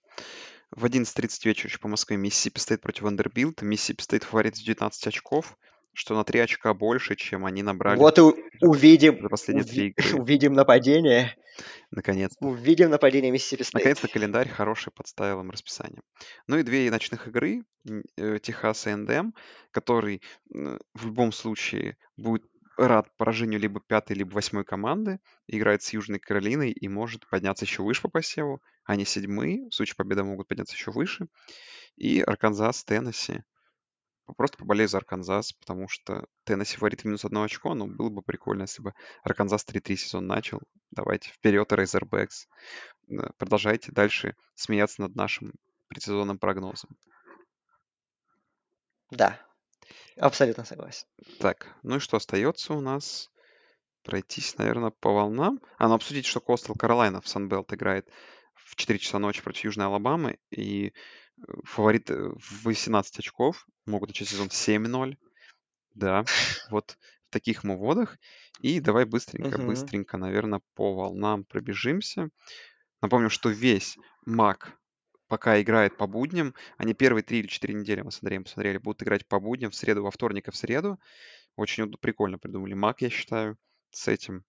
[0.71, 3.65] В 11.30 вечера по Москве Миссисипи стоит против Вандербилта.
[3.65, 5.59] Миссисипи стоит фаворит с 19 очков,
[5.93, 8.23] что на 3 очка больше, чем они набрали Вот и
[8.61, 10.19] увидим, за последние уви- игры.
[10.21, 11.37] увидим нападение.
[11.91, 12.47] Наконец-то.
[12.47, 13.75] Увидим нападение Миссисипи Стейт.
[13.75, 16.03] Наконец-то календарь хороший подставил им расписание.
[16.47, 17.65] Ну и две ночных игры.
[18.17, 19.33] э, Техас и НДМ,
[19.71, 22.45] который в любом случае будет
[22.79, 25.21] рад поражению либо пятой, либо восьмой команды.
[25.47, 28.63] Играет с Южной Каролиной и может подняться еще выше по посеву.
[28.85, 29.69] Они седьмые.
[29.69, 31.27] В случае победы могут подняться еще выше.
[31.97, 33.43] И Арканзас, Теннесси.
[34.35, 38.63] Просто поболею за Арканзас, потому что Теннесси фаворит минус одно очко, но было бы прикольно,
[38.63, 40.61] если бы Арканзас 3-3 сезон начал.
[40.91, 42.47] Давайте вперед, Razorbacks.
[43.09, 45.55] Да, Продолжайте дальше смеяться над нашим
[45.89, 46.97] предсезонным прогнозом.
[49.11, 49.39] Да,
[50.17, 51.07] абсолютно согласен.
[51.39, 53.31] Так, ну и что остается у нас?
[54.03, 55.61] Пройтись, наверное, по волнам.
[55.79, 58.09] А, ну обсудить, что Костел Каролайна в Санбелт играет
[58.55, 60.39] в 4 часа ночи против Южной Алабамы.
[60.51, 63.67] И э, фаворит э, в 18 очков.
[63.87, 65.17] Могут начать сезон 7-0.
[65.95, 66.25] Да,
[66.71, 66.99] вот
[67.29, 68.19] в таких мы водах.
[68.61, 69.59] И давай быстренько, Мгм.
[69.59, 72.31] быстренько, наверное, по волнам пробежимся.
[73.03, 74.79] Напомню, что весь МАК
[75.29, 76.55] пока играет по будням.
[76.79, 79.75] Они первые три или четыре недели, мы с Андреем посмотрели, будут играть по будням в
[79.75, 81.01] среду, во вторник и в среду.
[81.57, 83.59] Очень прикольно придумали МАК, я считаю,
[83.91, 84.45] с этим.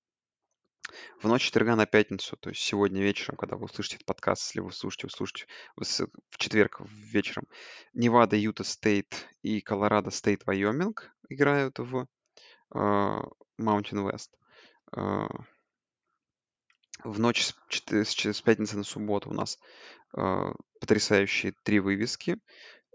[1.22, 4.60] В ночь четверга на пятницу, то есть сегодня вечером, когда вы услышите этот подкаст, если
[4.60, 5.45] вы слушаете, услышите
[5.76, 6.07] в с-
[6.38, 7.47] четверг вечером,
[7.93, 12.07] Невада, Юта Стейт и Колорадо Стейт, Вайоминг играют в
[12.76, 12.77] э,
[13.60, 14.30] Mountain West.
[14.95, 15.27] Э,
[17.03, 19.60] В ночь с, с с пятницы на субботу у нас
[20.15, 22.38] э, потрясающие три вывески.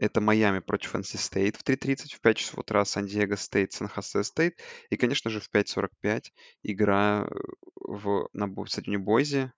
[0.01, 4.59] Это Майами против NC State в 3.30, в 5 часов утра Сан-Диего Стейт, Сан-Хосе Стейт.
[4.91, 7.35] И, конечно же, в 5.45 игра э,
[7.77, 9.53] в, на стадионе Бойзи,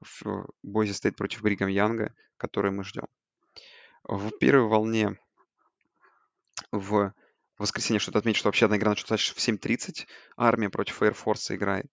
[0.00, 3.06] в Бойзи Стейт против Бригам Янга, который мы ждем.
[4.04, 5.18] В первой волне
[6.72, 7.12] в
[7.58, 10.06] воскресенье что-то отметить, что вообще одна игра началась в 7.30.
[10.36, 11.90] Армия против Air Force играет.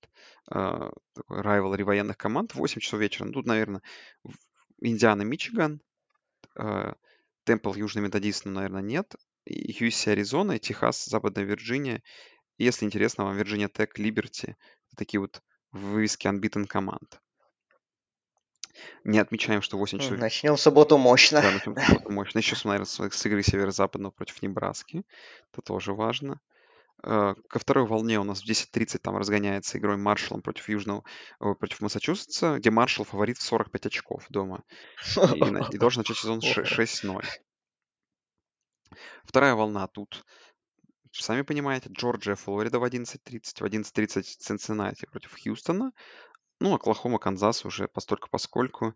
[0.51, 2.51] э, такой rivalry военных команд.
[2.51, 3.25] В 8 часов вечера.
[3.25, 3.81] Ну, тут, наверное,
[4.23, 4.35] в-
[4.81, 5.79] Индиана, Мичиган.
[6.57, 6.93] э,
[7.43, 9.15] Темпл, Южный Методист, ну, наверное, нет.
[9.49, 12.01] UC, Аризона, Техас, Западная Вирджиния.
[12.57, 14.55] Если интересно вам, Вирджиния Тек, Либерти.
[14.95, 15.41] Такие вот
[15.71, 17.19] вывески unbeaten команд.
[19.03, 21.41] Не отмечаем, что 8 часов Начнем субботу мощно.
[21.41, 22.37] да, начнем с субботы мощно.
[22.39, 25.03] Еще, наверное, с игры северо-западного против Небраски.
[25.51, 26.39] Это тоже важно.
[27.03, 31.03] Э, Ко второй волне у нас в 10.30 там разгоняется игрой Маршалом против Южного,
[31.39, 34.63] ой, против Массачусетса, где Маршал фаворит в 45 очков дома.
[35.35, 37.25] И, на- и должен начать сезон ш- 6-0.
[39.23, 40.23] Вторая волна тут,
[41.11, 45.91] сами понимаете, Джорджия, Флорида в 11.30, в 11.30 Цинциннати против Хьюстона.
[46.59, 48.93] Ну, Оклахома, Канзас уже постольку поскольку.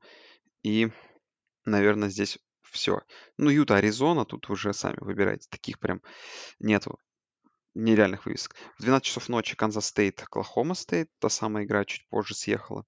[0.63, 0.89] И,
[1.65, 3.01] наверное, здесь все.
[3.37, 5.47] Ну, Юта, Аризона, тут уже сами выбирайте.
[5.49, 6.01] Таких прям
[6.59, 6.99] нету
[7.77, 8.55] нереальных вывесок.
[8.77, 11.09] В 12 часов ночи Канзас Стейт, Оклахома Стейт.
[11.19, 12.85] Та самая игра чуть позже съехала.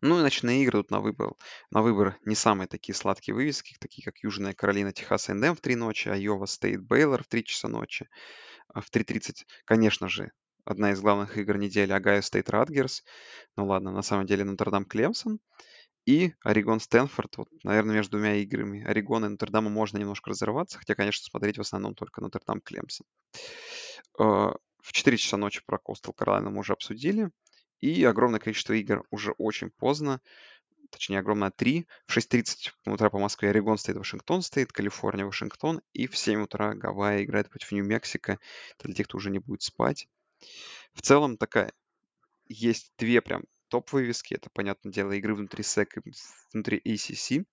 [0.00, 1.34] Ну и ночные игры тут на выбор,
[1.70, 5.74] на выбор не самые такие сладкие вывески, такие как Южная Каролина, Техас A&M в 3
[5.74, 8.08] ночи, Айова Стейт, Бейлор в 3 часа ночи.
[8.68, 10.30] А в 3.30, конечно же,
[10.64, 13.04] одна из главных игр недели Огайо Стейт Радгерс.
[13.56, 15.40] Ну ладно, на самом деле Нотр-Дам Клемсон.
[16.06, 17.36] И Орегон Стэнфорд.
[17.38, 21.62] Вот, наверное, между двумя играми Орегона и Нотр-Дама можно немножко разорваться, хотя, конечно, смотреть в
[21.62, 23.06] основном только Нотр-Дам Клемсон.
[24.18, 27.30] А, в 4 часа ночи про Coastal Каролина мы уже обсудили.
[27.80, 30.20] И огромное количество игр уже очень поздно.
[30.90, 31.86] Точнее, огромное 3.
[32.06, 35.80] В 6.30 утра по Москве Орегон стоит Вашингтон стоит, Калифорния, Вашингтон.
[35.92, 38.38] И в 7 утра Гавайи играет против Нью-Мексико.
[38.78, 40.06] Это для тех, кто уже не будет спать.
[40.92, 41.72] В целом такая
[42.46, 44.34] есть две прям топ-вывески.
[44.34, 46.12] Это, понятное дело, игры внутри SEC и
[46.52, 47.44] внутри ACC.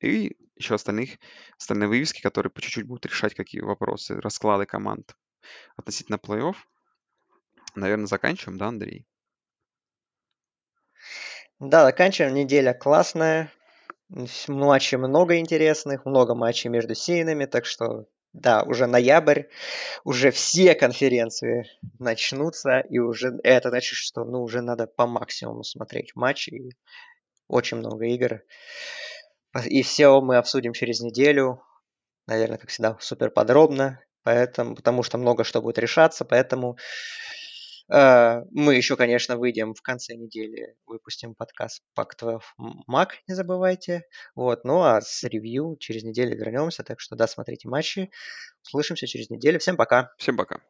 [0.00, 1.18] И еще остальных,
[1.58, 5.16] остальные вывески, которые по чуть-чуть будут решать какие вопросы, расклады команд
[5.76, 6.56] относительно плей-офф.
[7.74, 9.06] Наверное, заканчиваем, да, Андрей?
[11.58, 12.34] Да, заканчиваем.
[12.34, 13.52] Неделя классная.
[14.48, 19.44] Матчей много интересных, много матчей между сеянами, так что да, уже ноябрь,
[20.04, 21.66] уже все конференции
[21.98, 26.50] начнутся, и уже это значит, что ну, уже надо по максимуму смотреть матчи.
[26.50, 26.70] И
[27.48, 28.42] очень много игр.
[29.64, 31.62] И все мы обсудим через неделю.
[32.26, 34.00] Наверное, как всегда, супер подробно.
[34.22, 36.24] Поэтому, потому что много что будет решаться.
[36.24, 36.78] Поэтому
[37.88, 42.40] мы еще, конечно, выйдем в конце недели, выпустим подкаст Pac-12
[42.90, 44.04] Mac, не забывайте.
[44.34, 46.82] Вот, ну а с ревью через неделю вернемся.
[46.84, 48.10] Так что да, смотрите матчи.
[48.66, 49.58] Услышимся через неделю.
[49.58, 50.12] Всем пока.
[50.18, 50.60] Всем пока.